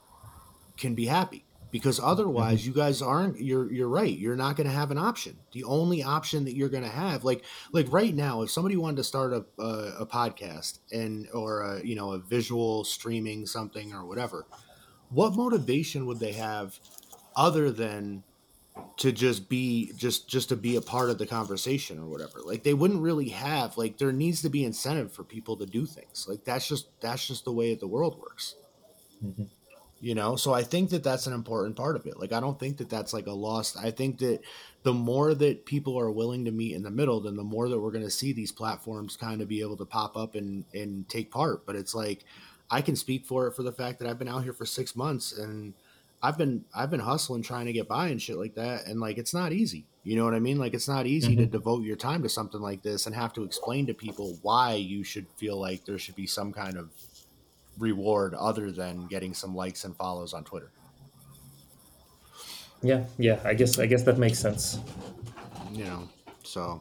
can 0.77 0.97
be 0.97 1.07
happy 1.07 1.45
because 1.71 2.01
otherwise 2.01 2.67
you 2.67 2.73
guys 2.73 3.03
aren't 3.03 3.41
you're 3.41 3.73
you're 3.73 3.89
right. 3.89 4.17
You're 4.17 4.37
not 4.37 4.57
going 4.57 4.67
to 4.67 4.73
have 4.73 4.91
an 4.91 4.99
option. 4.99 5.39
The 5.53 5.65
only 5.65 6.03
option 6.03 6.45
that 6.45 6.55
you're 6.57 6.69
going 6.69 6.83
to 6.85 6.89
have 6.91 7.25
like 7.25 7.45
like 7.73 7.87
right 7.93 8.15
now 8.15 8.43
if 8.43 8.51
somebody 8.51 8.77
wanted 8.77 8.97
to 8.97 9.05
start 9.05 9.33
a, 9.33 9.45
a, 9.63 9.95
a 10.01 10.07
podcast 10.07 10.79
and 10.93 11.29
or 11.33 11.63
a, 11.63 11.85
you 11.85 11.95
know 11.95 12.13
a 12.13 12.19
visual 12.19 12.85
streaming 12.85 13.47
something 13.47 13.93
or 13.93 14.05
whatever 14.05 14.47
what 15.11 15.35
motivation 15.35 16.07
would 16.07 16.21
they 16.21 16.33
have 16.33 16.79
other 17.37 17.71
than 17.71 18.23
to 18.97 19.13
just 19.13 19.49
be 19.49 19.93
just 19.97 20.29
just 20.29 20.49
to 20.49 20.57
be 20.57 20.77
a 20.77 20.81
part 20.81 21.11
of 21.11 21.19
the 21.19 21.27
conversation 21.27 21.99
or 21.99 22.07
whatever? 22.07 22.41
Like 22.45 22.63
they 22.63 22.75
wouldn't 22.75 23.03
really 23.03 23.31
have 23.31 23.77
like 23.77 23.99
there 23.99 24.13
needs 24.13 24.43
to 24.43 24.49
be 24.49 24.65
incentive 24.65 25.13
for 25.13 25.25
people 25.25 25.57
to 25.57 25.67
do 25.67 25.87
things. 25.87 26.27
Like 26.29 26.45
that's 26.45 26.69
just 26.69 26.89
that's 27.01 27.27
just 27.27 27.45
the 27.45 27.53
way 27.53 27.71
that 27.71 27.81
the 27.81 27.89
world 27.89 28.19
works. 28.19 28.55
Mhm. 29.25 29.49
You 30.01 30.15
know? 30.15 30.37
So 30.37 30.53
i 30.53 30.63
think 30.63 30.91
that 30.91 31.03
that's 31.03 31.27
an 31.27 31.33
important 31.33 31.77
part 31.77 31.97
of 31.97 32.07
it. 32.07 32.19
Like 32.19 32.33
i 32.33 32.41
don't 32.41 32.59
think 32.59 32.79
that 32.79 32.91
that's 32.91 33.13
like 33.13 33.27
a 33.27 33.33
lost 33.33 33.77
i 33.77 33.91
think 33.91 34.19
that 34.19 34.41
the 34.83 34.95
more 34.95 35.35
that 35.35 35.67
people 35.67 35.99
are 35.99 36.11
willing 36.11 36.45
to 36.47 36.51
meet 36.51 36.75
in 36.75 36.83
the 36.83 36.91
middle 36.91 37.21
then 37.21 37.37
the 37.37 37.45
more 37.45 37.69
that 37.69 37.79
we're 37.79 37.91
going 37.91 38.05
to 38.05 38.11
see 38.11 38.33
these 38.33 38.53
platforms 38.53 39.17
kind 39.17 39.41
of 39.41 39.49
be 39.49 39.61
able 39.61 39.77
to 39.77 39.85
pop 39.85 40.17
up 40.17 40.35
and 40.35 40.65
and 40.75 41.09
take 41.09 41.31
part. 41.31 41.67
But 41.67 41.77
it's 41.77 41.95
like 41.95 42.25
i 42.71 42.81
can 42.81 42.97
speak 42.97 43.27
for 43.27 43.47
it 43.47 43.55
for 43.55 43.63
the 43.63 43.73
fact 43.73 43.99
that 43.99 44.09
i've 44.09 44.19
been 44.19 44.29
out 44.29 44.45
here 44.45 44.53
for 44.53 44.67
six 44.67 44.97
months 44.97 45.37
and 45.37 45.75
I've 46.23 46.37
been 46.37 46.65
I've 46.75 46.91
been 46.91 47.01
hustling 47.01 47.43
trying 47.43 47.67
to 47.67 47.73
get 47.73 47.89
by 47.89 48.09
and 48.09 48.21
shit 48.21 48.37
like 48.37 48.55
that. 48.55 48.87
And 48.87 49.01
like 49.01 49.19
it's 49.19 49.35
not 49.35 49.53
easy. 49.53 49.85
You 50.05 50.17
know 50.17 50.25
what 50.25 50.35
I 50.35 50.39
mean? 50.39 50.59
Like 50.59 50.75
it's 50.75 50.89
not 50.89 51.07
easy 51.07 51.37
to 51.37 51.43
mm-hmm. 51.43 51.51
devote 51.51 51.85
your 51.85 51.97
time 51.97 52.23
to 52.23 52.29
something 52.29 52.61
like 52.61 52.83
this 52.83 53.07
and 53.07 53.15
have 53.15 53.33
to 53.35 53.45
explain 53.45 53.87
to 53.87 53.95
people 53.95 54.39
why 54.43 54.75
you 54.75 55.03
should 55.03 55.27
feel 55.37 55.59
like 55.59 55.85
there 55.85 55.99
should 55.99 56.17
be 56.17 56.27
some 56.27 56.53
kind 56.53 56.77
of 56.77 56.91
reward 57.79 58.35
other 58.35 58.71
than 58.71 59.07
getting 59.07 59.35
some 59.35 59.55
likes 59.55 59.85
and 59.85 59.97
follows 59.97 60.33
on 60.33 60.45
Twitter. 60.45 60.71
Yeah, 62.83 63.05
yeah. 63.19 63.41
I 63.45 63.55
guess 63.55 63.79
I 63.79 63.87
guess 63.87 64.03
that 64.05 64.19
makes 64.19 64.39
sense. 64.39 64.79
You 65.73 65.85
know. 65.85 66.09
So 66.43 66.81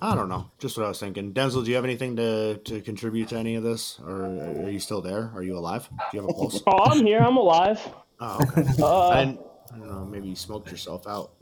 I 0.00 0.14
don't 0.14 0.28
know. 0.28 0.50
Just 0.58 0.76
what 0.76 0.84
I 0.84 0.88
was 0.88 1.00
thinking. 1.00 1.32
Denzel, 1.32 1.64
do 1.64 1.70
you 1.70 1.76
have 1.76 1.84
anything 1.84 2.16
to, 2.16 2.56
to 2.58 2.80
contribute 2.80 3.28
to 3.28 3.36
any 3.36 3.54
of 3.54 3.62
this? 3.62 3.98
Or 4.04 4.24
are 4.24 4.70
you 4.70 4.80
still 4.80 5.00
there? 5.00 5.30
Are 5.34 5.42
you 5.42 5.56
alive? 5.56 5.88
Do 5.90 6.16
you 6.16 6.20
have 6.22 6.30
a 6.30 6.34
pulse? 6.34 6.62
Oh, 6.66 6.84
I'm 6.90 7.04
here. 7.04 7.20
I'm 7.20 7.36
alive. 7.36 7.80
Oh, 8.20 8.38
okay. 8.42 8.64
Uh, 8.82 9.08
I, 9.08 9.24
didn't, 9.24 9.40
I 9.72 9.78
don't 9.78 9.88
know. 9.88 10.04
Maybe 10.04 10.28
you 10.28 10.36
smoked 10.36 10.70
yourself 10.70 11.06
out 11.06 11.32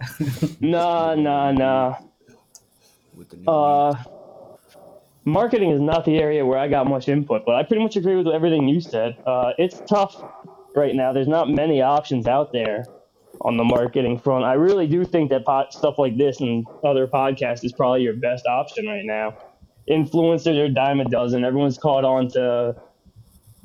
nah, 0.60 1.14
nah, 1.14 1.52
nah. 1.52 1.96
with 3.14 3.30
the 3.30 3.36
new. 3.36 3.46
Uh, 3.46 3.94
marketing 5.24 5.70
is 5.70 5.80
not 5.80 6.04
the 6.04 6.18
area 6.18 6.44
where 6.44 6.58
I 6.58 6.68
got 6.68 6.86
much 6.86 7.08
input, 7.08 7.44
but 7.44 7.54
I 7.54 7.62
pretty 7.62 7.82
much 7.82 7.96
agree 7.96 8.16
with 8.16 8.28
everything 8.28 8.68
you 8.68 8.80
said. 8.80 9.16
Uh, 9.26 9.52
it's 9.58 9.80
tough 9.88 10.22
right 10.74 10.94
now. 10.94 11.12
There's 11.12 11.28
not 11.28 11.48
many 11.48 11.82
options 11.82 12.26
out 12.26 12.52
there 12.52 12.86
on 13.40 13.56
the 13.56 13.64
marketing 13.64 14.18
front. 14.18 14.44
I 14.44 14.54
really 14.54 14.86
do 14.86 15.04
think 15.04 15.30
that 15.30 15.44
pot, 15.44 15.72
stuff 15.72 15.98
like 15.98 16.16
this 16.16 16.40
and 16.40 16.66
other 16.84 17.06
podcasts 17.06 17.64
is 17.64 17.72
probably 17.72 18.02
your 18.02 18.14
best 18.14 18.46
option 18.46 18.86
right 18.86 19.04
now. 19.04 19.36
Influencers 19.88 20.58
are 20.64 20.68
dime 20.68 21.00
a 21.00 21.04
dozen. 21.04 21.44
Everyone's 21.44 21.78
caught 21.78 22.04
on 22.04 22.28
to, 22.30 22.76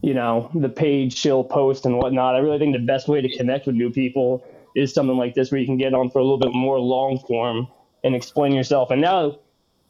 you 0.02 0.14
know, 0.14 0.50
the 0.56 0.70
page 0.70 1.16
shill 1.16 1.44
post 1.44 1.86
and 1.86 1.98
whatnot. 1.98 2.36
I 2.36 2.40
really 2.40 2.58
think 2.58 2.76
the 2.76 2.84
best 2.84 3.08
way 3.08 3.22
to 3.22 3.38
connect 3.38 3.68
with 3.68 3.76
new 3.76 3.92
people 3.92 4.44
is 4.76 4.94
something 4.94 5.18
like 5.18 5.36
this 5.36 5.52
where 5.52 5.60
you 5.60 5.68
can 5.68 5.78
get 5.78 5.94
on 5.94 6.10
for 6.10 6.20
a 6.20 6.24
little 6.24 6.40
bit 6.40 6.54
more 6.54 6.80
long 6.80 7.20
form 7.28 7.68
and 8.04 8.16
explain 8.16 8.54
yourself. 8.54 8.90
And 8.90 9.02
now, 9.02 9.38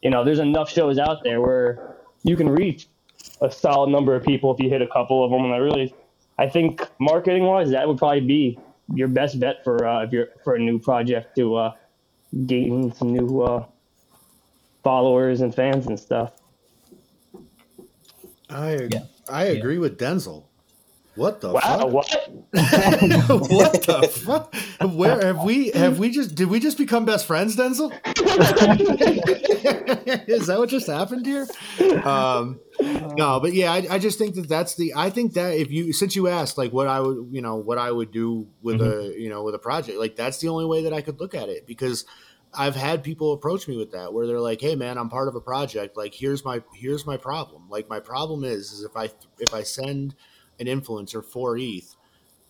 you 0.02 0.10
know, 0.10 0.24
there's 0.24 0.38
enough 0.38 0.70
shows 0.70 0.98
out 0.98 1.22
there 1.24 1.40
where 1.40 1.96
you 2.22 2.36
can 2.36 2.48
reach 2.48 2.88
a 3.40 3.50
solid 3.50 3.90
number 3.90 4.14
of 4.14 4.24
people 4.24 4.52
if 4.52 4.60
you 4.60 4.68
hit 4.68 4.82
a 4.82 4.86
couple 4.86 5.24
of 5.24 5.30
them. 5.30 5.44
And 5.44 5.54
I 5.54 5.58
really, 5.58 5.94
I 6.38 6.48
think 6.48 6.86
marketing 6.98 7.44
wise, 7.44 7.70
that 7.70 7.86
would 7.86 7.98
probably 7.98 8.20
be 8.20 8.58
your 8.94 9.08
best 9.08 9.38
bet 9.38 9.64
for 9.64 9.86
uh, 9.86 10.04
if 10.04 10.12
you're 10.12 10.28
for 10.44 10.54
a 10.54 10.58
new 10.58 10.78
project 10.78 11.36
to 11.36 11.56
uh, 11.56 11.72
gain 12.46 12.92
some 12.94 13.12
new 13.12 13.42
uh, 13.42 13.64
followers 14.82 15.40
and 15.40 15.54
fans 15.54 15.86
and 15.86 15.98
stuff. 15.98 16.32
I 18.48 18.88
Yeah. 18.90 19.04
I 19.28 19.44
agree 19.44 19.78
with 19.78 19.98
Denzel. 19.98 20.47
What 21.18 21.40
the 21.40 21.52
Wow, 21.52 21.60
fuck? 21.60 21.90
what? 21.90 22.30
what 22.52 23.72
the 23.82 24.08
fuck? 24.24 24.54
Where 24.92 25.20
have 25.20 25.42
we 25.42 25.70
have 25.72 25.98
we 25.98 26.10
just 26.10 26.36
did 26.36 26.48
we 26.48 26.60
just 26.60 26.78
become 26.78 27.04
best 27.04 27.26
friends, 27.26 27.56
Denzel? 27.56 27.90
Is 30.28 30.46
that 30.46 30.58
what 30.58 30.68
just 30.68 30.86
happened 30.86 31.26
here? 31.26 31.48
Um, 32.04 32.60
no, 32.80 33.40
but 33.40 33.52
yeah, 33.52 33.72
I, 33.72 33.86
I 33.90 33.98
just 33.98 34.16
think 34.16 34.36
that 34.36 34.48
that's 34.48 34.76
the. 34.76 34.92
I 34.94 35.10
think 35.10 35.34
that 35.34 35.54
if 35.54 35.72
you 35.72 35.92
since 35.92 36.14
you 36.14 36.28
asked 36.28 36.56
like 36.56 36.72
what 36.72 36.86
I 36.86 37.00
would 37.00 37.30
you 37.32 37.42
know 37.42 37.56
what 37.56 37.78
I 37.78 37.90
would 37.90 38.12
do 38.12 38.46
with 38.62 38.80
a 38.80 39.12
you 39.18 39.28
know 39.28 39.42
with 39.42 39.56
a 39.56 39.58
project 39.58 39.98
like 39.98 40.14
that's 40.14 40.38
the 40.38 40.48
only 40.48 40.66
way 40.66 40.84
that 40.84 40.92
I 40.92 41.00
could 41.00 41.18
look 41.18 41.34
at 41.34 41.48
it 41.48 41.66
because 41.66 42.04
I've 42.54 42.76
had 42.76 43.02
people 43.02 43.32
approach 43.32 43.66
me 43.66 43.76
with 43.76 43.90
that 43.90 44.12
where 44.12 44.28
they're 44.28 44.40
like, 44.40 44.60
"Hey, 44.60 44.76
man, 44.76 44.98
I'm 44.98 45.10
part 45.10 45.26
of 45.26 45.34
a 45.34 45.40
project. 45.40 45.96
Like, 45.96 46.14
here's 46.14 46.44
my 46.44 46.62
here's 46.74 47.04
my 47.04 47.16
problem. 47.16 47.68
Like, 47.68 47.88
my 47.88 47.98
problem 47.98 48.44
is 48.44 48.70
is 48.72 48.84
if 48.84 48.96
I 48.96 49.10
if 49.40 49.52
I 49.52 49.64
send 49.64 50.14
an 50.60 50.66
influencer 50.66 51.24
for 51.24 51.56
ETH, 51.56 51.94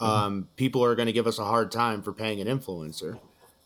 um, 0.01 0.49
people 0.57 0.85
are 0.85 0.95
going 0.95 1.07
to 1.07 1.13
give 1.13 1.27
us 1.27 1.39
a 1.39 1.45
hard 1.45 1.73
time 1.73 2.03
for 2.03 2.13
paying 2.13 2.41
an 2.41 2.47
influencer. 2.47 3.19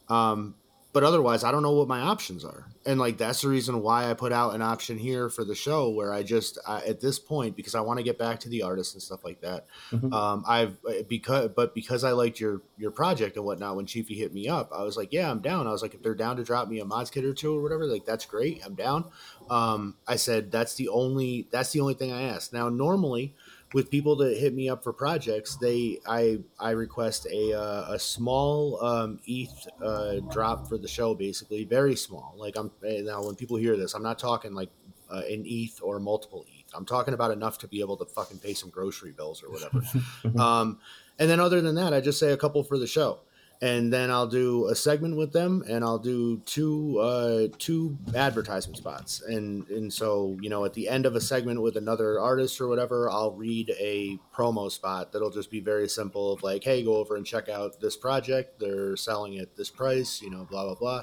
Um, 0.08 0.54
but 0.92 1.04
otherwise, 1.04 1.42
I 1.42 1.50
don't 1.50 1.62
know 1.62 1.72
what 1.72 1.88
my 1.88 2.00
options 2.00 2.44
are, 2.44 2.66
and 2.84 3.00
like 3.00 3.16
that's 3.16 3.40
the 3.40 3.48
reason 3.48 3.80
why 3.80 4.10
I 4.10 4.14
put 4.14 4.30
out 4.30 4.54
an 4.54 4.60
option 4.60 4.98
here 4.98 5.30
for 5.30 5.42
the 5.42 5.54
show, 5.54 5.88
where 5.88 6.12
I 6.12 6.22
just 6.22 6.58
I, 6.68 6.82
at 6.82 7.00
this 7.00 7.18
point 7.18 7.56
because 7.56 7.74
I 7.74 7.80
want 7.80 7.98
to 7.98 8.02
get 8.02 8.18
back 8.18 8.40
to 8.40 8.50
the 8.50 8.60
artists 8.60 8.92
and 8.92 9.02
stuff 9.02 9.24
like 9.24 9.40
that. 9.40 9.64
Mhm. 9.90 10.12
Um, 10.12 10.44
I've 10.46 10.76
because 11.08 11.48
but 11.56 11.74
because 11.74 12.04
I 12.04 12.12
liked 12.12 12.40
your 12.40 12.60
your 12.76 12.90
project 12.90 13.36
and 13.36 13.46
whatnot. 13.46 13.76
When 13.76 13.86
Chiefy 13.86 14.16
hit 14.16 14.34
me 14.34 14.48
up, 14.48 14.70
I 14.70 14.82
was 14.82 14.98
like, 14.98 15.14
yeah, 15.14 15.30
I'm 15.30 15.40
down. 15.40 15.66
I 15.66 15.70
was 15.70 15.80
like, 15.80 15.94
if 15.94 16.02
they're 16.02 16.14
down 16.14 16.36
to 16.36 16.44
drop 16.44 16.68
me 16.68 16.78
a 16.78 16.84
mods 16.84 17.10
kit 17.10 17.24
or 17.24 17.32
two 17.32 17.56
or 17.56 17.62
whatever, 17.62 17.86
like 17.86 18.04
that's 18.04 18.26
great. 18.26 18.60
I'm 18.62 18.74
down. 18.74 19.06
Um, 19.48 19.96
I 20.06 20.16
said 20.16 20.52
that's 20.52 20.74
the 20.74 20.88
only 20.90 21.48
that's 21.50 21.72
the 21.72 21.80
only 21.80 21.94
thing 21.94 22.12
I 22.12 22.24
asked. 22.24 22.52
Now 22.52 22.68
normally 22.68 23.34
with 23.74 23.90
people 23.90 24.16
that 24.16 24.36
hit 24.36 24.54
me 24.54 24.68
up 24.68 24.84
for 24.84 24.92
projects, 24.92 25.56
they 25.56 25.98
I 26.06 26.40
I 26.58 26.70
request 26.70 27.26
a 27.30 27.52
uh, 27.52 27.92
a 27.92 27.98
small 27.98 28.82
um, 28.84 29.20
ETH 29.26 29.66
uh, 29.80 30.20
drop 30.30 30.68
for 30.68 30.78
the 30.78 30.88
show, 30.88 31.14
basically 31.14 31.64
very 31.64 31.96
small. 31.96 32.34
Like 32.36 32.56
I'm 32.56 32.70
eh, 32.86 33.02
now 33.02 33.24
when 33.24 33.34
people 33.34 33.56
hear 33.56 33.76
this, 33.76 33.94
I'm 33.94 34.02
not 34.02 34.18
talking 34.18 34.54
like 34.54 34.70
uh, 35.10 35.22
an 35.28 35.44
ETH 35.46 35.80
or 35.82 36.00
multiple 36.00 36.44
ETH. 36.48 36.70
I'm 36.74 36.86
talking 36.86 37.14
about 37.14 37.30
enough 37.30 37.58
to 37.58 37.68
be 37.68 37.80
able 37.80 37.96
to 37.98 38.04
fucking 38.04 38.38
pay 38.38 38.54
some 38.54 38.70
grocery 38.70 39.12
bills 39.12 39.42
or 39.42 39.50
whatever. 39.50 39.82
um, 40.42 40.78
and 41.18 41.28
then 41.30 41.40
other 41.40 41.60
than 41.60 41.74
that, 41.76 41.92
I 41.92 42.00
just 42.00 42.18
say 42.18 42.32
a 42.32 42.36
couple 42.36 42.62
for 42.64 42.78
the 42.78 42.86
show. 42.86 43.20
And 43.62 43.92
then 43.92 44.10
I'll 44.10 44.26
do 44.26 44.66
a 44.66 44.74
segment 44.74 45.16
with 45.16 45.32
them, 45.32 45.62
and 45.68 45.84
I'll 45.84 46.00
do 46.00 46.38
two 46.40 46.98
uh, 46.98 47.46
two 47.58 47.96
advertisement 48.12 48.76
spots, 48.76 49.22
and 49.22 49.68
and 49.68 49.92
so 49.92 50.36
you 50.40 50.50
know 50.50 50.64
at 50.64 50.74
the 50.74 50.88
end 50.88 51.06
of 51.06 51.14
a 51.14 51.20
segment 51.20 51.62
with 51.62 51.76
another 51.76 52.18
artist 52.18 52.60
or 52.60 52.66
whatever, 52.66 53.08
I'll 53.08 53.30
read 53.30 53.70
a 53.78 54.18
promo 54.34 54.68
spot 54.68 55.12
that'll 55.12 55.30
just 55.30 55.48
be 55.48 55.60
very 55.60 55.88
simple 55.88 56.32
of 56.32 56.42
like, 56.42 56.64
hey, 56.64 56.82
go 56.82 56.96
over 56.96 57.14
and 57.14 57.24
check 57.24 57.48
out 57.48 57.80
this 57.80 57.96
project. 57.96 58.58
They're 58.58 58.96
selling 58.96 59.38
at 59.38 59.56
this 59.56 59.70
price, 59.70 60.20
you 60.20 60.30
know, 60.30 60.44
blah 60.50 60.64
blah 60.64 60.74
blah, 60.74 61.02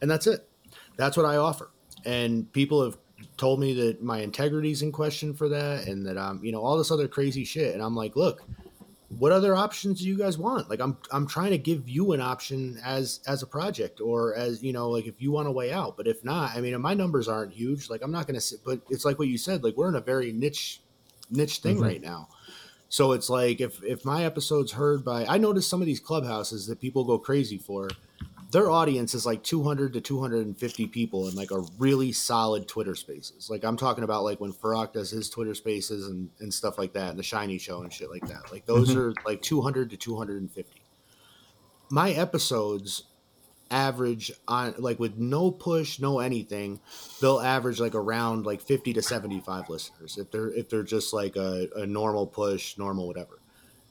and 0.00 0.08
that's 0.08 0.28
it. 0.28 0.48
That's 0.96 1.16
what 1.16 1.26
I 1.26 1.38
offer, 1.38 1.72
and 2.04 2.52
people 2.52 2.84
have 2.84 2.98
told 3.36 3.60
me 3.60 3.74
that 3.74 4.02
my 4.02 4.20
integrity's 4.20 4.82
in 4.82 4.92
question 4.92 5.34
for 5.34 5.48
that, 5.48 5.88
and 5.88 6.06
that 6.06 6.16
I'm 6.16 6.44
you 6.44 6.52
know 6.52 6.62
all 6.62 6.78
this 6.78 6.92
other 6.92 7.08
crazy 7.08 7.44
shit, 7.44 7.74
and 7.74 7.82
I'm 7.82 7.96
like, 7.96 8.14
look, 8.14 8.44
what 9.08 9.30
other 9.32 9.54
options 9.54 10.00
do 10.00 10.06
you 10.08 10.18
guys 10.18 10.36
want? 10.36 10.68
Like 10.68 10.80
i'm 10.80 10.96
i'm 11.12 11.26
trying 11.26 11.50
to 11.50 11.58
give 11.58 11.88
you 11.88 12.12
an 12.12 12.20
option 12.20 12.78
as 12.84 13.20
as 13.26 13.42
a 13.42 13.46
project 13.46 14.00
or 14.00 14.34
as 14.34 14.62
you 14.62 14.72
know 14.72 14.90
like 14.90 15.06
if 15.06 15.22
you 15.22 15.30
want 15.30 15.46
a 15.48 15.52
way 15.52 15.72
out. 15.72 15.96
But 15.96 16.08
if 16.08 16.24
not 16.24 16.56
i 16.56 16.60
mean 16.60 16.80
my 16.80 16.94
numbers 16.94 17.28
aren't 17.28 17.52
huge 17.52 17.88
like 17.88 18.02
i'm 18.02 18.10
not 18.12 18.26
gonna 18.26 18.40
sit 18.40 18.60
but 18.64 18.80
it's 18.90 19.04
like 19.04 19.18
what 19.18 19.28
you 19.28 19.38
said 19.38 19.62
like 19.62 19.76
we're 19.76 19.88
in 19.88 19.94
a 19.94 20.00
very 20.00 20.32
niche 20.32 20.80
niche 21.30 21.58
thing 21.58 21.78
Mhm. 21.78 21.82
right 21.82 22.02
now. 22.02 22.28
So 22.88 23.12
it's 23.12 23.30
like 23.30 23.60
if 23.60 23.82
if 23.84 24.04
my 24.04 24.24
episode's 24.24 24.72
heard 24.72 25.04
by 25.04 25.24
i 25.26 25.38
notice 25.38 25.66
some 25.68 25.80
of 25.80 25.86
these 25.86 26.00
clubhouses 26.00 26.66
that 26.66 26.80
people 26.80 27.04
go 27.04 27.18
crazy 27.18 27.58
for 27.58 27.88
their 28.56 28.70
audience 28.70 29.12
is 29.12 29.26
like 29.26 29.42
200 29.42 29.92
to 29.92 30.00
250 30.00 30.86
people 30.86 31.28
in 31.28 31.34
like 31.34 31.50
a 31.50 31.60
really 31.76 32.10
solid 32.10 32.66
Twitter 32.66 32.94
spaces. 32.94 33.50
Like 33.50 33.62
I'm 33.66 33.76
talking 33.76 34.02
about 34.02 34.24
like 34.24 34.40
when 34.40 34.50
Farrak 34.50 34.94
does 34.94 35.10
his 35.10 35.28
Twitter 35.28 35.54
spaces 35.54 36.08
and, 36.08 36.30
and 36.40 36.54
stuff 36.54 36.78
like 36.78 36.94
that 36.94 37.10
and 37.10 37.18
the 37.18 37.22
shiny 37.22 37.58
show 37.58 37.82
and 37.82 37.92
shit 37.92 38.08
like 38.10 38.26
that. 38.28 38.50
Like 38.50 38.64
those 38.64 38.88
Mhm. 38.88 38.96
are 38.96 39.14
like 39.26 39.42
200 39.42 39.90
to 39.90 39.98
250. 39.98 40.80
My 41.90 42.12
episodes 42.12 43.02
average 43.70 44.32
on 44.48 44.74
like 44.78 44.98
with 44.98 45.18
no 45.18 45.50
push, 45.50 46.00
no 46.00 46.20
anything, 46.20 46.80
they'll 47.20 47.40
average 47.40 47.78
like 47.78 47.94
around 47.94 48.46
like 48.46 48.62
50 48.62 48.94
to 48.94 49.02
75 49.02 49.68
listeners 49.68 50.16
if 50.16 50.30
they're 50.30 50.48
if 50.48 50.70
they're 50.70 50.82
just 50.82 51.12
like 51.12 51.36
a, 51.36 51.68
a 51.76 51.84
normal 51.84 52.26
push, 52.26 52.78
normal 52.78 53.06
whatever. 53.06 53.38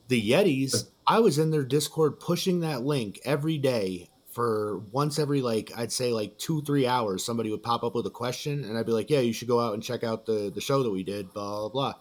The 0.08 0.32
Yetis, 0.32 0.90
I 1.06 1.20
was 1.20 1.38
in 1.38 1.52
their 1.52 1.66
Discord 1.66 2.20
pushing 2.20 2.62
that 2.62 2.82
link 2.82 3.20
every 3.26 3.60
day 3.60 4.10
for 4.36 4.80
once 4.92 5.18
every 5.18 5.42
like 5.42 5.72
I'd 5.78 5.94
say 5.94 6.12
like 6.12 6.38
two 6.38 6.62
three 6.62 6.86
hours. 6.86 7.24
Somebody 7.24 7.50
would 7.52 7.64
pop 7.64 7.86
up 7.86 7.96
with 7.96 8.06
a 8.06 8.10
question, 8.12 8.66
and 8.66 8.78
I'd 8.78 8.86
be 8.86 8.92
like, 8.92 9.10
"Yeah, 9.10 9.22
you 9.22 9.32
should 9.32 9.48
go 9.48 9.62
out 9.62 9.74
and 9.74 9.82
check 9.82 10.04
out 10.04 10.26
the 10.26 10.52
the 10.54 10.60
show 10.60 10.84
that 10.84 10.92
we 10.92 11.04
did." 11.04 11.34
Blah 11.34 11.70
blah 11.70 11.70
blah. 11.70 11.94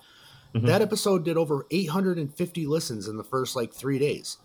Mhm. 0.60 0.66
That 0.66 0.82
episode 0.82 1.24
did 1.24 1.36
over 1.36 1.64
850 1.70 2.66
listens 2.66 3.06
in 3.06 3.16
the 3.16 3.24
first 3.24 3.54
like 3.54 3.72
three 3.72 4.00
days, 4.00 4.38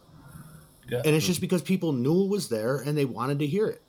Yeah. 0.88 1.02
and 1.04 1.16
it's 1.16 1.26
just 1.26 1.42
because 1.42 1.64
people 1.64 1.92
knew 1.92 2.26
it 2.26 2.30
was 2.30 2.50
there 2.50 2.78
and 2.78 2.96
they 2.96 3.06
wanted 3.06 3.40
to 3.40 3.48
hear 3.48 3.66
it. 3.68 3.82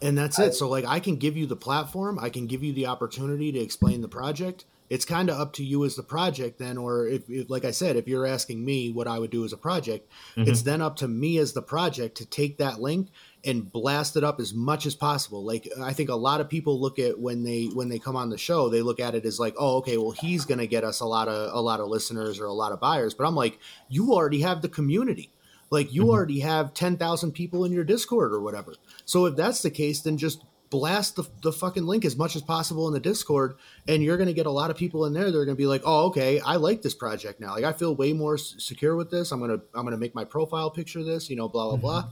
And 0.00 0.16
that's 0.18 0.38
it. 0.38 0.54
So 0.54 0.68
like 0.68 0.84
I 0.86 1.00
can 1.00 1.16
give 1.16 1.36
you 1.36 1.46
the 1.46 1.54
platform, 1.56 2.18
I 2.18 2.28
can 2.30 2.46
give 2.46 2.62
you 2.64 2.72
the 2.72 2.86
opportunity 2.86 3.52
to 3.52 3.58
explain 3.60 4.00
the 4.00 4.08
project. 4.08 4.64
It's 4.92 5.06
kind 5.06 5.30
of 5.30 5.40
up 5.40 5.54
to 5.54 5.64
you 5.64 5.86
as 5.86 5.96
the 5.96 6.02
project 6.02 6.58
then 6.58 6.76
or 6.76 7.08
if, 7.08 7.22
if 7.30 7.48
like 7.48 7.64
I 7.64 7.70
said, 7.70 7.96
if 7.96 8.06
you're 8.06 8.26
asking 8.26 8.62
me 8.62 8.90
what 8.90 9.08
I 9.08 9.18
would 9.18 9.30
do 9.30 9.42
as 9.42 9.54
a 9.54 9.56
project, 9.56 10.06
mm-hmm. 10.36 10.50
it's 10.50 10.60
then 10.60 10.82
up 10.82 10.96
to 10.96 11.08
me 11.08 11.38
as 11.38 11.54
the 11.54 11.62
project 11.62 12.18
to 12.18 12.26
take 12.26 12.58
that 12.58 12.78
link 12.78 13.08
and 13.42 13.72
blast 13.72 14.18
it 14.18 14.22
up 14.22 14.38
as 14.38 14.52
much 14.52 14.84
as 14.84 14.94
possible. 14.94 15.46
Like 15.46 15.66
I 15.80 15.94
think 15.94 16.10
a 16.10 16.14
lot 16.14 16.42
of 16.42 16.50
people 16.50 16.78
look 16.78 16.98
at 16.98 17.18
when 17.18 17.42
they 17.42 17.70
when 17.72 17.88
they 17.88 17.98
come 17.98 18.16
on 18.16 18.28
the 18.28 18.36
show, 18.36 18.68
they 18.68 18.82
look 18.82 19.00
at 19.00 19.14
it 19.14 19.24
as 19.24 19.40
like, 19.40 19.54
"Oh, 19.58 19.78
okay, 19.78 19.96
well 19.96 20.10
he's 20.10 20.44
going 20.44 20.58
to 20.58 20.66
get 20.66 20.84
us 20.84 21.00
a 21.00 21.06
lot 21.06 21.26
of 21.26 21.54
a 21.54 21.60
lot 21.62 21.80
of 21.80 21.88
listeners 21.88 22.38
or 22.38 22.44
a 22.44 22.52
lot 22.52 22.72
of 22.72 22.78
buyers." 22.78 23.14
But 23.14 23.26
I'm 23.26 23.34
like, 23.34 23.58
"You 23.88 24.12
already 24.12 24.42
have 24.42 24.60
the 24.60 24.68
community." 24.68 25.32
Like 25.70 25.94
you 25.94 26.02
mm-hmm. 26.02 26.10
already 26.10 26.40
have 26.40 26.74
10,000 26.74 27.32
people 27.32 27.64
in 27.64 27.72
your 27.72 27.82
Discord 27.82 28.34
or 28.34 28.42
whatever. 28.42 28.74
So 29.06 29.24
if 29.24 29.36
that's 29.36 29.62
the 29.62 29.70
case, 29.70 30.02
then 30.02 30.18
just 30.18 30.44
blast 30.72 31.16
the, 31.16 31.24
the 31.42 31.52
fucking 31.52 31.84
link 31.84 32.04
as 32.04 32.16
much 32.16 32.34
as 32.34 32.40
possible 32.40 32.88
in 32.88 32.94
the 32.94 33.00
Discord, 33.00 33.56
and 33.86 34.02
you're 34.02 34.16
going 34.16 34.26
to 34.26 34.32
get 34.32 34.46
a 34.46 34.50
lot 34.50 34.70
of 34.70 34.76
people 34.76 35.04
in 35.04 35.12
there. 35.12 35.30
They're 35.30 35.44
going 35.44 35.56
to 35.56 35.62
be 35.62 35.66
like, 35.66 35.82
"Oh, 35.84 36.06
okay, 36.06 36.40
I 36.40 36.56
like 36.56 36.80
this 36.80 36.94
project 36.94 37.40
now. 37.40 37.50
Like 37.50 37.64
I 37.64 37.72
feel 37.72 37.94
way 37.94 38.14
more 38.14 38.34
s- 38.34 38.54
secure 38.58 38.96
with 38.96 39.10
this. 39.10 39.30
I'm 39.30 39.38
gonna 39.38 39.60
I'm 39.74 39.84
gonna 39.84 39.98
make 39.98 40.14
my 40.14 40.24
profile 40.24 40.70
picture 40.70 41.04
this. 41.04 41.28
You 41.28 41.36
know, 41.36 41.48
blah 41.48 41.68
blah 41.68 41.76
blah." 41.76 42.02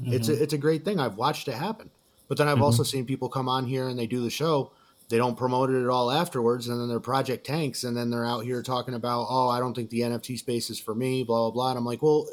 Mm-hmm. 0.00 0.14
It's 0.14 0.28
a 0.28 0.32
mm-hmm. 0.32 0.42
it's 0.42 0.54
a 0.54 0.58
great 0.58 0.84
thing. 0.84 0.98
I've 0.98 1.16
watched 1.16 1.46
it 1.46 1.54
happen, 1.54 1.90
but 2.26 2.38
then 2.38 2.48
I've 2.48 2.54
mm-hmm. 2.54 2.64
also 2.64 2.82
seen 2.82 3.04
people 3.04 3.28
come 3.28 3.48
on 3.48 3.66
here 3.66 3.86
and 3.86 3.98
they 3.98 4.06
do 4.06 4.22
the 4.22 4.30
show. 4.30 4.72
They 5.10 5.18
don't 5.18 5.36
promote 5.36 5.70
it 5.70 5.82
at 5.82 5.88
all 5.88 6.10
afterwards, 6.10 6.68
and 6.68 6.80
then 6.80 6.88
their 6.88 7.00
project 7.00 7.44
tanks, 7.46 7.84
and 7.84 7.96
then 7.96 8.10
they're 8.10 8.24
out 8.24 8.44
here 8.44 8.62
talking 8.62 8.94
about, 8.94 9.26
"Oh, 9.28 9.50
I 9.50 9.60
don't 9.60 9.74
think 9.74 9.90
the 9.90 10.00
NFT 10.00 10.38
space 10.38 10.70
is 10.70 10.80
for 10.80 10.94
me." 10.94 11.22
Blah 11.22 11.42
blah 11.42 11.50
blah. 11.50 11.68
And 11.70 11.78
I'm 11.78 11.84
like, 11.84 12.02
well, 12.02 12.26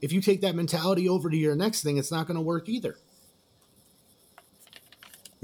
if 0.00 0.12
you 0.12 0.20
take 0.20 0.40
that 0.40 0.56
mentality 0.56 1.08
over 1.08 1.30
to 1.30 1.36
your 1.36 1.54
next 1.54 1.82
thing, 1.82 1.96
it's 1.96 2.10
not 2.10 2.26
going 2.26 2.36
to 2.36 2.42
work 2.42 2.68
either. 2.68 2.96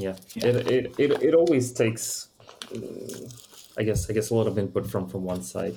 Yeah, 0.01 0.17
Yeah. 0.35 0.47
It, 0.49 0.67
it, 0.69 0.95
it, 0.99 1.11
it 1.23 1.35
always 1.35 1.73
takes, 1.73 2.29
uh, 2.75 2.79
I 3.77 3.83
guess, 3.83 4.09
I 4.09 4.13
guess 4.13 4.31
a 4.31 4.35
lot 4.35 4.47
of 4.47 4.59
input 4.59 4.87
from 4.91 5.09
from 5.09 5.25
one 5.25 5.43
side. 5.43 5.77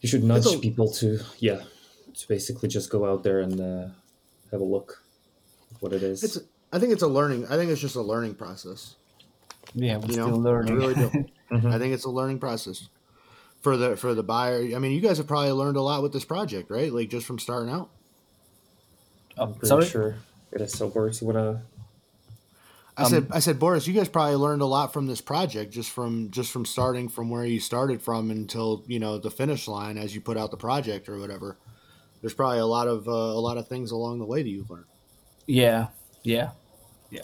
You 0.00 0.08
should 0.08 0.24
nudge 0.24 0.46
It's 0.46 0.54
a- 0.54 0.58
people 0.58 0.90
to, 1.00 1.20
yeah, 1.38 1.62
to 2.14 2.28
basically 2.28 2.68
just 2.68 2.90
go 2.90 3.04
out 3.04 3.22
there 3.22 3.40
and 3.40 3.60
uh, 3.60 3.88
have 4.52 4.60
a 4.60 4.64
look 4.64 5.02
at 5.74 5.82
what 5.82 5.92
it 5.92 6.02
is. 6.02 6.22
It's 6.22 6.38
I 6.72 6.78
think 6.78 6.92
it's 6.92 7.02
a 7.02 7.08
learning. 7.08 7.46
I 7.46 7.56
think 7.56 7.70
it's 7.70 7.80
just 7.80 7.96
a 7.96 8.02
learning 8.02 8.34
process. 8.34 8.96
Yeah, 9.74 9.96
we're 9.98 10.10
You 10.10 10.16
know, 10.16 10.26
still 10.28 10.40
learning. 10.40 10.72
I 10.74 10.76
really 10.76 10.94
do. 10.94 11.10
Mhm. 11.46 11.72
I 11.72 11.78
think 11.78 11.94
it's 11.94 12.04
a 12.04 12.10
learning 12.10 12.40
process 12.40 12.88
for 13.62 13.76
the 13.76 13.96
for 13.96 14.14
the 14.14 14.24
buyer. 14.24 14.58
I 14.74 14.80
mean, 14.80 14.90
you 14.90 15.00
guys 15.00 15.18
have 15.18 15.28
probably 15.28 15.52
learned 15.52 15.76
a 15.76 15.80
lot 15.80 16.02
with 16.02 16.12
this 16.12 16.24
project, 16.24 16.70
right? 16.72 16.92
Like 16.92 17.08
just 17.08 17.24
from 17.24 17.38
starting 17.38 17.72
out. 17.72 17.88
Oh, 19.38 19.46
Pretty 19.48 19.68
sorry. 19.68 19.86
sure 19.86 20.16
it 20.50 20.60
is. 20.60 20.72
So, 20.72 20.88
Boris, 20.88 21.20
you 21.20 21.28
wanna? 21.28 21.62
I 22.96 23.04
Um, 23.04 23.10
said, 23.10 23.28
I 23.30 23.40
said, 23.40 23.58
Boris, 23.58 23.86
you 23.86 23.94
guys 23.94 24.08
probably 24.08 24.36
learned 24.36 24.62
a 24.62 24.66
lot 24.66 24.92
from 24.92 25.06
this 25.06 25.20
project, 25.20 25.72
just 25.72 25.90
from 25.90 26.30
just 26.30 26.50
from 26.52 26.64
starting 26.64 27.08
from 27.08 27.28
where 27.30 27.44
you 27.44 27.60
started 27.60 28.02
from 28.02 28.30
until 28.30 28.84
you 28.86 28.98
know 28.98 29.18
the 29.18 29.30
finish 29.30 29.68
line 29.68 29.98
as 29.98 30.14
you 30.14 30.20
put 30.20 30.36
out 30.38 30.50
the 30.50 30.56
project 30.56 31.08
or 31.08 31.18
whatever. 31.18 31.58
There's 32.22 32.34
probably 32.34 32.58
a 32.58 32.66
lot 32.66 32.88
of 32.88 33.08
uh, 33.08 33.12
a 33.12 33.40
lot 33.40 33.58
of 33.58 33.68
things 33.68 33.90
along 33.92 34.18
the 34.20 34.26
way 34.26 34.42
that 34.42 34.48
you've 34.48 34.70
learned. 34.70 34.86
Yeah, 35.46 35.88
yeah, 36.22 36.50
yeah. 37.10 37.22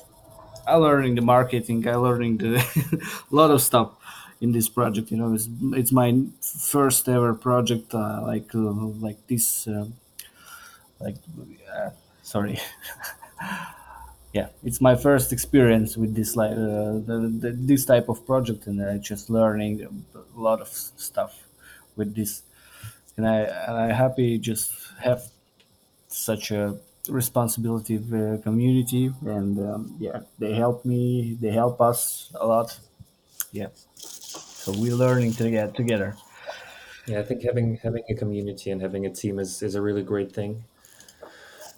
I 0.67 0.77
learning 0.77 1.17
the 1.17 1.23
marketing. 1.23 1.87
I 1.89 1.97
learning 1.97 2.39
the 2.39 2.57
a 3.33 3.35
lot 3.35 3.51
of 3.51 3.63
stuff 3.63 3.93
in 4.41 4.53
this 4.53 4.69
project. 4.69 5.11
You 5.11 5.19
know, 5.19 5.35
it's, 5.35 5.49
it's 5.75 5.93
my 5.93 6.25
first 6.41 7.09
ever 7.09 7.35
project 7.35 7.95
uh, 7.95 8.23
like 8.23 8.55
uh, 8.55 8.59
like 8.61 9.27
this. 9.29 9.67
Uh, 9.69 9.87
like, 11.01 11.17
uh, 11.75 11.91
sorry. 12.23 12.59
yeah, 14.33 14.49
it's 14.65 14.81
my 14.81 14.97
first 14.97 15.33
experience 15.33 15.97
with 15.97 16.15
this 16.15 16.37
like 16.37 16.53
uh, 16.53 17.01
the, 17.09 17.31
the, 17.41 17.53
this 17.53 17.85
type 17.85 18.09
of 18.09 18.25
project, 18.27 18.67
and 18.67 18.83
I 18.83 18.99
just 18.99 19.29
learning 19.29 20.05
a 20.15 20.41
lot 20.41 20.61
of 20.61 20.69
stuff 20.69 21.39
with 21.97 22.15
this. 22.15 22.43
And 23.17 23.27
I 23.29 23.39
and 23.43 23.77
I 23.77 23.93
happy 23.93 24.39
just 24.39 24.73
have 25.01 25.23
such 26.09 26.51
a 26.51 26.79
responsibility 27.09 27.97
uh, 27.99 28.39
community 28.43 29.13
and 29.27 29.59
um, 29.59 29.97
yeah 29.99 30.21
they 30.39 30.55
help 30.55 30.85
me 30.85 31.37
they 31.41 31.51
help 31.51 31.81
us 31.81 32.31
a 32.37 32.47
lot 32.47 32.79
yeah 33.53 33.69
so 33.97 34.73
we're 34.73 34.95
learning 34.95 35.33
to 35.33 35.51
get 35.51 35.75
together 35.75 36.17
Yeah, 37.07 37.21
I 37.21 37.23
think 37.25 37.43
having 37.43 37.77
having 37.83 38.05
a 38.09 38.15
community 38.15 38.71
and 38.71 38.81
having 38.81 39.07
a 39.07 39.11
team 39.11 39.39
is, 39.39 39.63
is 39.63 39.75
a 39.75 39.83
really 39.83 40.03
great 40.03 40.33
thing. 40.33 40.65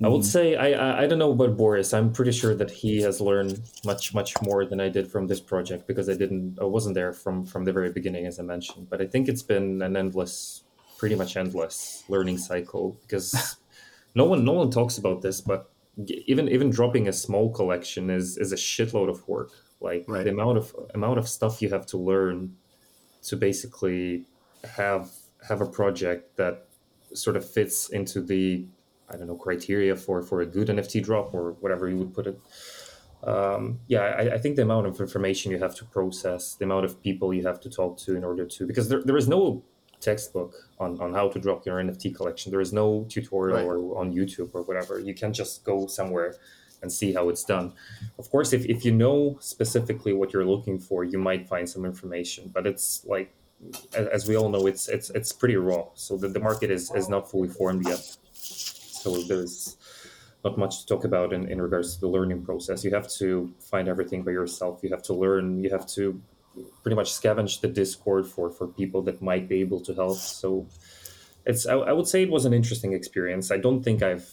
I 0.03 0.09
would 0.09 0.23
mm-hmm. 0.23 0.29
say 0.29 0.57
I, 0.57 0.73
I 0.73 1.03
I 1.03 1.07
don't 1.07 1.19
know 1.19 1.33
about 1.33 1.57
Boris. 1.57 1.95
I'm 1.95 2.13
pretty 2.13 2.33
sure 2.33 2.55
that 2.55 2.71
he 2.71 3.03
has 3.03 3.21
learned 3.21 3.61
much 3.85 4.13
much 4.15 4.35
more 4.43 4.65
than 4.65 4.81
I 4.81 4.89
did 4.89 5.11
from 5.11 5.27
this 5.27 5.41
project 5.41 5.87
because 5.87 6.09
I 6.09 6.15
didn't 6.15 6.59
I 6.61 6.65
wasn't 6.65 6.95
there 6.95 7.13
from 7.13 7.47
from 7.47 7.65
the 7.65 7.73
very 7.73 7.93
beginning 7.93 8.27
as 8.27 8.41
I 8.41 8.43
mentioned. 8.43 8.89
But 8.91 9.01
I 9.01 9.07
think 9.07 9.29
it's 9.29 9.43
been 9.43 9.83
an 9.83 9.97
endless, 9.97 10.65
pretty 10.99 11.15
much 11.15 11.37
endless 11.37 12.05
learning 12.09 12.39
cycle 12.39 12.99
because 13.03 13.57
no 14.15 14.25
one 14.25 14.45
no 14.45 14.53
one 14.53 14.71
talks 14.71 14.99
about 14.99 15.23
this, 15.23 15.41
but 15.41 15.71
even 16.27 16.49
even 16.49 16.71
dropping 16.71 17.07
a 17.07 17.13
small 17.13 17.53
collection 17.53 18.11
is 18.11 18.37
is 18.37 18.53
a 18.53 18.57
shitload 18.57 19.09
of 19.09 19.27
work. 19.29 19.51
Like 19.81 20.05
Right. 20.09 20.25
the 20.25 20.31
amount 20.31 20.59
of 20.59 20.75
amount 20.95 21.19
of 21.19 21.29
stuff 21.29 21.63
you 21.63 21.69
have 21.71 21.87
to 21.87 21.99
learn 21.99 22.57
to 23.25 23.37
basically 23.37 24.25
have 24.65 25.11
have 25.47 25.61
a 25.61 25.67
project 25.67 26.37
that 26.37 26.67
sort 27.13 27.37
of 27.37 27.49
fits 27.49 27.91
into 27.91 28.21
the 28.21 28.67
I 29.15 29.17
don't 29.17 29.29
know 29.29 29.37
criteria 29.37 29.95
for 29.97 30.23
for 30.23 30.41
a 30.41 30.47
good 30.47 30.69
NFT 30.69 31.03
drop 31.05 31.33
or 31.35 31.53
whatever 31.61 31.89
you 31.89 31.97
would 31.99 32.13
put 32.13 32.27
it. 32.27 32.41
Um, 33.23 33.81
yeah, 33.87 34.03
I, 34.03 34.35
I 34.35 34.39
think 34.39 34.57
the 34.57 34.63
amount 34.63 34.87
of 34.87 35.01
information 35.01 35.51
you 35.53 35.59
have 35.59 35.75
to 35.77 35.85
process, 35.87 36.57
the 36.57 36.65
amount 36.67 36.85
of 36.85 37.03
people 37.03 37.33
you 37.33 37.47
have 37.47 37.61
to 37.61 37.71
talk 37.71 37.97
to 38.01 38.17
in 38.17 38.25
order 38.25 38.45
to 38.45 38.67
because 38.67 38.89
there, 38.91 39.03
there 39.03 39.17
is 39.17 39.29
no 39.29 39.63
textbook 40.01 40.53
on, 40.79 41.01
on 41.01 41.15
how 41.15 41.29
to 41.29 41.39
drop 41.39 41.65
your 41.65 41.77
NFT 41.83 42.15
collection. 42.15 42.51
There 42.51 42.61
is 42.61 42.73
no 42.73 43.07
tutorial 43.09 43.57
Right. 43.57 43.65
or 43.67 43.99
on 43.99 44.13
YouTube 44.13 44.51
or 44.53 44.63
whatever. 44.63 44.99
You 44.99 45.15
can 45.15 45.33
just 45.33 45.65
go 45.65 45.87
somewhere 45.87 46.35
and 46.83 46.93
see 46.93 47.15
how 47.15 47.31
it's 47.31 47.45
done. 47.45 47.73
Of 48.19 48.31
course, 48.31 48.53
if, 48.53 48.67
if 48.67 48.85
you 48.85 48.93
know 48.93 49.39
specifically 49.41 50.13
what 50.13 50.35
you're 50.35 50.45
looking 50.45 50.79
for, 50.79 51.03
you 51.05 51.19
might 51.19 51.49
find 51.49 51.67
some 51.69 51.87
information, 51.87 52.51
but 52.53 52.67
it's 52.67 53.07
like 53.07 53.33
as 53.95 54.29
we 54.29 54.37
all 54.37 54.51
know, 54.51 54.67
it's 54.67 54.89
it's 54.89 55.09
it's 55.11 55.33
pretty 55.33 55.57
raw. 55.57 55.87
So 55.95 56.19
the, 56.19 56.29
the 56.29 56.41
market 56.41 56.71
is, 56.71 56.91
is 56.95 57.09
not 57.09 57.31
fully 57.31 57.49
formed 57.49 57.87
yet. 57.89 58.17
So 59.05 59.21
there's 59.29 59.77
not 60.45 60.57
much 60.57 60.81
to 60.81 60.87
talk 60.87 61.05
about 61.05 61.35
in, 61.35 61.47
in 61.51 61.61
regards 61.61 61.95
to 61.95 62.01
the 62.01 62.09
learning 62.09 62.43
process. 62.43 62.85
You 62.85 62.91
have 62.95 63.09
to 63.19 63.53
find 63.61 63.87
everything 63.87 64.23
by 64.23 64.31
yourself. 64.31 64.81
You 64.83 64.89
have 64.91 65.03
to 65.05 65.15
learn. 65.15 65.63
You 65.63 65.69
have 65.71 65.87
to 65.89 66.19
pretty 66.83 66.97
much 66.97 67.13
scavenge 67.13 67.61
the 67.61 67.69
Discord 67.69 68.27
for 68.27 68.49
for 68.49 68.67
people 68.67 69.03
that 69.03 69.21
might 69.21 69.47
be 69.47 69.61
able 69.61 69.81
to 69.81 69.93
help. 69.95 70.17
So 70.17 70.67
it's 71.45 71.67
I, 71.67 71.75
I 71.75 71.93
would 71.93 72.09
say 72.09 72.23
it 72.23 72.31
was 72.31 72.47
an 72.47 72.55
interesting 72.55 72.95
experience. 72.95 73.51
I 73.51 73.59
don't 73.59 73.83
think 73.83 74.03
I've 74.03 74.29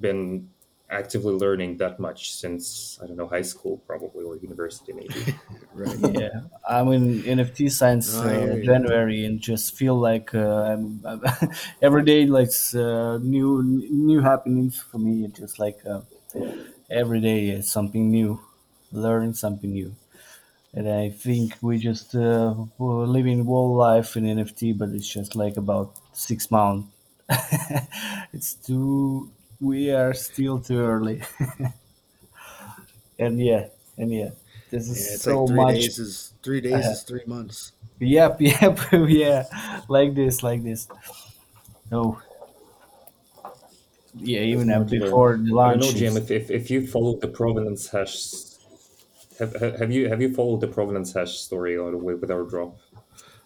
been 0.00 0.48
actively 0.90 1.32
learning 1.34 1.76
that 1.78 1.98
much 2.00 2.32
since 2.34 2.98
I 3.02 3.06
don't 3.06 3.16
know 3.16 3.28
high 3.28 3.42
school 3.42 3.78
probably 3.86 4.24
or 4.24 4.36
university 4.36 4.92
maybe. 4.92 5.28
Right. 5.72 5.98
yeah 5.98 6.30
i'm 6.68 6.88
in 6.92 7.22
nft 7.22 7.70
science 7.70 8.08
No, 8.08 8.22
I 8.22 8.34
uh, 8.34 8.56
you. 8.62 8.62
january 8.62 9.24
and 9.24 9.40
just 9.40 9.74
feel 9.74 9.94
like 9.96 10.34
uh, 10.34 10.62
I'm, 10.70 11.00
I'm 11.04 11.22
every 11.82 12.02
day 12.04 12.26
like 12.26 12.50
uh, 12.74 13.18
new 13.18 13.62
new 13.62 14.20
happenings 14.20 14.80
for 14.80 14.98
me 14.98 15.24
It's 15.24 15.38
just 15.38 15.58
like 15.58 15.78
uh, 15.86 16.00
every 16.90 17.20
day 17.20 17.50
is 17.50 17.70
something 17.70 18.10
new 18.10 18.40
learn 18.92 19.34
something 19.34 19.72
new 19.72 19.96
and 20.74 20.88
i 20.88 21.10
think 21.10 21.56
we 21.62 21.78
just 21.78 22.14
uh, 22.14 22.54
we're 22.78 23.06
living 23.06 23.44
whole 23.44 23.74
life 23.76 24.16
in 24.16 24.24
nft 24.24 24.78
but 24.78 24.90
it's 24.90 25.08
just 25.08 25.36
like 25.36 25.56
about 25.56 25.96
six 26.12 26.50
months 26.50 26.88
it's 28.32 28.54
too 28.54 29.30
we 29.64 29.90
are 29.90 30.12
still 30.14 30.58
too 30.60 30.80
early 30.80 31.22
and 33.18 33.40
yeah 33.40 33.66
and 33.98 34.12
yeah 34.12 34.30
this 34.70 34.88
is 34.88 35.06
Yeah, 35.06 35.14
it's 35.14 35.24
so 35.24 35.38
like 35.38 35.48
three 35.48 35.56
much 35.56 35.74
days 35.74 35.98
is 35.98 36.32
three 36.42 36.60
days 36.60 36.86
is 36.86 37.02
three 37.08 37.24
months. 37.26 37.72
Yep, 38.00 38.40
yep, 38.40 38.78
yeah, 38.92 39.44
like 39.88 40.14
this, 40.14 40.42
like 40.42 40.64
this. 40.64 40.88
No. 41.90 42.20
Yeah, 44.16 44.40
even 44.40 44.70
uh, 44.70 44.80
before 44.80 45.36
the 45.36 45.54
I 45.54 45.54
launch. 45.54 45.82
know, 45.82 45.92
Jim, 45.92 46.16
if, 46.16 46.30
if, 46.30 46.50
if 46.50 46.70
you 46.70 46.86
followed 46.86 47.20
the 47.20 47.28
provenance 47.28 47.88
hash, 47.88 48.32
have, 49.38 49.54
have 49.60 49.78
have 49.78 49.92
you 49.92 50.08
have 50.08 50.20
you 50.22 50.34
followed 50.34 50.60
the 50.60 50.68
provenance 50.68 51.12
hash 51.12 51.38
story 51.38 51.78
all 51.78 51.90
the 51.90 51.96
way 51.96 52.14
with 52.14 52.30
our 52.30 52.42
drop? 52.42 52.76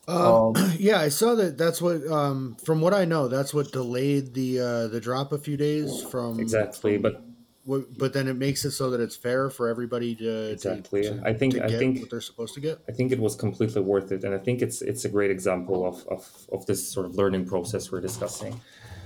Um, 0.09 0.57
Um, 0.57 0.73
yeah, 0.79 0.99
I 1.01 1.11
saw 1.11 1.35
that. 1.35 1.59
That's 1.59 1.81
what, 1.83 2.07
um, 2.07 2.57
from 2.65 2.81
what 2.81 2.95
I 2.95 3.05
know, 3.05 3.29
that's 3.29 3.53
what 3.53 3.71
delayed 3.73 4.35
the 4.35 4.61
uh, 4.61 4.87
the 4.89 5.01
drop 5.01 5.33
a 5.33 5.39
few 5.39 5.57
days 5.57 6.03
from 6.03 6.41
Exactly, 6.41 6.95
from 6.95 7.03
but 7.03 7.23
what- 7.65 7.99
but 7.99 8.15
then 8.15 8.27
it 8.29 8.35
makes 8.35 8.65
it 8.65 8.71
so 8.71 8.89
that 8.91 9.01
it's 9.01 9.15
fair 9.17 9.51
for 9.51 9.69
everybody 9.69 10.15
to 10.15 10.51
Exactly. 10.53 11.03
To, 11.03 11.21
I 11.25 11.35
think- 11.35 11.57
I 11.59 11.69
think- 11.69 12.01
what 12.01 12.09
they're 12.11 12.23
supposed 12.23 12.55
to 12.55 12.61
get. 12.61 12.79
I 12.89 12.93
think 12.93 13.13
it 13.13 13.21
was 13.21 13.35
completely 13.37 13.83
worth 13.83 14.11
it, 14.11 14.25
and 14.25 14.35
I 14.35 14.39
think 14.39 14.63
it's 14.63 14.81
it's 14.81 15.05
a 15.05 15.11
great 15.11 15.31
example 15.31 15.85
of 15.87 15.97
of, 16.09 16.23
of 16.53 16.65
this 16.65 16.89
sort 16.89 17.05
of 17.05 17.15
learning 17.15 17.45
process 17.45 17.93
we're 17.93 18.01
discussing. 18.01 18.59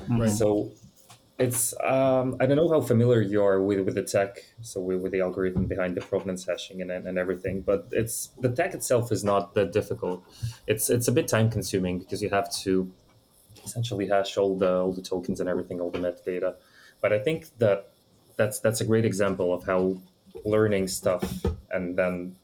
Right. 0.09 0.31
So 0.31 0.71
it's 1.39 1.75
um, 1.83 2.37
I 2.41 2.47
don't 2.47 2.57
know 2.57 2.69
how 2.69 2.81
familiar 2.81 3.21
you 3.21 3.43
are 3.43 3.61
with 3.63 3.81
with 3.81 3.95
the 3.95 4.03
tech, 4.03 4.45
so 4.61 4.81
with, 4.81 5.01
with 5.01 5.13
the 5.13 5.21
algorithm 5.21 5.67
behind 5.67 5.97
the 5.97 6.01
provenance 6.01 6.47
hashing 6.47 6.81
and 6.83 6.91
and 6.91 7.19
everything, 7.19 7.63
but 7.63 7.89
it's 7.91 8.29
the 8.41 8.51
tech 8.51 8.75
itself 8.75 9.11
is 9.11 9.25
not 9.25 9.55
that 9.55 9.73
difficult. 9.73 10.25
It's 10.67 10.91
it's 10.91 11.09
a 11.09 11.13
bit 11.13 11.29
time 11.29 11.51
consuming 11.51 11.99
because 11.99 12.23
you 12.23 12.31
have 12.31 12.53
to 12.63 12.93
essentially 13.65 14.09
hash 14.09 14.37
all 14.37 14.57
the 14.57 14.73
all 14.81 14.93
the 14.93 15.03
tokens 15.03 15.41
and 15.41 15.49
everything, 15.49 15.81
all 15.81 15.91
the 15.91 15.99
metadata. 15.99 16.57
But 17.01 17.13
I 17.13 17.19
think 17.19 17.49
that 17.59 17.93
that's 18.37 18.61
that's 18.61 18.81
a 18.81 18.85
great 18.85 19.05
example 19.05 19.53
of 19.53 19.65
how 19.65 20.01
learning 20.45 20.89
stuff 20.89 21.45
and 21.71 21.97
then 21.97 22.37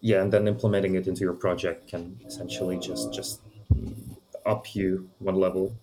yeah, 0.00 0.22
and 0.22 0.32
then 0.32 0.48
implementing 0.48 0.94
it 0.94 1.06
into 1.06 1.20
your 1.20 1.34
project 1.34 1.88
can 1.88 2.18
essentially 2.26 2.78
just 2.78 3.12
just 3.12 3.40
up 4.46 4.74
you 4.74 5.10
one 5.18 5.36
level. 5.36 5.76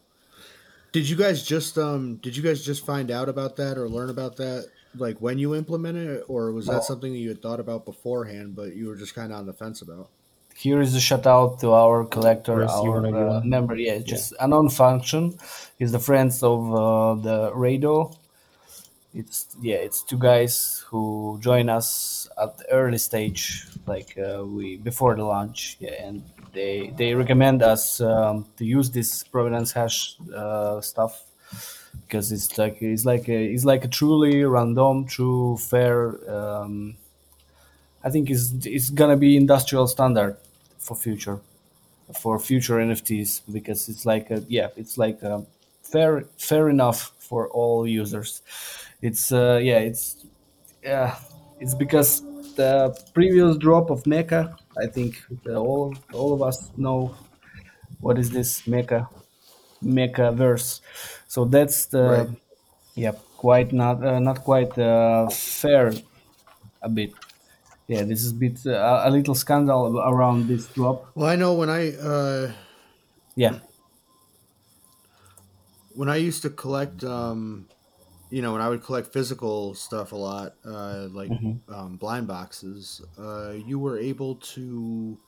Did 0.98 1.08
you 1.08 1.16
guys 1.16 1.44
just 1.44 1.78
um 1.78 2.16
did 2.24 2.36
you 2.36 2.42
guys 2.42 2.66
just 2.66 2.84
find 2.84 3.12
out 3.12 3.30
about 3.30 3.56
that 3.58 3.78
or 3.78 3.88
learn 3.88 4.10
about 4.10 4.36
that 4.38 4.66
like 4.96 5.18
when 5.22 5.38
you 5.38 5.54
implemented 5.54 6.08
it 6.08 6.24
or 6.28 6.52
was 6.52 6.66
that 6.66 6.72
Well- 6.72 6.82
something 6.82 7.12
that 7.14 7.20
you 7.20 7.30
had 7.30 7.40
thought 7.40 7.60
about 7.60 7.86
beforehand 7.86 8.56
but 8.56 8.76
you 8.76 8.88
were 8.88 8.96
just 8.96 9.14
kind 9.14 9.32
of 9.32 9.38
on 9.38 9.46
the 9.46 9.54
fence 9.54 9.84
about? 9.84 10.10
Here 10.56 10.82
is 10.82 10.96
a 10.96 11.00
shout 11.00 11.28
out 11.28 11.60
to 11.60 11.74
our 11.74 12.04
collector, 12.04 12.66
our 12.68 13.06
uh, 13.06 13.42
member. 13.44 13.76
Yeah, 13.76 13.92
it's 14.00 14.10
just 14.10 14.34
a 14.40 14.48
non 14.48 14.70
function. 14.70 15.38
Is 15.78 15.92
the 15.92 16.00
friends 16.00 16.42
of 16.42 16.60
uh, 16.74 17.14
the 17.28 17.52
Rado. 17.52 18.18
It's 19.14 19.56
yeah, 19.62 19.76
it's 19.88 20.02
two 20.02 20.18
guys 20.18 20.84
who 20.88 21.38
join 21.42 21.70
us 21.70 22.28
at 22.42 22.58
the 22.58 22.66
early 22.72 22.98
stage, 22.98 23.68
like 23.86 24.18
uh, 24.18 24.44
we 24.44 24.78
before 24.78 25.16
the 25.16 25.26
launch. 25.26 25.78
Yeah, 25.80 26.06
and 26.06 26.24
they 26.58 26.92
they 26.98 27.14
recommend 27.14 27.62
us 27.62 28.02
um, 28.02 28.46
to 28.58 28.66
use 28.66 28.90
this 28.90 29.24
provenance 29.24 29.72
hash 29.72 30.18
uh, 30.36 30.82
stuff 30.82 31.24
because 32.02 32.32
it's 32.32 32.58
like 32.58 32.82
it's 32.82 33.06
like 33.06 33.30
a, 33.30 33.40
it's 33.54 33.66
like 33.66 33.86
a 33.86 33.88
truly 33.88 34.44
random, 34.44 35.06
true, 35.06 35.58
fair. 35.58 35.98
Um, 36.30 36.98
I 38.04 38.10
think 38.10 38.30
it's 38.30 38.54
it's 38.66 38.90
gonna 38.90 39.18
be 39.18 39.38
industrial 39.38 39.88
standard 39.88 40.38
for 40.80 40.96
future 40.96 41.40
for 42.22 42.40
future 42.40 42.78
NFTs 42.78 43.42
because 43.52 43.90
it's 43.90 44.06
like 44.06 44.32
a, 44.32 44.44
yeah 44.48 44.70
it's 44.78 44.98
like 44.98 45.22
a 45.22 45.46
fair 45.84 46.26
fair 46.38 46.70
enough 46.70 47.12
for 47.20 47.50
all 47.50 47.86
users. 47.86 48.42
It's 49.02 49.32
uh, 49.32 49.60
yeah 49.62 49.80
it's 49.80 50.26
yeah 50.84 51.20
it's 51.60 51.76
because 51.76 52.24
the 52.56 52.98
previous 53.14 53.58
drop 53.58 53.92
of 53.92 54.04
Mecha 54.04 54.58
I 54.82 54.88
think 54.88 55.24
all 55.48 55.96
all 56.12 56.34
of 56.34 56.42
us 56.42 56.72
know 56.78 57.16
what 58.00 58.18
is 58.20 58.32
this 58.32 58.64
Mecha 58.64 59.10
MekaVerse. 59.84 60.82
So 61.28 61.46
that's 61.46 61.88
the 61.88 62.08
Right. 62.08 62.30
yeah 62.96 63.14
quite 63.38 63.74
not 63.74 64.04
uh, 64.04 64.20
not 64.20 64.44
quite 64.44 64.78
uh, 64.78 65.30
fair 65.30 65.94
a 66.82 66.90
bit. 66.90 67.14
Yeah, 67.88 68.04
this 68.04 68.24
is 68.24 68.32
a 68.32 68.36
bit 68.36 68.66
uh, 68.66 69.04
a 69.06 69.12
little 69.12 69.36
scandal 69.36 70.00
around 70.00 70.48
this 70.48 70.68
drop. 70.70 71.14
Well, 71.16 71.28
I 71.28 71.36
know 71.36 71.54
when 71.56 71.70
I 71.70 71.96
uh 71.96 72.54
Yeah, 73.36 73.60
when 75.90 76.10
I 76.10 76.18
used 76.18 76.42
to 76.44 76.50
collect 76.50 77.04
um 77.04 77.68
you 78.30 78.42
know 78.42 78.54
when 78.54 78.62
I 78.62 78.70
would 78.70 78.84
collect 78.84 79.14
physical 79.14 79.74
stuff 79.76 80.12
a 80.12 80.16
lot, 80.16 80.54
uh, 80.66 81.08
like 81.12 81.34
Mhm. 81.34 81.62
um, 81.70 81.98
blind 81.98 82.28
boxes, 82.28 83.02
uh, 83.18 83.52
you 83.52 83.80
were 83.80 83.98
able 84.00 84.38
to 84.38 85.22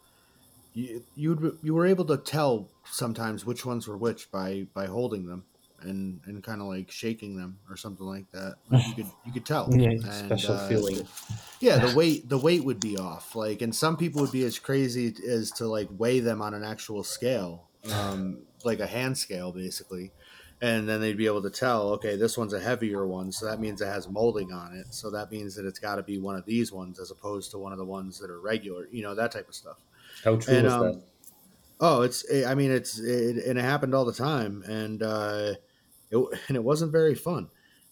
you 0.74 1.06
you 1.16 1.36
would, 1.36 1.60
you 1.64 1.74
were 1.74 1.86
able 1.88 2.06
to 2.06 2.18
tell 2.18 2.74
sometimes 2.86 3.46
which 3.46 3.66
ones 3.66 3.88
were 3.88 3.98
which 3.98 4.32
by 4.32 4.68
by 4.74 4.86
holding 4.88 5.26
them 5.28 5.48
and 5.80 6.22
and 6.26 6.44
kind 6.44 6.62
of 6.62 6.68
like 6.68 6.92
shaking 6.92 7.38
them 7.38 7.60
or 7.70 7.78
something 7.78 8.06
like 8.06 8.30
that. 8.32 8.58
Like 8.70 8.86
you 8.86 8.96
could 8.96 9.14
you 9.24 9.34
could 9.34 9.46
tell. 9.46 9.80
Yeah, 9.80 9.90
And, 10.04 10.10
Special 10.36 10.46
uh, 10.46 10.68
feeling. 10.68 11.08
yeah 11.60 11.78
the 11.78 11.90
weight 11.90 12.30
the 12.30 12.38
weight 12.38 12.64
would 12.64 12.82
be 12.82 12.98
off 12.98 13.36
like 13.36 13.62
and 13.62 13.76
some 13.76 13.98
people 13.98 14.22
would 14.22 14.32
be 14.32 14.44
as 14.44 14.60
crazy 14.60 15.14
as 15.28 15.52
to 15.54 15.68
like 15.68 15.88
weigh 15.92 16.20
them 16.20 16.42
on 16.42 16.54
an 16.54 16.64
actual 16.64 17.04
scale 17.04 17.72
um 17.92 18.46
like 18.64 18.80
a 18.80 18.88
hand 18.88 19.18
scale 19.18 19.52
basically 19.52 20.14
and 20.62 20.88
then 20.90 21.00
they'd 21.00 21.18
be 21.18 21.26
able 21.26 21.42
to 21.42 21.50
tell 21.50 21.90
okay 21.90 22.16
this 22.16 22.38
one's 22.38 22.54
a 22.54 22.60
heavier 22.60 23.08
one 23.08 23.32
so 23.32 23.46
that 23.46 23.60
means 23.60 23.82
it 23.82 23.86
has 23.88 24.10
molding 24.10 24.52
on 24.52 24.76
it 24.76 24.94
so 24.94 25.10
that 25.10 25.32
means 25.32 25.56
that 25.56 25.66
it's 25.66 25.80
got 25.80 25.96
to 25.96 26.04
be 26.04 26.18
one 26.18 26.36
of 26.36 26.46
these 26.46 26.72
ones 26.72 27.00
as 27.00 27.12
opposed 27.12 27.50
to 27.52 27.58
one 27.58 27.72
of 27.72 27.78
the 27.78 27.86
ones 27.86 28.20
that 28.20 28.30
are 28.30 28.42
regular 28.42 28.88
you 28.92 29.02
know 29.02 29.16
that 29.16 29.32
type 29.32 29.48
of 29.48 29.56
stuff 29.56 29.78
How 30.24 30.36
true 30.36 30.54
And, 30.56 30.68
is 30.68 30.74
um, 30.74 30.82
that? 30.84 31.04
Oh, 31.82 32.02
it's. 32.02 32.26
I 32.46 32.56
mean, 32.56 32.72
it's. 32.72 33.00
It, 33.00 33.38
and 33.46 33.58
it 33.58 33.62
happened 33.62 33.96
all 33.96 34.04
the 34.04 34.12
time, 34.12 34.64
and 34.68 35.02
uh, 35.02 35.54
it 36.12 36.18
and 36.50 36.58
it 36.58 36.64
wasn't 36.64 36.92
very 36.92 37.16
fun. 37.16 37.48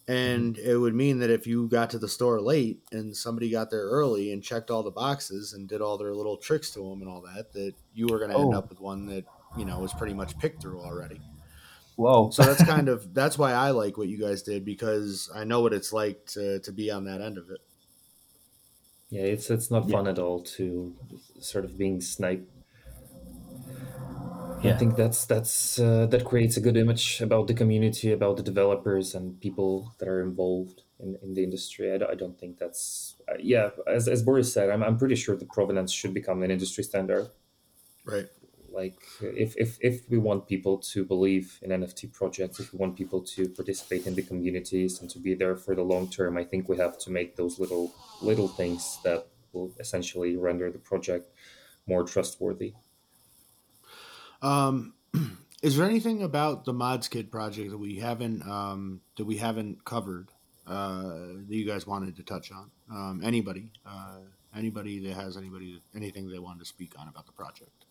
And 0.10 0.58
it 0.58 0.76
would 0.76 0.94
mean 0.94 1.20
that 1.20 1.30
if 1.30 1.48
you 1.48 1.70
got 1.70 1.90
to 1.92 1.98
the 1.98 2.08
store 2.10 2.42
late 2.42 2.82
and 2.92 3.16
somebody 3.16 3.50
got 3.50 3.70
there 3.72 3.84
early 3.84 4.34
and 4.34 4.44
checked 4.44 4.72
all 4.72 4.84
the 4.84 4.92
boxes 4.92 5.54
and 5.54 5.70
did 5.70 5.80
all 5.82 5.98
their 5.98 6.14
little 6.14 6.36
tricks 6.36 6.72
to 6.72 6.80
them 6.80 7.02
and 7.02 7.10
all 7.10 7.22
that, 7.34 7.54
that 7.54 7.74
you 7.94 8.08
were 8.08 8.20
going 8.20 8.32
to 8.32 8.38
end 8.38 8.54
Oh. 8.54 8.58
up 8.58 8.68
with 8.70 8.82
one 8.82 9.06
that 9.08 9.24
you 9.58 9.64
know 9.64 9.80
was 9.80 9.94
pretty 9.94 10.14
much 10.14 10.38
picked 10.38 10.62
through 10.62 10.82
already. 10.82 11.22
Whoa. 11.98 12.30
So 12.30 12.44
that's 12.44 12.64
kind 12.64 12.88
of 12.90 13.14
that's 13.14 13.38
why 13.38 13.52
I 13.54 13.72
like 13.72 13.98
what 13.98 14.08
you 14.08 14.18
guys 14.18 14.42
did 14.44 14.64
because 14.64 15.30
I 15.36 15.44
know 15.44 15.62
what 15.62 15.74
it's 15.74 15.92
like 15.92 16.26
to 16.36 16.60
to 16.60 16.72
be 16.72 16.90
on 16.92 17.04
that 17.06 17.20
end 17.22 17.38
of 17.38 17.50
it. 17.50 17.60
Yeah, 19.10 19.24
it's 19.24 19.50
it's 19.50 19.70
not 19.72 19.86
Yeah. 19.88 19.98
fun 19.98 20.08
at 20.08 20.20
all 20.20 20.42
to 20.58 20.96
sort 21.40 21.66
of 21.66 21.78
being 21.78 22.00
sniped. 22.02 22.50
I 24.64 24.74
think 24.74 24.96
that's 24.96 25.26
that's 25.26 25.80
uh, 25.80 26.08
that 26.08 26.26
creates 26.26 26.58
a 26.58 26.62
good 26.62 26.76
image 26.78 27.22
about 27.22 27.48
the 27.48 27.54
community, 27.54 28.12
about 28.12 28.38
the 28.38 28.44
developers 28.44 29.16
and 29.16 29.40
people 29.40 29.94
that 30.00 30.08
are 30.10 30.22
involved 30.22 30.82
in, 31.00 31.16
in 31.24 31.36
the 31.36 31.44
industry. 31.44 31.94
I, 31.94 31.98
don't- 32.00 32.12
I 32.12 32.16
don't 32.16 32.38
think 32.40 32.58
that's 32.60 33.16
uh, 33.30 33.36
yeah. 33.40 33.70
As, 33.88 34.08
as 34.08 34.24
Boris 34.24 34.52
said, 34.52 34.70
I'm 34.70 34.84
I'm 34.84 34.98
pretty 34.98 35.16
sure 35.16 35.36
the 35.38 35.46
provenance 35.46 35.92
should 35.94 36.14
become 36.14 36.44
an 36.44 36.52
industry 36.52 36.84
standard. 36.84 37.30
Right. 38.04 38.28
Like 38.78 39.02
if 39.22 39.58
if 39.58 39.80
if 39.82 40.08
we 40.08 40.20
want 40.20 40.48
people 40.48 40.78
to 40.94 41.04
believe 41.04 41.58
in 41.64 41.72
NFT 41.72 42.14
projects, 42.14 42.60
if 42.60 42.72
we 42.74 42.78
want 42.78 42.96
people 42.96 43.22
to 43.36 43.50
participate 43.50 44.06
in 44.06 44.14
the 44.14 44.22
communities 44.22 45.02
and 45.02 45.10
to 45.10 45.20
be 45.20 45.34
there 45.34 45.56
for 45.56 45.74
the 45.74 45.82
long 45.82 46.08
term, 46.10 46.38
I 46.38 46.44
think 46.44 46.70
we 46.70 46.78
have 46.78 46.96
to 47.00 47.10
make 47.10 47.36
those 47.36 47.58
little 47.58 47.92
little 48.22 48.48
things 48.48 49.00
that 49.04 49.26
will 49.52 49.72
essentially 49.80 50.38
render 50.38 50.72
the 50.72 50.78
project 50.78 51.32
more 51.88 52.04
trustworthy. 52.04 52.74
Um, 54.44 54.94
is 55.64 55.76
there 55.76 55.88
anything 55.88 56.22
about 56.22 56.66
the 56.66 56.74
Mods 56.74 57.08
Kid 57.08 57.32
project 57.32 57.72
that 57.72 57.80
we 57.80 57.96
haven't 57.96 58.48
um, 58.48 59.02
that 59.18 59.26
we 59.26 59.38
haven't 59.38 59.86
covered 59.86 60.30
uh, 60.68 61.34
that 61.48 61.56
you 61.56 61.66
guys 61.66 61.88
wanted 61.88 62.16
to 62.18 62.24
touch 62.24 62.52
on? 62.52 62.70
Um, 62.92 63.22
anybody, 63.24 63.72
uh, 63.88 64.20
anybody 64.56 65.00
that 65.00 65.16
has 65.16 65.36
anybody 65.36 65.82
anything 65.96 66.30
they 66.30 66.38
wanted 66.38 66.60
to 66.60 66.66
speak 66.66 66.94
on 67.00 67.08
about 67.08 67.26
the 67.26 67.32
project? 67.32 67.87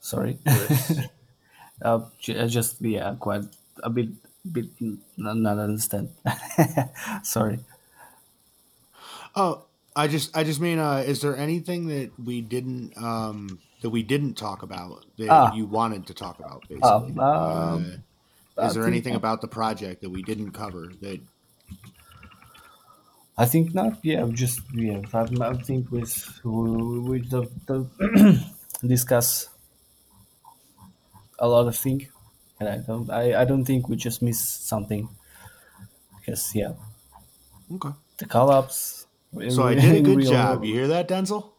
Sorry. 0.00 0.38
uh, 1.82 2.00
ju- 2.20 2.46
just 2.48 2.80
yeah, 2.80 3.14
quite 3.18 3.44
a 3.82 3.90
bit, 3.90 4.08
bit 4.50 4.66
not, 5.16 5.36
not 5.36 5.58
understand. 5.58 6.10
Sorry. 7.22 7.60
Oh, 9.34 9.64
I 9.96 10.08
just 10.08 10.36
I 10.36 10.44
just 10.44 10.60
mean, 10.60 10.78
uh, 10.78 11.02
is 11.06 11.20
there 11.20 11.36
anything 11.36 11.86
that 11.88 12.10
we 12.22 12.40
didn't 12.40 12.96
um, 12.96 13.58
that 13.82 13.90
we 13.90 14.02
didn't 14.02 14.34
talk 14.34 14.62
about 14.62 15.04
that 15.18 15.28
Ah. 15.30 15.54
you 15.54 15.66
wanted 15.66 16.06
to 16.08 16.14
talk 16.14 16.38
about? 16.38 16.68
Basically, 16.68 17.18
um, 17.18 17.18
uh, 17.18 18.62
I 18.62 18.66
is 18.66 18.74
there 18.74 18.86
anything 18.86 19.14
about 19.14 19.40
the 19.40 19.48
project 19.48 20.02
that 20.02 20.10
we 20.10 20.22
didn't 20.22 20.52
cover 20.52 20.92
that 21.00 21.20
I 23.36 23.46
think 23.46 23.74
not. 23.74 23.98
Yeah, 24.02 24.26
just 24.32 24.60
yeah. 24.74 25.02
I, 25.12 25.26
I 25.40 25.54
think 25.54 25.90
with 25.90 26.14
with 26.44 27.30
the, 27.30 27.50
the 27.66 28.44
discuss 28.86 29.48
a 31.38 31.48
lot 31.48 31.66
of 31.66 31.76
things, 31.76 32.04
and 32.60 32.68
I 32.68 32.78
don't 32.78 33.10
I, 33.10 33.42
I 33.42 33.44
don't 33.44 33.64
think 33.64 33.88
we 33.88 33.96
just 33.96 34.22
missed 34.22 34.68
something 34.68 35.08
because 36.18 36.54
yeah, 36.54 36.74
okay? 37.72 37.90
the 38.18 38.26
collapse. 38.26 39.06
So 39.50 39.64
I 39.64 39.74
did 39.74 39.96
a 39.96 40.00
good 40.14 40.24
job. 40.24 40.64
You 40.64 40.74
hear 40.74 40.88
that, 40.88 41.08
Denzel? 41.08 41.53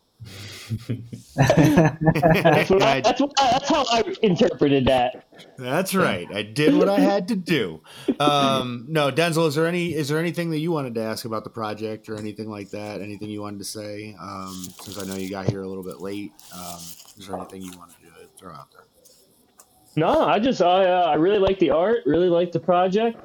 That's, 1.36 2.70
what 2.70 2.82
I, 2.84 2.97
I- 2.97 3.01
that's, 3.01 3.22
what 3.22 3.34
I, 3.39 3.51
that's 3.51 3.70
how 3.70 3.86
I 3.89 4.03
interpreted 4.22 4.86
that. 4.88 5.26
That's 5.57 5.93
right. 5.95 6.28
I 6.34 6.43
did 6.43 6.76
what 6.76 6.89
I 6.89 6.99
had 6.99 7.28
to 7.30 7.36
do. 7.36 7.82
Um, 8.20 8.86
no, 8.89 9.11
Denzel, 9.11 9.47
is 9.47 9.55
there 9.55 9.68
any 9.68 9.93
is 9.93 10.07
there 10.09 10.20
anything 10.20 10.49
that 10.51 10.59
you 10.59 10.72
wanted 10.72 10.95
to 10.95 11.01
ask 11.01 11.26
about 11.26 11.43
the 11.43 11.49
project 11.49 12.09
or 12.09 12.16
anything 12.18 12.49
like 12.49 12.70
that? 12.72 13.01
Anything 13.01 13.30
you 13.30 13.41
wanted 13.41 13.59
to 13.59 13.66
say? 13.66 14.16
Um, 14.20 14.53
since 14.82 14.97
I 14.99 15.05
know 15.05 15.16
you 15.16 15.30
got 15.30 15.49
here 15.49 15.61
a 15.61 15.68
little 15.68 15.84
bit 15.84 15.99
late, 16.01 16.32
um, 16.53 16.78
is 17.18 17.28
there 17.28 17.36
anything 17.38 17.61
you 17.61 17.72
wanted 17.78 17.95
to 18.01 18.28
throw 18.38 18.53
out 18.53 18.72
there? 18.72 18.82
No, 19.97 20.26
I 20.26 20.39
just 20.39 20.61
I 20.61 20.86
uh, 20.89 21.03
I 21.07 21.16
really 21.16 21.39
like 21.39 21.59
the 21.59 21.70
art, 21.72 21.99
really 22.05 22.30
like 22.30 22.51
the 22.51 22.59
project. 22.59 23.20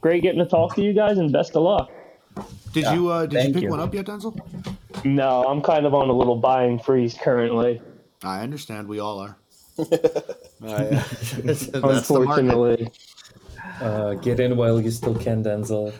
Great 0.00 0.22
getting 0.22 0.38
to 0.40 0.46
talk 0.46 0.74
to 0.76 0.82
you 0.82 0.92
guys, 0.92 1.18
and 1.18 1.32
best 1.32 1.56
of 1.56 1.62
luck. 1.62 1.90
Did 2.72 2.82
Yeah, 2.84 2.94
you 2.94 3.08
uh, 3.08 3.26
did 3.26 3.46
you 3.48 3.54
pick 3.54 3.62
you. 3.64 3.70
one 3.70 3.80
up 3.80 3.94
yet, 3.94 4.06
Denzel? 4.06 4.38
No, 5.14 5.44
I'm 5.44 5.62
kind 5.62 5.86
of 5.86 5.94
on 5.94 6.08
a 6.08 6.12
little 6.12 6.36
buying 6.36 6.78
freeze 6.78 7.14
currently. 7.20 7.80
I 8.22 8.40
understand. 8.40 8.88
We 8.88 8.98
all 8.98 9.20
are. 9.20 9.36
Uh, 9.78 9.84
yeah. 10.62 10.88
That's. 11.44 11.68
Unfortunately, 11.68 12.90
Uh, 13.80 14.14
get 14.14 14.40
in 14.40 14.56
while 14.56 14.80
you 14.80 14.90
still 14.90 15.14
can, 15.14 15.44
Denzel. 15.44 15.92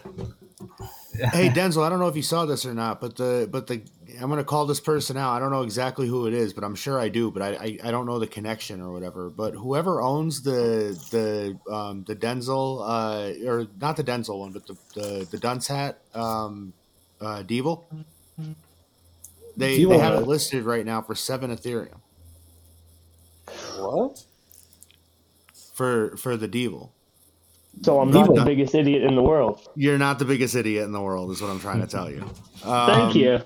hey 1.33 1.49
Denzel, 1.55 1.85
I 1.85 1.89
don't 1.91 1.99
know 1.99 2.09
if 2.09 2.17
you 2.17 2.23
saw 2.23 2.47
this 2.47 2.65
or 2.65 2.73
not, 2.75 3.01
but 3.01 3.17
the 3.17 3.49
but 3.51 3.67
the 3.67 3.83
I'm 4.21 4.31
gonna 4.31 4.45
call 4.45 4.65
this 4.67 4.81
person 4.81 5.17
out. 5.19 5.35
I 5.35 5.39
don't 5.41 5.51
know 5.51 5.63
exactly 5.63 6.07
who 6.09 6.27
it 6.27 6.33
is, 6.33 6.55
but 6.55 6.65
I'm 6.65 6.75
sure 6.75 6.99
I 6.99 7.09
do. 7.11 7.31
But 7.31 7.43
I 7.43 7.49
I, 7.49 7.79
I 7.85 7.91
don't 7.91 8.07
know 8.07 8.19
the 8.19 8.27
connection 8.27 8.81
or 8.81 8.93
whatever. 8.93 9.29
But 9.31 9.55
whoever 9.55 10.01
owns 10.01 10.43
the 10.43 10.97
the 11.11 11.73
um, 11.73 12.05
the 12.05 12.17
Denzel 12.17 12.81
uh, 12.81 13.47
or 13.49 13.67
not 13.81 13.97
the 13.99 14.05
Denzel 14.05 14.39
one, 14.39 14.53
but 14.53 14.67
the 14.67 14.77
the, 14.95 15.29
the 15.31 15.39
Dunce 15.39 15.67
hat 15.69 15.99
um, 16.15 16.73
uh, 17.21 17.43
Devil, 17.43 17.87
they 19.57 19.85
they 19.85 19.99
have 19.99 20.15
hat. 20.15 20.23
it 20.23 20.27
listed 20.29 20.65
right 20.65 20.85
now 20.85 21.01
for 21.03 21.15
seven 21.15 21.51
Ethereum 21.55 22.01
What? 23.79 24.23
for 25.75 26.17
for 26.17 26.37
the 26.37 26.49
Devil. 26.49 26.93
so 27.83 28.01
I'm 28.01 28.11
not 28.11 28.23
People- 28.25 28.37
the 28.37 28.45
biggest 28.45 28.75
idiot 28.75 29.03
in 29.05 29.15
the 29.15 29.23
world. 29.23 29.61
You're 29.75 29.99
not 29.99 30.19
the 30.19 30.25
biggest 30.25 30.55
idiot 30.55 30.85
in 30.85 30.93
the 30.93 31.01
world, 31.01 31.31
is 31.31 31.41
what 31.43 31.51
I'm 31.51 31.61
trying 31.61 31.81
to 31.81 31.87
tell 31.87 32.11
you. 32.11 32.25
Thank 32.59 32.69
Um, 32.69 33.17
you. 33.17 33.41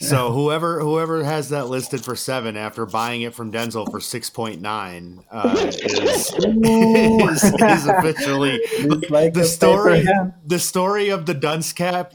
So 0.00 0.32
whoever 0.32 0.80
whoever 0.80 1.22
has 1.22 1.50
that 1.50 1.68
listed 1.68 2.02
for 2.04 2.16
seven 2.16 2.56
after 2.56 2.84
buying 2.86 3.22
it 3.22 3.34
from 3.34 3.52
Denzel 3.52 3.88
for 3.90 4.00
six 4.00 4.28
point 4.30 4.60
nine 4.60 5.22
uh, 5.30 5.54
is, 5.58 5.76
is, 6.34 7.44
is 7.44 7.86
officially 7.86 8.60
It's 8.62 9.10
like 9.10 9.34
the 9.34 9.40
a 9.40 9.44
story. 9.44 10.04
The 10.46 10.58
story 10.58 11.10
of 11.10 11.26
the 11.26 11.34
dunce 11.34 11.72
cap. 11.72 12.14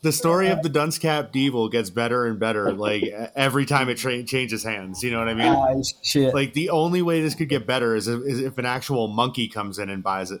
The 0.00 0.12
story 0.12 0.48
of 0.48 0.62
the 0.62 0.68
dunce 0.68 0.96
cap 0.96 1.32
devil 1.32 1.68
gets 1.68 1.90
better 1.90 2.26
and 2.26 2.38
better. 2.38 2.72
Like 2.72 3.02
every 3.34 3.66
time 3.66 3.88
it 3.88 3.96
tra- 3.96 4.22
changes 4.22 4.62
hands, 4.62 5.02
you 5.02 5.10
know 5.10 5.18
what 5.18 5.28
I 5.28 5.34
mean? 5.34 5.48
Ah, 5.48 5.82
shit. 6.02 6.32
Like 6.32 6.52
the 6.52 6.70
only 6.70 7.02
way 7.02 7.20
this 7.20 7.34
could 7.34 7.48
get 7.48 7.66
better 7.66 7.96
is 7.96 8.06
if, 8.06 8.20
is 8.22 8.40
if 8.40 8.58
an 8.58 8.64
actual 8.64 9.08
monkey 9.08 9.48
comes 9.48 9.78
in 9.78 9.90
and 9.90 10.02
buys 10.02 10.30
it. 10.30 10.40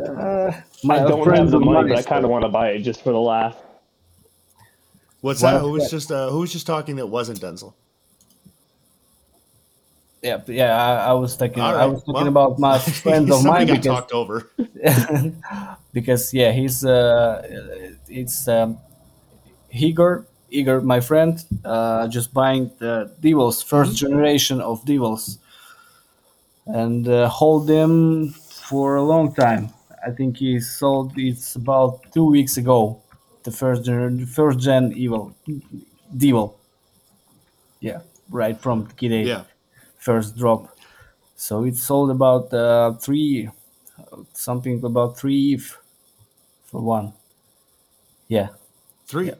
Uh, 0.00 0.52
my 0.82 0.96
I 0.96 1.08
don't 1.08 1.34
have 1.34 1.50
the 1.50 1.60
money, 1.60 1.90
but 1.90 1.98
I 1.98 2.02
kind 2.02 2.24
of 2.24 2.30
want 2.30 2.44
to 2.44 2.48
buy 2.48 2.70
it 2.70 2.80
just 2.80 3.02
for 3.04 3.12
the 3.12 3.20
laugh. 3.20 3.56
What's 5.20 5.42
One 5.42 5.54
that? 5.54 5.60
Who 5.60 5.70
was 5.70 5.90
just 5.90 6.10
uh, 6.10 6.30
who 6.30 6.40
was 6.40 6.52
just 6.52 6.66
talking 6.66 6.96
that 6.96 7.06
wasn't 7.06 7.40
Denzel? 7.40 7.74
Yeah, 10.22 10.40
yeah. 10.46 10.76
I, 10.76 11.10
I 11.10 11.12
was 11.12 11.36
talking. 11.36 11.62
All 11.62 11.74
I 11.74 11.86
was 11.86 12.00
talking 12.04 12.14
well, 12.14 12.28
about 12.28 12.58
my 12.58 12.78
friend 13.02 13.30
of 13.32 13.44
mine 13.52 13.66
because 13.66 13.86
talked 13.86 14.12
over. 14.12 14.50
because 15.92 16.34
yeah, 16.34 16.52
he's 16.52 16.84
uh, 16.84 17.42
it's 18.08 18.46
um, 18.48 18.78
Igor. 19.70 20.26
Igor, 20.50 20.80
my 20.80 21.00
friend, 21.00 21.42
uh, 21.64 22.08
just 22.08 22.34
buying 22.34 22.72
the 22.78 23.14
Devils 23.20 23.62
first 23.62 23.96
generation 23.96 24.60
of 24.60 24.84
Devils, 24.84 25.38
and 26.66 27.06
uh, 27.08 27.28
hold 27.28 27.68
them 27.68 28.30
for 28.30 28.96
a 28.96 29.02
long 29.02 29.32
time. 29.32 29.70
I 30.04 30.10
think 30.10 30.38
he 30.38 30.60
sold 30.60 31.12
it's 31.16 31.54
about 31.54 32.12
two 32.12 32.24
weeks 32.24 32.56
ago, 32.56 33.00
the 33.44 33.52
first 33.52 33.84
gen, 33.84 34.26
first 34.26 34.58
gen 34.58 34.92
Evil, 34.96 35.34
Devil. 36.16 36.58
Yeah, 37.80 38.00
right 38.28 38.60
from 38.60 38.86
Kid 38.96 39.12
A 39.12 39.22
Yeah. 39.22 39.44
First 40.00 40.36
drop. 40.36 40.76
So 41.36 41.64
it 41.64 41.76
sold 41.76 42.10
about 42.10 42.52
uh, 42.54 42.94
three 42.94 43.50
something 44.34 44.84
about 44.84 45.18
three 45.18 45.54
ETH 45.54 45.78
for 46.66 46.82
one. 46.82 47.14
Yeah, 48.28 48.48
Three, 49.06 49.28
Yeah. 49.28 49.34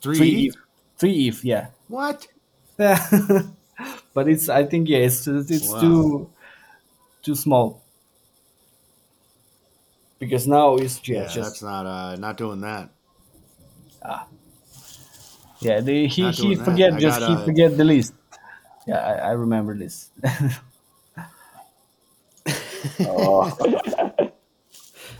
three, 0.00 0.16
three 0.18 0.46
ETH. 0.48 0.56
Three 0.98 1.28
ETH. 1.28 1.44
Yeah. 1.44 1.68
What? 1.88 2.28
but 2.76 4.28
it's 4.28 4.48
I 4.48 4.64
think 4.64 4.88
yeah 4.88 4.98
it's 4.98 5.26
it's 5.26 5.70
Wow. 5.70 5.80
too 5.80 6.30
too 7.22 7.34
small 7.34 7.82
because 10.18 10.46
now 10.46 10.76
it's 10.76 11.06
yeah, 11.08 11.22
Yeah, 11.22 11.26
just 11.26 11.36
that's 11.36 11.62
not 11.62 11.86
uh 11.86 12.16
not 12.16 12.36
doing 12.36 12.60
that. 12.60 12.90
Ah. 14.02 14.28
yeah 15.60 15.80
they, 15.80 16.06
he 16.06 16.30
he 16.30 16.54
forget 16.56 16.98
just 16.98 17.22
he 17.26 17.36
forget 17.36 17.76
the 17.76 17.84
list. 17.84 18.14
Yeah, 18.86 18.98
I, 18.98 19.12
I 19.28 19.30
remember 19.32 19.76
this. 19.76 20.10
Oh, 23.04 23.56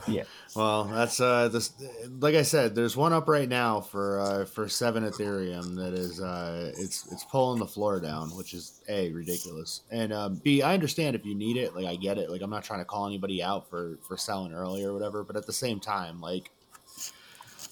yeah, 0.06 0.24
Well, 0.54 0.84
that's 0.84 1.20
uh 1.20 1.48
this 1.48 1.72
like 2.20 2.34
I 2.34 2.42
said, 2.42 2.74
there's 2.74 2.96
one 2.96 3.12
up 3.12 3.28
right 3.28 3.48
now 3.48 3.80
for 3.80 4.20
uh 4.20 4.44
for 4.44 4.68
seven 4.68 5.04
Ethereum 5.04 5.76
that 5.76 5.94
is 5.94 6.20
uh 6.20 6.72
it's 6.76 7.10
it's 7.12 7.24
pulling 7.24 7.58
the 7.58 7.66
floor 7.66 8.00
down, 8.00 8.30
which 8.36 8.54
is 8.54 8.80
A 8.88 9.10
ridiculous. 9.12 9.82
And 9.90 10.12
um 10.12 10.40
B, 10.44 10.62
I 10.62 10.74
understand 10.74 11.16
if 11.16 11.24
you 11.24 11.34
need 11.34 11.56
it, 11.56 11.74
like 11.74 11.86
I 11.86 11.96
get 11.96 12.18
it. 12.18 12.30
Like 12.30 12.42
I'm 12.42 12.50
not 12.50 12.64
trying 12.64 12.80
to 12.80 12.84
call 12.84 13.06
anybody 13.06 13.42
out 13.42 13.68
for 13.70 13.98
for 14.06 14.16
selling 14.16 14.52
early 14.52 14.84
or 14.84 14.92
whatever, 14.92 15.24
but 15.24 15.36
at 15.36 15.46
the 15.46 15.52
same 15.52 15.80
time, 15.80 16.20
like 16.20 16.50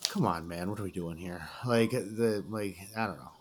come 0.08 0.26
on, 0.26 0.48
man, 0.48 0.70
what 0.70 0.80
are 0.80 0.84
we 0.84 0.92
doing 0.92 1.18
here? 1.18 1.48
Like 1.66 1.90
the 1.90 2.44
like 2.48 2.78
I 2.96 3.06
don't 3.06 3.18
know. 3.18 3.31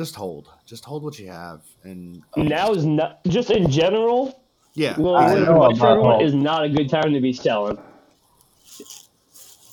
Just 0.00 0.12
just 0.12 0.16
hold. 0.16 0.48
Just 0.64 0.84
hold 0.86 1.02
what 1.02 1.18
you 1.18 1.28
have 1.28 1.60
and 1.84 2.22
now 2.34 2.72
is 2.72 2.86
not 2.86 3.22
just 3.26 3.50
in 3.50 3.70
general. 3.70 4.42
yeah. 4.72 4.98
Well, 4.98 5.16
I 5.16 5.34
know 5.34 5.58
West 5.58 5.78
about 5.78 5.90
everyone 5.90 6.20
is 6.22 6.32
not 6.32 6.64
a 6.64 6.70
good 6.70 6.88
time 6.88 7.12
to 7.12 7.20
be 7.20 7.34
selling. 7.34 7.76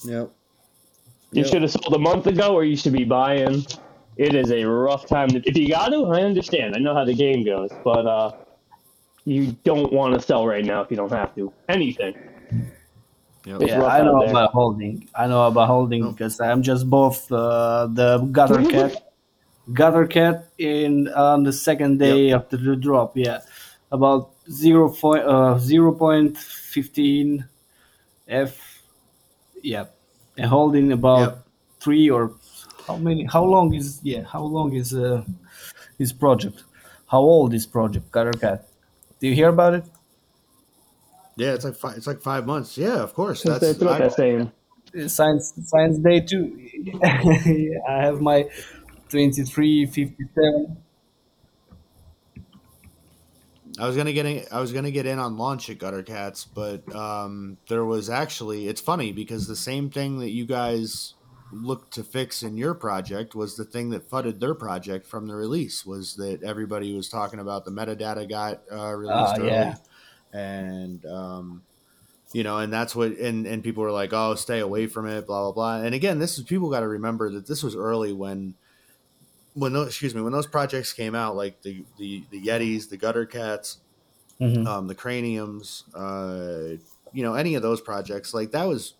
Yep. 0.04 0.30
You 1.32 1.44
Yep. 1.44 1.46
should 1.48 1.62
have 1.62 1.72
sold 1.72 1.94
a 1.96 2.00
month 2.00 2.28
ago, 2.28 2.54
or 2.54 2.66
you 2.66 2.76
should 2.76 2.92
be 2.92 3.06
buying. 3.06 3.66
It 4.18 4.36
is 4.36 4.52
a 4.52 4.66
rough 4.66 5.08
time. 5.08 5.30
To, 5.30 5.42
if 5.46 5.56
you 5.56 5.70
got 5.70 5.90
to, 5.94 6.08
I 6.08 6.24
understand. 6.24 6.76
I 6.76 6.80
know 6.80 6.94
how 6.94 7.06
the 7.06 7.14
game 7.16 7.46
goes, 7.46 7.72
but 7.86 8.06
uh, 8.06 8.32
you 9.24 9.56
don't 9.64 9.94
want 9.94 10.14
to 10.16 10.20
sell 10.20 10.46
right 10.46 10.66
now 10.66 10.82
if 10.82 10.92
you 10.92 10.98
don't 10.98 11.14
have 11.14 11.34
to. 11.36 11.54
Anything. 11.70 12.16
Yep. 13.46 13.62
It's 13.62 13.72
yeah. 13.72 13.82
I 13.86 14.02
know 14.04 14.24
about 14.24 14.52
holding. 14.52 15.08
I 15.16 15.28
know 15.28 15.48
about 15.48 15.68
holding 15.68 16.12
because 16.12 16.38
I'm 16.42 16.62
just 16.64 16.90
both 16.90 17.32
uh, 17.32 17.88
the 17.88 18.18
gutter 18.30 18.62
cat, 18.70 19.07
gutter 19.74 20.08
cat 20.08 20.50
in 20.58 21.08
on 21.10 21.44
the 21.44 21.54
second 21.54 21.98
day 22.00 22.32
after 22.32 22.58
the 22.58 22.76
drop. 22.76 23.18
Yeah, 23.18 23.40
about 23.92 24.32
zero 24.50 24.90
point 24.90 25.24
uh, 25.26 25.58
zero 25.60 25.92
point 25.94 26.38
fifteen 26.38 27.46
f. 28.28 28.82
Yeah, 29.62 29.86
and 30.38 30.48
holding 30.48 30.92
about 30.92 31.20
Yep. 31.20 31.48
three 31.80 32.10
or 32.10 32.32
how 32.88 32.98
many? 32.98 33.26
How 33.26 33.44
long 33.44 33.74
is 33.74 34.00
yeah? 34.04 34.24
How 34.24 34.44
long 34.44 34.74
is 34.76 34.94
uh, 34.94 35.24
this 35.98 36.12
project? 36.14 36.64
How 37.08 37.20
old 37.20 37.54
is 37.54 37.66
project 37.66 38.12
gutter 38.12 38.34
cat? 38.34 38.68
Do 39.20 39.28
you 39.28 39.34
hear 39.36 39.50
about 39.50 39.74
it? 39.74 39.86
Yeah, 41.36 41.54
it's 41.54 41.66
like 41.66 41.76
five, 41.76 41.98
it's 41.98 42.08
like 42.08 42.20
five 42.22 42.46
months. 42.46 42.78
Yeah, 42.78 42.98
of 43.02 43.14
course. 43.14 43.44
That's, 43.44 43.60
That's 43.60 43.80
what 43.80 43.94
I- 43.94 44.00
that's 44.00 44.16
saying. 44.16 44.52
Science 45.08 45.54
Science 45.66 45.98
Day 46.00 46.22
too. 46.22 46.58
I 47.04 48.02
have 48.06 48.22
my 48.22 48.50
twenty 49.10 49.44
three 49.44 49.86
fifty 49.86 50.26
seven. 50.36 50.78
I 53.80 53.86
was 53.86 53.96
gonna 53.96 54.14
get 54.14 54.26
in, 54.26 54.44
I 54.52 54.60
was 54.60 54.72
gonna 54.72 54.92
get 54.92 55.06
in 55.06 55.20
on 55.20 55.38
launch 55.38 55.70
at 55.70 55.78
Gutter 55.78 56.02
Cats, 56.04 56.46
but 56.46 56.94
um, 56.96 57.58
there 57.70 57.86
was 57.86 58.10
actually 58.10 58.68
it's 58.68 58.82
funny 58.82 59.12
because 59.12 59.48
the 59.48 59.56
same 59.56 59.90
thing 59.90 60.20
that 60.20 60.32
you 60.32 60.46
guys 60.46 61.14
looked 61.52 61.94
to 61.94 62.04
fix 62.04 62.44
in 62.44 62.58
your 62.58 62.74
project 62.74 63.36
was 63.36 63.56
the 63.56 63.64
thing 63.66 63.90
that 63.92 64.10
fudded 64.10 64.40
their 64.40 64.56
project 64.56 65.06
from 65.08 65.28
the 65.28 65.36
release 65.36 65.86
was 65.86 66.16
that 66.16 66.42
everybody 66.44 66.94
was 66.96 67.08
talking 67.08 67.40
about 67.40 67.66
the 67.66 67.72
metadata 67.72 68.28
got 68.28 68.62
uh, 68.72 68.92
released 68.94 69.38
Ah, 69.38 69.40
early, 69.40 69.48
yeah. 69.52 69.76
and 70.34 71.06
um, 71.06 71.64
you 72.34 72.44
know, 72.44 72.58
and 72.58 72.74
that's 72.74 72.96
what 72.96 73.12
and 73.14 73.46
and 73.48 73.64
people 73.64 73.84
were 73.84 73.92
like, 73.92 74.14
oh, 74.14 74.36
stay 74.36 74.60
away 74.60 74.88
from 74.88 75.08
it, 75.08 75.28
blah 75.28 75.44
blah 75.44 75.52
blah. 75.52 75.86
And 75.86 75.96
again, 75.96 76.20
this 76.20 76.38
is 76.38 76.44
people 76.46 76.70
got 76.70 76.82
to 76.82 76.88
remember 76.88 77.30
that 77.32 77.48
this 77.48 77.64
was 77.64 77.76
early 77.76 78.14
when 78.14 78.56
when 79.58 79.74
those 79.74 79.88
excuse 79.88 80.16
me 80.16 80.22
when 80.22 80.34
those 80.34 80.48
projects 80.48 80.94
came 80.94 81.16
out 81.16 81.36
like 81.36 81.62
the 81.64 81.86
the 81.98 82.26
the 82.32 82.42
yetis 82.48 82.90
the 82.90 82.98
gutter 82.98 83.26
cats 83.26 83.80
Mhm. 84.42 84.66
um 84.68 84.88
the 84.88 84.96
craniums 84.96 85.86
uh 85.96 86.76
you 87.14 87.24
know 87.24 87.36
any 87.36 87.56
of 87.56 87.62
those 87.62 87.82
projects 87.82 88.34
like 88.34 88.52
that 88.52 88.66
was 88.66 88.96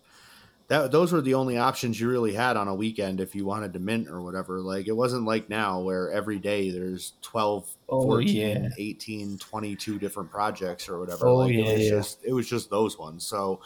that 0.68 0.92
those 0.92 1.12
were 1.12 1.22
the 1.22 1.34
only 1.34 1.56
options 1.58 2.00
you 2.00 2.08
really 2.08 2.34
had 2.34 2.56
on 2.56 2.68
a 2.68 2.74
weekend 2.74 3.20
if 3.20 3.34
you 3.34 3.44
wanted 3.46 3.72
to 3.72 3.78
mint 3.78 4.08
or 4.08 4.22
whatever 4.22 4.60
like 4.60 4.86
it 4.88 4.92
wasn't 4.92 5.24
like 5.24 5.48
now 5.48 5.80
where 5.80 6.10
every 6.12 6.38
day 6.38 6.70
there's 6.70 7.14
12 7.22 7.76
Oh, 7.88 8.00
14 8.02 8.22
yeah. 8.22 8.68
18 8.78 9.38
22 9.38 9.98
different 9.98 10.30
projects 10.30 10.88
or 10.88 10.98
whatever 11.00 11.26
Oh, 11.26 11.36
like 11.36 11.54
yeah, 11.54 11.64
it 11.64 11.66
was 11.66 11.86
yeah. 11.86 11.90
just 11.90 12.24
it 12.24 12.32
was 12.32 12.48
just 12.48 12.70
those 12.70 12.98
ones 12.98 13.26
so 13.26 13.60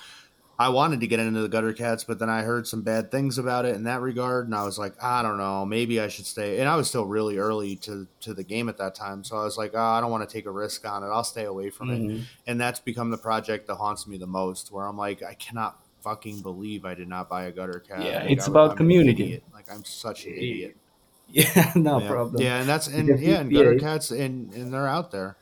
I 0.62 0.68
wanted 0.70 1.00
to 1.00 1.06
get 1.06 1.20
into 1.20 1.40
the 1.40 1.48
gutter 1.48 1.72
cats, 1.72 2.04
but 2.04 2.18
then 2.18 2.30
I 2.30 2.42
heard 2.42 2.66
some 2.66 2.82
bad 2.82 3.10
things 3.10 3.38
about 3.38 3.64
it 3.64 3.74
in 3.74 3.84
that 3.84 4.00
regard, 4.00 4.46
and 4.46 4.54
I 4.54 4.64
was 4.64 4.78
like, 4.78 4.94
I 5.02 5.22
don't 5.22 5.38
know, 5.38 5.66
maybe 5.66 6.00
I 6.00 6.08
should 6.08 6.26
stay. 6.26 6.58
And 6.60 6.68
I 6.68 6.76
was 6.76 6.88
still 6.88 7.04
really 7.06 7.38
early 7.38 7.76
to 7.76 8.06
to 8.20 8.34
the 8.34 8.44
game 8.44 8.68
at 8.68 8.78
that 8.78 8.94
time, 8.94 9.24
so 9.24 9.36
I 9.36 9.44
was 9.44 9.58
like, 9.58 9.72
oh, 9.74 9.78
I 9.80 10.00
don't 10.00 10.10
want 10.10 10.28
to 10.28 10.32
take 10.32 10.46
a 10.46 10.50
risk 10.50 10.86
on 10.88 11.02
it. 11.02 11.06
I'll 11.08 11.24
stay 11.24 11.44
away 11.44 11.70
from 11.70 11.90
it. 11.90 12.00
Mhm. 12.00 12.22
And 12.46 12.60
that's 12.60 12.80
become 12.80 13.10
the 13.10 13.18
project 13.18 13.66
that 13.66 13.76
haunts 13.76 14.06
me 14.06 14.16
the 14.18 14.26
most, 14.26 14.72
where 14.72 14.86
I'm 14.86 14.96
like, 14.96 15.22
I 15.22 15.34
cannot 15.34 15.78
fucking 16.02 16.40
believe 16.42 16.84
I 16.84 16.94
did 16.94 17.08
not 17.08 17.28
buy 17.28 17.44
a 17.44 17.52
gutter 17.52 17.78
cat. 17.80 18.04
Yeah, 18.04 18.20
Like, 18.22 18.30
it's 18.30 18.48
I- 18.48 18.50
about 18.50 18.70
I'm 18.72 18.76
community. 18.76 19.42
Like 19.54 19.70
I'm 19.72 19.84
such 19.84 20.26
an 20.26 20.32
idiot. 20.34 20.76
Yeah, 21.28 21.72
no 21.76 21.98
yeah. 21.98 22.08
problem. 22.10 22.42
Yeah, 22.42 22.60
and 22.60 22.68
that's 22.68 22.88
and 22.88 23.08
yeah, 23.18 23.40
and 23.40 23.50
gutter 23.50 23.72
it- 23.72 23.80
cats, 23.80 24.10
and 24.10 24.52
and 24.52 24.72
they're 24.72 24.86
out 24.88 25.12
there. 25.12 25.36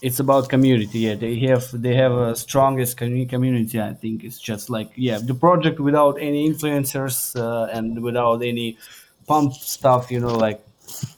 It's 0.00 0.20
about 0.20 0.48
community. 0.48 1.00
Yeah, 1.00 1.16
they 1.16 1.38
have 1.40 1.64
they 1.70 1.94
have 1.94 2.12
a 2.12 2.34
strongest 2.34 2.96
community. 2.96 3.78
I 3.80 3.92
think 3.92 4.24
it's 4.24 4.38
just 4.38 4.70
like 4.70 4.90
yeah, 4.96 5.18
the 5.18 5.34
project 5.34 5.80
without 5.80 6.16
any 6.18 6.48
influencers 6.48 7.38
uh, 7.38 7.68
and 7.70 8.02
without 8.02 8.42
any 8.42 8.78
pump 9.26 9.52
stuff. 9.52 10.10
You 10.10 10.20
know, 10.20 10.34
like 10.34 10.64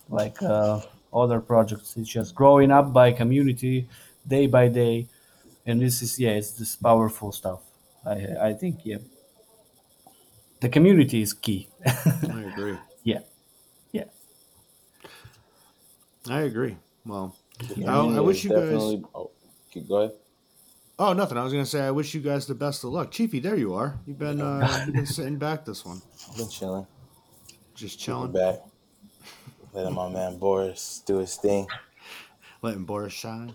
like 0.08 0.42
uh, 0.42 0.80
other 1.12 1.40
projects. 1.40 1.96
It's 1.96 2.08
just 2.08 2.34
growing 2.34 2.72
up 2.72 2.92
by 2.92 3.12
community, 3.12 3.86
day 4.26 4.48
by 4.48 4.66
day, 4.66 5.06
and 5.64 5.80
this 5.80 6.02
is 6.02 6.18
yeah, 6.18 6.30
it's 6.30 6.50
this 6.52 6.74
powerful 6.74 7.30
stuff. 7.30 7.60
I 8.04 8.48
I 8.48 8.52
think 8.54 8.80
yeah, 8.82 8.98
the 10.60 10.68
community 10.68 11.22
is 11.22 11.32
key. 11.32 11.68
I 11.86 12.42
agree. 12.52 12.78
yeah, 13.04 13.20
yeah. 13.92 14.04
I 16.28 16.40
agree. 16.42 16.76
Well, 17.06 17.36
Yeah. 17.76 17.98
I, 17.98 18.16
I 18.16 18.20
wish 18.20 18.38
is 18.38 18.44
you 18.44 18.50
guys. 18.50 19.04
Oh, 19.14 19.30
okay, 19.70 19.80
go 19.80 19.96
ahead. 19.96 20.12
Oh, 20.98 21.12
nothing. 21.12 21.38
I 21.38 21.44
was 21.44 21.52
gonna 21.52 21.66
say 21.66 21.82
I 21.82 21.90
wish 21.90 22.14
you 22.14 22.20
guys 22.20 22.46
the 22.46 22.54
best 22.54 22.82
of 22.84 22.90
luck, 22.90 23.10
Chiefy. 23.10 23.38
There 23.40 23.56
you 23.56 23.74
are. 23.74 23.98
You've 24.06 24.18
been 24.18 24.40
uh, 24.40 24.82
you've 24.86 24.94
been 24.94 25.06
sitting 25.06 25.38
back 25.38 25.64
this 25.64 25.84
one, 25.84 26.02
I've 26.30 26.36
been 26.36 26.48
chilling. 26.48 26.86
just 27.74 27.98
Chilling 28.00 28.32
chilling, 28.32 28.52
back. 28.54 28.60
Letting 29.72 29.94
my 29.94 30.08
man 30.08 30.38
Boris 30.38 31.02
do 31.06 31.18
his 31.18 31.36
thing. 31.36 31.66
letting 32.62 32.84
Boris 32.84 33.12
shine. 33.12 33.54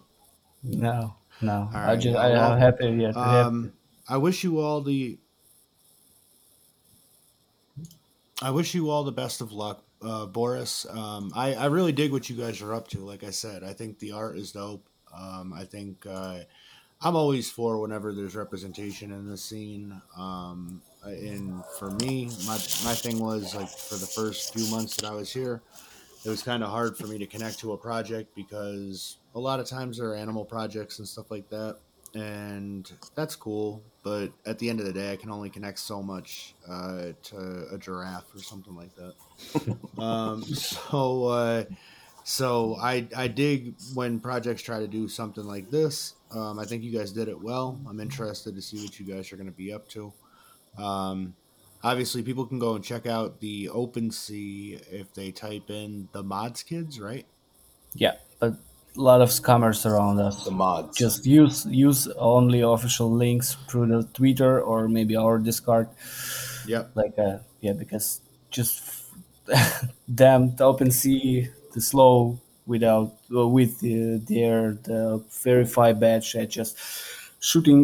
No, 0.64 1.16
no. 1.42 1.70
I 1.74 1.96
just 1.96 2.16
yeah, 2.16 2.22
I, 2.22 2.30
well, 2.30 2.52
I'm 2.54 2.60
happy. 2.60 2.86
Yeah, 2.92 3.12
to 3.12 3.20
have 3.20 3.46
Um, 3.48 3.74
I 4.08 4.18
wish 4.18 4.44
you 4.44 4.60
all 4.60 4.82
the. 4.82 5.18
I 8.42 8.52
wish 8.52 8.74
you 8.74 8.90
all 8.90 9.04
the 9.04 9.12
best 9.12 9.42
of 9.42 9.52
luck, 9.52 9.83
uh, 10.06 10.26
Boris. 10.26 10.86
Um, 10.90 11.32
I 11.36 11.54
I 11.54 11.66
really 11.66 11.92
dig 11.92 12.12
what 12.12 12.30
you 12.30 12.36
guys 12.36 12.62
are 12.62 12.74
up 12.74 12.88
to. 12.90 13.00
Like 13.00 13.24
I 13.24 13.30
said, 13.30 13.64
I 13.64 13.74
think 13.74 14.00
the 14.00 14.12
art 14.12 14.38
is 14.38 14.52
dope. 14.52 14.88
Um, 15.16 15.54
I 15.54 15.64
think 15.64 16.06
uh, 16.06 16.40
I'm 17.02 17.16
always 17.16 17.50
for 17.50 17.80
whenever 17.80 18.14
there's 18.14 18.36
representation 18.36 19.12
in 19.12 19.28
the 19.28 19.38
scene. 19.38 20.02
Um, 20.18 20.82
and 21.04 21.64
for 21.78 21.92
me, 21.92 22.30
my 22.46 22.56
my 22.84 22.96
thing 22.96 23.20
was 23.20 23.56
like 23.56 23.70
for 23.70 23.96
the 23.96 24.08
first 24.08 24.54
few 24.54 24.70
months 24.72 24.96
that 24.98 25.06
I 25.10 25.14
was 25.14 25.32
here, 25.32 25.62
it 26.26 26.30
was 26.30 26.42
kind 26.44 26.64
of 26.64 26.70
hard 26.70 26.98
for 26.98 27.08
me 27.08 27.18
to 27.18 27.26
connect 27.26 27.60
to 27.60 27.74
a 27.74 27.78
project 27.78 28.34
because 28.36 29.18
a 29.36 29.40
lot 29.40 29.60
of 29.60 29.68
times 29.68 29.98
there 29.98 30.10
are 30.10 30.16
animal 30.16 30.46
projects 30.46 31.00
and 31.00 31.08
stuff 31.08 31.30
like 31.32 31.50
that 31.50 31.78
and 32.16 32.92
that's 33.16 33.36
cool 33.36 33.82
but 34.04 34.32
at 34.46 34.60
the 34.60 34.70
end 34.70 34.80
of 34.80 34.86
the 34.86 34.94
day 34.94 35.12
i 35.12 35.16
can 35.16 35.32
only 35.32 35.50
connect 35.50 35.80
so 35.80 36.04
much 36.04 36.54
uh, 36.70 37.14
to 37.24 37.68
a 37.72 37.78
giraffe 37.78 38.34
or 38.36 38.40
something 38.40 38.76
like 38.76 38.92
that. 38.96 39.14
Um, 39.98 40.44
so 40.44 41.26
uh, 41.26 41.64
so 42.24 42.76
I, 42.82 43.08
I 43.16 43.28
dig 43.28 43.76
when 43.94 44.20
projects 44.20 44.62
try 44.62 44.80
to 44.80 44.88
do 44.88 45.08
something 45.08 45.44
like 45.46 45.70
this. 45.70 46.16
Um, 46.32 46.58
i 46.58 46.66
think 46.66 46.84
you 46.84 46.92
guys 46.92 47.12
did 47.12 47.28
it 47.28 47.40
well. 47.40 47.80
I'm 47.88 48.00
interested 48.00 48.56
to 48.56 48.62
see 48.62 48.84
what 48.84 49.00
you 49.00 49.06
guys 49.06 49.32
are 49.32 49.38
going 49.38 49.48
to 49.48 49.56
be 49.56 49.72
up 49.72 49.88
to. 49.90 50.12
Um, 50.78 51.36
obviously 51.84 52.24
people 52.24 52.46
can 52.46 52.60
go 52.60 52.76
and 52.76 52.84
check 52.84 53.06
out 53.06 53.40
the 53.40 53.70
OpenSea 53.72 54.82
if 54.92 55.14
they 55.14 55.32
type 55.32 55.70
in 55.70 56.10
the 56.12 56.24
mods 56.24 56.64
kids 56.64 57.00
right? 57.00 57.26
Yeah, 57.94 58.16
but 58.40 58.54
a 58.54 58.58
lot 58.96 59.22
of 59.22 59.30
scammers 59.30 59.86
around 59.86 60.20
us. 60.20 60.44
The 60.46 60.52
mods. 60.52 60.98
Just 60.98 61.26
use 61.26 61.66
use 61.66 62.08
only 62.18 62.62
official 62.62 63.12
links 63.12 63.56
through 63.70 63.88
the 63.88 64.04
Twitter 64.14 64.62
or 64.62 64.88
maybe 64.88 65.16
our 65.16 65.40
Discord. 65.40 65.90
Yeah. 66.66 66.86
Like 66.96 67.18
uh, 67.18 67.40
yeah, 67.62 67.74
because 67.74 68.22
just 68.52 68.82
them 70.08 70.56
the 70.56 70.64
OpenSea 70.66 71.50
the 71.74 71.82
slow 71.82 72.40
without 72.66 73.14
uh, 73.36 73.48
with 73.48 73.78
uh, 73.84 74.20
their 74.28 74.74
the 74.88 75.24
verified 75.44 76.00
badge 76.00 76.36
at 76.36 76.50
just 76.50 76.78
shooting 77.40 77.82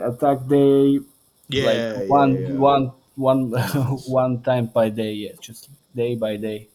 uh, 0.00 0.08
attack 0.10 0.46
day 0.48 1.00
Yeah. 1.48 1.64
like 1.66 1.76
yeah, 1.76 2.06
one 2.08 2.32
yeah. 2.32 2.48
one 2.56 2.92
one 3.16 3.50
one 4.08 4.42
time 4.42 4.66
by 4.66 4.88
day 4.88 5.12
yeah 5.12 5.32
just 5.40 5.68
day 5.94 6.14
by 6.16 6.36
day 6.36 6.68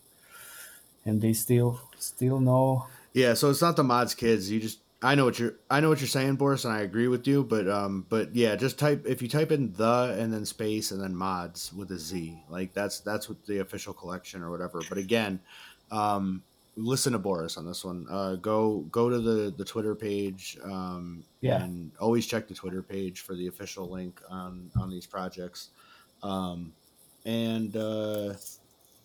and 1.06 1.22
they 1.22 1.34
still 1.34 1.80
still 1.98 2.40
know 2.40 2.86
Yeah, 3.14 3.34
so 3.34 3.50
it's 3.50 3.62
not 3.62 3.76
the 3.76 3.84
mods 3.84 4.16
kids. 4.16 4.50
You 4.52 4.60
just 4.60 4.80
I 5.02 5.16
know 5.16 5.26
what 5.26 5.40
you're 5.40 5.56
I 5.70 5.80
know 5.80 5.90
what 5.90 6.00
you're 6.02 6.08
saying, 6.08 6.36
Boris, 6.36 6.66
and 6.66 6.74
I 6.74 6.82
agree 6.82 7.08
with 7.08 7.26
you. 7.28 7.44
But 7.44 7.68
um, 7.70 8.06
but 8.10 8.36
yeah, 8.36 8.56
just 8.56 8.78
type 8.78 9.06
if 9.08 9.22
you 9.22 9.28
type 9.30 9.52
in 9.52 9.74
the 9.74 10.16
and 10.20 10.32
then 10.34 10.46
space 10.46 10.92
and 10.92 11.02
then 11.02 11.16
mods 11.16 11.74
with 11.74 11.92
a 11.92 11.98
Z, 11.98 12.44
like 12.50 12.74
that's 12.74 13.00
that's 13.00 13.30
what 13.30 13.46
the 13.46 13.60
official 13.60 13.94
collection 13.94 14.44
or 14.44 14.52
whatever. 14.52 14.82
But 14.90 14.98
again, 14.98 15.40
um, 15.92 16.44
listen 16.76 17.14
to 17.14 17.20
Boris 17.20 17.58
on 17.58 17.66
this 17.66 17.84
one. 17.84 18.06
Uh, 18.10 18.36
go 18.36 18.80
go 18.92 19.10
to 19.10 19.20
the 19.20 19.54
the 19.58 19.66
Twitter 19.66 19.96
page. 19.96 20.58
Um, 20.64 21.24
Yeah. 21.42 21.64
and 21.64 21.92
always 22.00 22.28
check 22.28 22.48
the 22.48 22.54
Twitter 22.54 22.84
page 22.84 23.22
for 23.22 23.34
the 23.36 23.48
official 23.48 23.90
link 23.90 24.22
on 24.30 24.70
on 24.80 24.90
these 24.90 25.08
projects. 25.08 25.70
Um, 26.22 26.74
and 27.26 27.76
uh, 27.76 28.34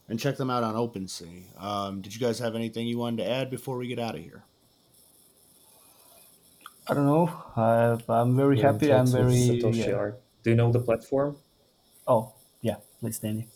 and 0.08 0.18
check 0.18 0.36
them 0.36 0.50
out 0.50 0.62
on 0.62 0.74
OpenSea. 0.74 1.62
Um, 1.62 2.00
did 2.00 2.14
you 2.14 2.20
guys 2.20 2.38
have 2.38 2.54
anything 2.54 2.86
you 2.86 2.98
wanted 2.98 3.24
to 3.24 3.30
add 3.30 3.50
before 3.50 3.76
we 3.78 3.86
get 3.88 3.98
out 3.98 4.14
of 4.14 4.22
here? 4.22 4.44
i 6.86 6.92
don't 6.92 7.06
know 7.06 7.32
I, 7.56 7.96
i'm 8.12 8.36
very 8.36 8.56
We're 8.56 8.72
happy 8.72 8.92
i'm 8.92 9.06
very 9.06 9.32
Satoshi 9.32 9.86
yeah. 9.86 9.94
Art. 9.94 10.20
Do 10.42 10.50
you 10.50 10.56
know 10.56 10.70
the 10.70 10.80
platform? 10.80 11.36
oh 12.06 12.34
yeah 12.60 12.76
please 13.00 13.18
danny 13.18 13.48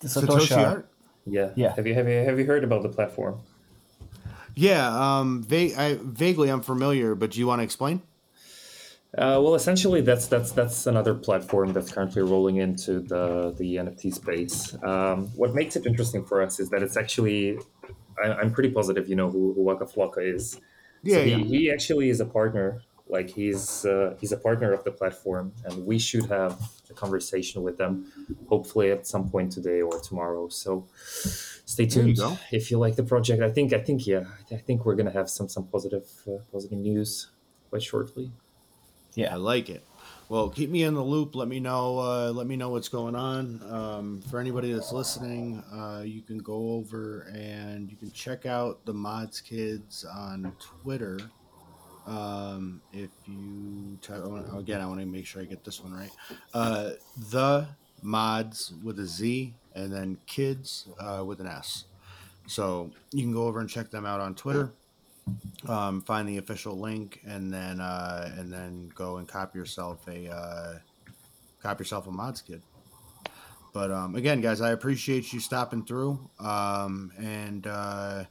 the 0.00 0.08
satoshi, 0.08 0.26
Satoshi 0.26 0.56
art. 0.56 0.66
Art? 0.66 0.88
Yeah. 1.26 1.50
Yeah. 1.56 1.74
Have 1.74 1.86
you 1.86 1.94
have 1.94 2.08
you 2.08 2.18
have 2.18 2.38
you 2.38 2.44
heard 2.44 2.64
about 2.64 2.82
the 2.82 2.88
platform? 2.88 3.40
Yeah, 4.54 4.88
um, 4.88 5.42
va- 5.42 5.78
I, 5.78 5.98
vaguely 6.00 6.48
I'm 6.48 6.62
familiar, 6.62 7.14
but 7.14 7.32
do 7.32 7.38
you 7.38 7.46
want 7.46 7.58
to 7.58 7.64
explain? 7.64 8.00
Uh, 9.16 9.40
well, 9.42 9.54
essentially, 9.54 10.02
that's 10.02 10.26
that's 10.26 10.52
that's 10.52 10.86
another 10.86 11.14
platform 11.14 11.72
that's 11.72 11.90
currently 11.90 12.20
rolling 12.20 12.56
into 12.56 13.00
the 13.00 13.54
the 13.56 13.76
NFT 13.76 14.12
space. 14.12 14.76
Um, 14.82 15.28
what 15.36 15.54
makes 15.54 15.74
it 15.74 15.86
interesting 15.86 16.22
for 16.22 16.42
us 16.42 16.60
is 16.60 16.68
that 16.68 16.82
it's 16.82 16.98
actually, 16.98 17.58
I, 18.22 18.32
I'm 18.32 18.52
pretty 18.52 18.70
positive 18.70 19.08
you 19.08 19.16
know 19.16 19.30
who, 19.30 19.54
who 19.54 19.62
Waka 19.62 19.86
Flocka 19.86 20.18
is. 20.18 20.60
Yeah, 21.02 21.16
so 21.16 21.24
he, 21.24 21.30
yeah. 21.30 21.36
he 21.38 21.70
actually 21.70 22.10
is 22.10 22.20
a 22.20 22.26
partner. 22.26 22.82
Like 23.08 23.30
he's 23.30 23.86
uh, 23.86 24.16
he's 24.20 24.32
a 24.32 24.36
partner 24.36 24.72
of 24.72 24.84
the 24.84 24.90
platform, 24.90 25.52
and 25.64 25.86
we 25.86 25.98
should 25.98 26.26
have 26.26 26.60
a 26.90 26.92
conversation 26.92 27.62
with 27.62 27.78
them, 27.78 28.12
hopefully 28.48 28.90
at 28.90 29.06
some 29.06 29.30
point 29.30 29.50
today 29.52 29.80
or 29.80 29.98
tomorrow. 30.00 30.48
So 30.48 30.88
stay 31.64 31.86
There 31.86 32.06
you 32.06 32.14
tuned 32.14 32.38
if 32.52 32.70
you 32.70 32.78
like 32.78 32.96
the 32.96 33.04
project. 33.04 33.42
I 33.42 33.50
think 33.50 33.72
I 33.72 33.78
think 33.78 34.06
yeah, 34.06 34.24
I 34.52 34.56
think 34.56 34.84
we're 34.84 34.96
gonna 34.96 35.12
have 35.12 35.30
some 35.30 35.48
some 35.48 35.68
positive 35.68 36.06
uh, 36.28 36.42
positive 36.52 36.78
news 36.78 37.30
quite 37.70 37.82
shortly. 37.82 38.32
I 39.32 39.36
like 39.36 39.70
it. 39.70 39.82
Well, 40.28 40.50
keep 40.50 40.70
me 40.70 40.82
in 40.82 40.94
the 40.94 41.02
loop. 41.02 41.34
Let 41.36 41.48
me 41.48 41.60
know. 41.60 41.98
Uh, 42.00 42.32
let 42.32 42.46
me 42.46 42.56
know 42.56 42.68
what's 42.68 42.88
going 42.88 43.14
on. 43.14 43.62
Um, 43.70 44.22
for 44.28 44.40
anybody 44.40 44.72
that's 44.72 44.92
listening, 44.92 45.62
uh, 45.72 46.02
you 46.04 46.20
can 46.20 46.38
go 46.38 46.72
over 46.72 47.32
and 47.32 47.90
you 47.90 47.96
can 47.96 48.10
check 48.10 48.44
out 48.44 48.84
the 48.84 48.92
Mods 48.92 49.40
Kids 49.40 50.04
on 50.04 50.52
Twitter. 50.58 51.18
Um, 52.06 52.82
if 52.92 53.10
you 53.26 53.98
I 54.10 54.58
again, 54.58 54.80
I 54.80 54.86
want 54.86 55.00
to 55.00 55.06
make 55.06 55.26
sure 55.26 55.42
I 55.42 55.44
get 55.44 55.64
this 55.64 55.82
one 55.82 55.94
right. 55.94 56.10
Uh, 56.52 56.90
the 57.30 57.66
Mods 58.02 58.74
with 58.82 58.98
a 58.98 59.06
Z 59.06 59.54
and 59.74 59.92
then 59.92 60.18
Kids 60.26 60.88
uh, 60.98 61.24
with 61.24 61.40
an 61.40 61.46
S. 61.46 61.84
So 62.48 62.90
you 63.12 63.22
can 63.22 63.32
go 63.32 63.46
over 63.46 63.60
and 63.60 63.68
check 63.68 63.90
them 63.90 64.04
out 64.04 64.20
on 64.20 64.34
Twitter 64.34 64.72
um, 65.68 66.02
find 66.02 66.28
the 66.28 66.38
official 66.38 66.78
link 66.78 67.20
and 67.26 67.52
then 67.52 67.80
uh, 67.80 68.32
and 68.38 68.52
then 68.52 68.90
go 68.94 69.16
and 69.18 69.26
copy 69.26 69.58
yourself 69.58 70.06
a 70.08 70.30
uh, 70.30 70.78
copy 71.62 71.82
yourself 71.82 72.06
a 72.06 72.10
mods 72.10 72.40
kit. 72.42 72.60
But 73.72 73.90
um, 73.90 74.14
again, 74.14 74.40
guys, 74.40 74.60
I 74.60 74.70
appreciate 74.70 75.32
you 75.32 75.40
stopping 75.40 75.84
through. 75.84 76.30
Um, 76.38 77.12
and 77.18 77.66
uh, 77.66 78.24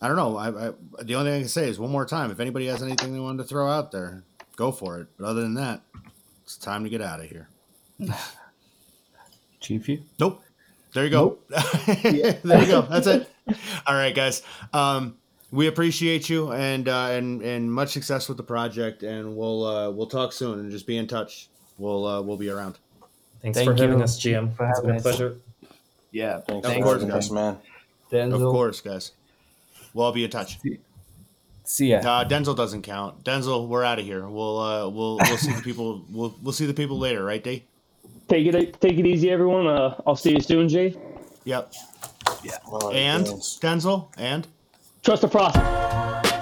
I 0.00 0.08
don't 0.08 0.16
know. 0.16 0.36
I, 0.36 0.48
I 0.48 0.72
the 1.02 1.14
only 1.14 1.30
thing 1.30 1.36
I 1.36 1.40
can 1.40 1.48
say 1.48 1.68
is 1.68 1.78
one 1.78 1.90
more 1.90 2.04
time. 2.04 2.30
If 2.30 2.40
anybody 2.40 2.66
has 2.66 2.82
anything 2.82 3.14
they 3.14 3.20
wanted 3.20 3.44
to 3.44 3.48
throw 3.48 3.70
out 3.70 3.92
there, 3.92 4.24
go 4.56 4.72
for 4.72 4.98
it. 5.00 5.08
But 5.18 5.26
other 5.26 5.40
than 5.40 5.54
that, 5.54 5.80
it's 6.42 6.58
time 6.58 6.84
to 6.84 6.90
get 6.90 7.00
out 7.00 7.20
of 7.20 7.26
here. 7.26 7.48
chiefy 9.60 10.04
Nope. 10.20 10.42
There 10.92 11.04
you 11.04 11.10
go. 11.10 11.38
there 11.48 12.60
you 12.60 12.66
go. 12.66 12.82
That's 12.82 13.06
it. 13.06 13.30
All 13.86 13.94
right, 13.94 14.14
guys. 14.14 14.42
Um, 14.72 15.16
we 15.54 15.66
appreciate 15.68 16.28
you 16.28 16.52
and 16.52 16.88
uh, 16.88 17.08
and 17.10 17.40
and 17.42 17.72
much 17.72 17.90
success 17.90 18.28
with 18.28 18.36
the 18.36 18.42
project. 18.42 19.02
And 19.02 19.36
we'll 19.36 19.64
uh, 19.64 19.90
we'll 19.90 20.06
talk 20.06 20.32
soon 20.32 20.58
and 20.60 20.70
just 20.70 20.86
be 20.86 20.96
in 20.96 21.06
touch. 21.06 21.48
We'll 21.78 22.04
uh, 22.06 22.20
we'll 22.22 22.36
be 22.36 22.50
around. 22.50 22.78
Thanks 23.42 23.58
Thank 23.58 23.68
for 23.70 23.74
having 23.76 24.02
us, 24.02 24.18
GM. 24.18 24.54
for 24.56 24.68
It's 24.68 24.80
been 24.80 24.88
having 24.88 24.90
a 24.90 24.96
us. 24.96 25.02
pleasure. 25.02 25.36
yeah 26.12 26.40
Thanks 26.40 26.66
Of 26.66 26.74
for 26.74 26.82
course, 26.82 27.04
guys. 27.04 27.12
us, 27.12 27.30
man. 27.30 28.32
Of 28.32 28.40
course, 28.40 28.80
guys. 28.80 29.12
We'll 29.92 30.06
all 30.06 30.12
be 30.12 30.24
in 30.24 30.30
touch. 30.30 30.58
see 31.64 31.88
ya 31.90 31.98
Uh, 31.98 32.24
Denzel 32.24 32.56
doesn't 32.56 32.82
count. 32.82 33.22
Denzel, 33.24 33.68
we're 33.68 33.84
out 33.84 33.98
of 33.98 34.04
here. 34.04 34.26
We'll 34.26 34.58
uh, 34.58 34.88
we'll 34.88 35.18
we'll 35.18 35.36
see 35.38 35.52
the 35.52 35.62
people. 35.62 36.04
We'll 36.10 36.34
we'll 36.42 36.52
see 36.52 36.66
the 36.66 36.74
people 36.74 36.98
later, 36.98 37.22
right, 37.24 37.42
D? 37.42 37.64
Take 38.28 38.46
it 38.46 38.80
take 38.80 38.98
it 38.98 39.06
easy, 39.06 39.30
everyone. 39.30 39.66
Uh, 39.66 40.00
I'll 40.06 40.16
see 40.16 40.32
you 40.32 40.40
soon, 40.40 40.68
Jay. 40.68 40.96
Yep. 41.44 41.72
All 42.66 42.78
right, 42.88 42.96
And 42.96 43.26
thanks. 43.26 43.58
Denzel 43.60 44.08
and. 44.16 44.46
Trust 45.04 45.20
the 45.20 45.28
process. 45.28 46.33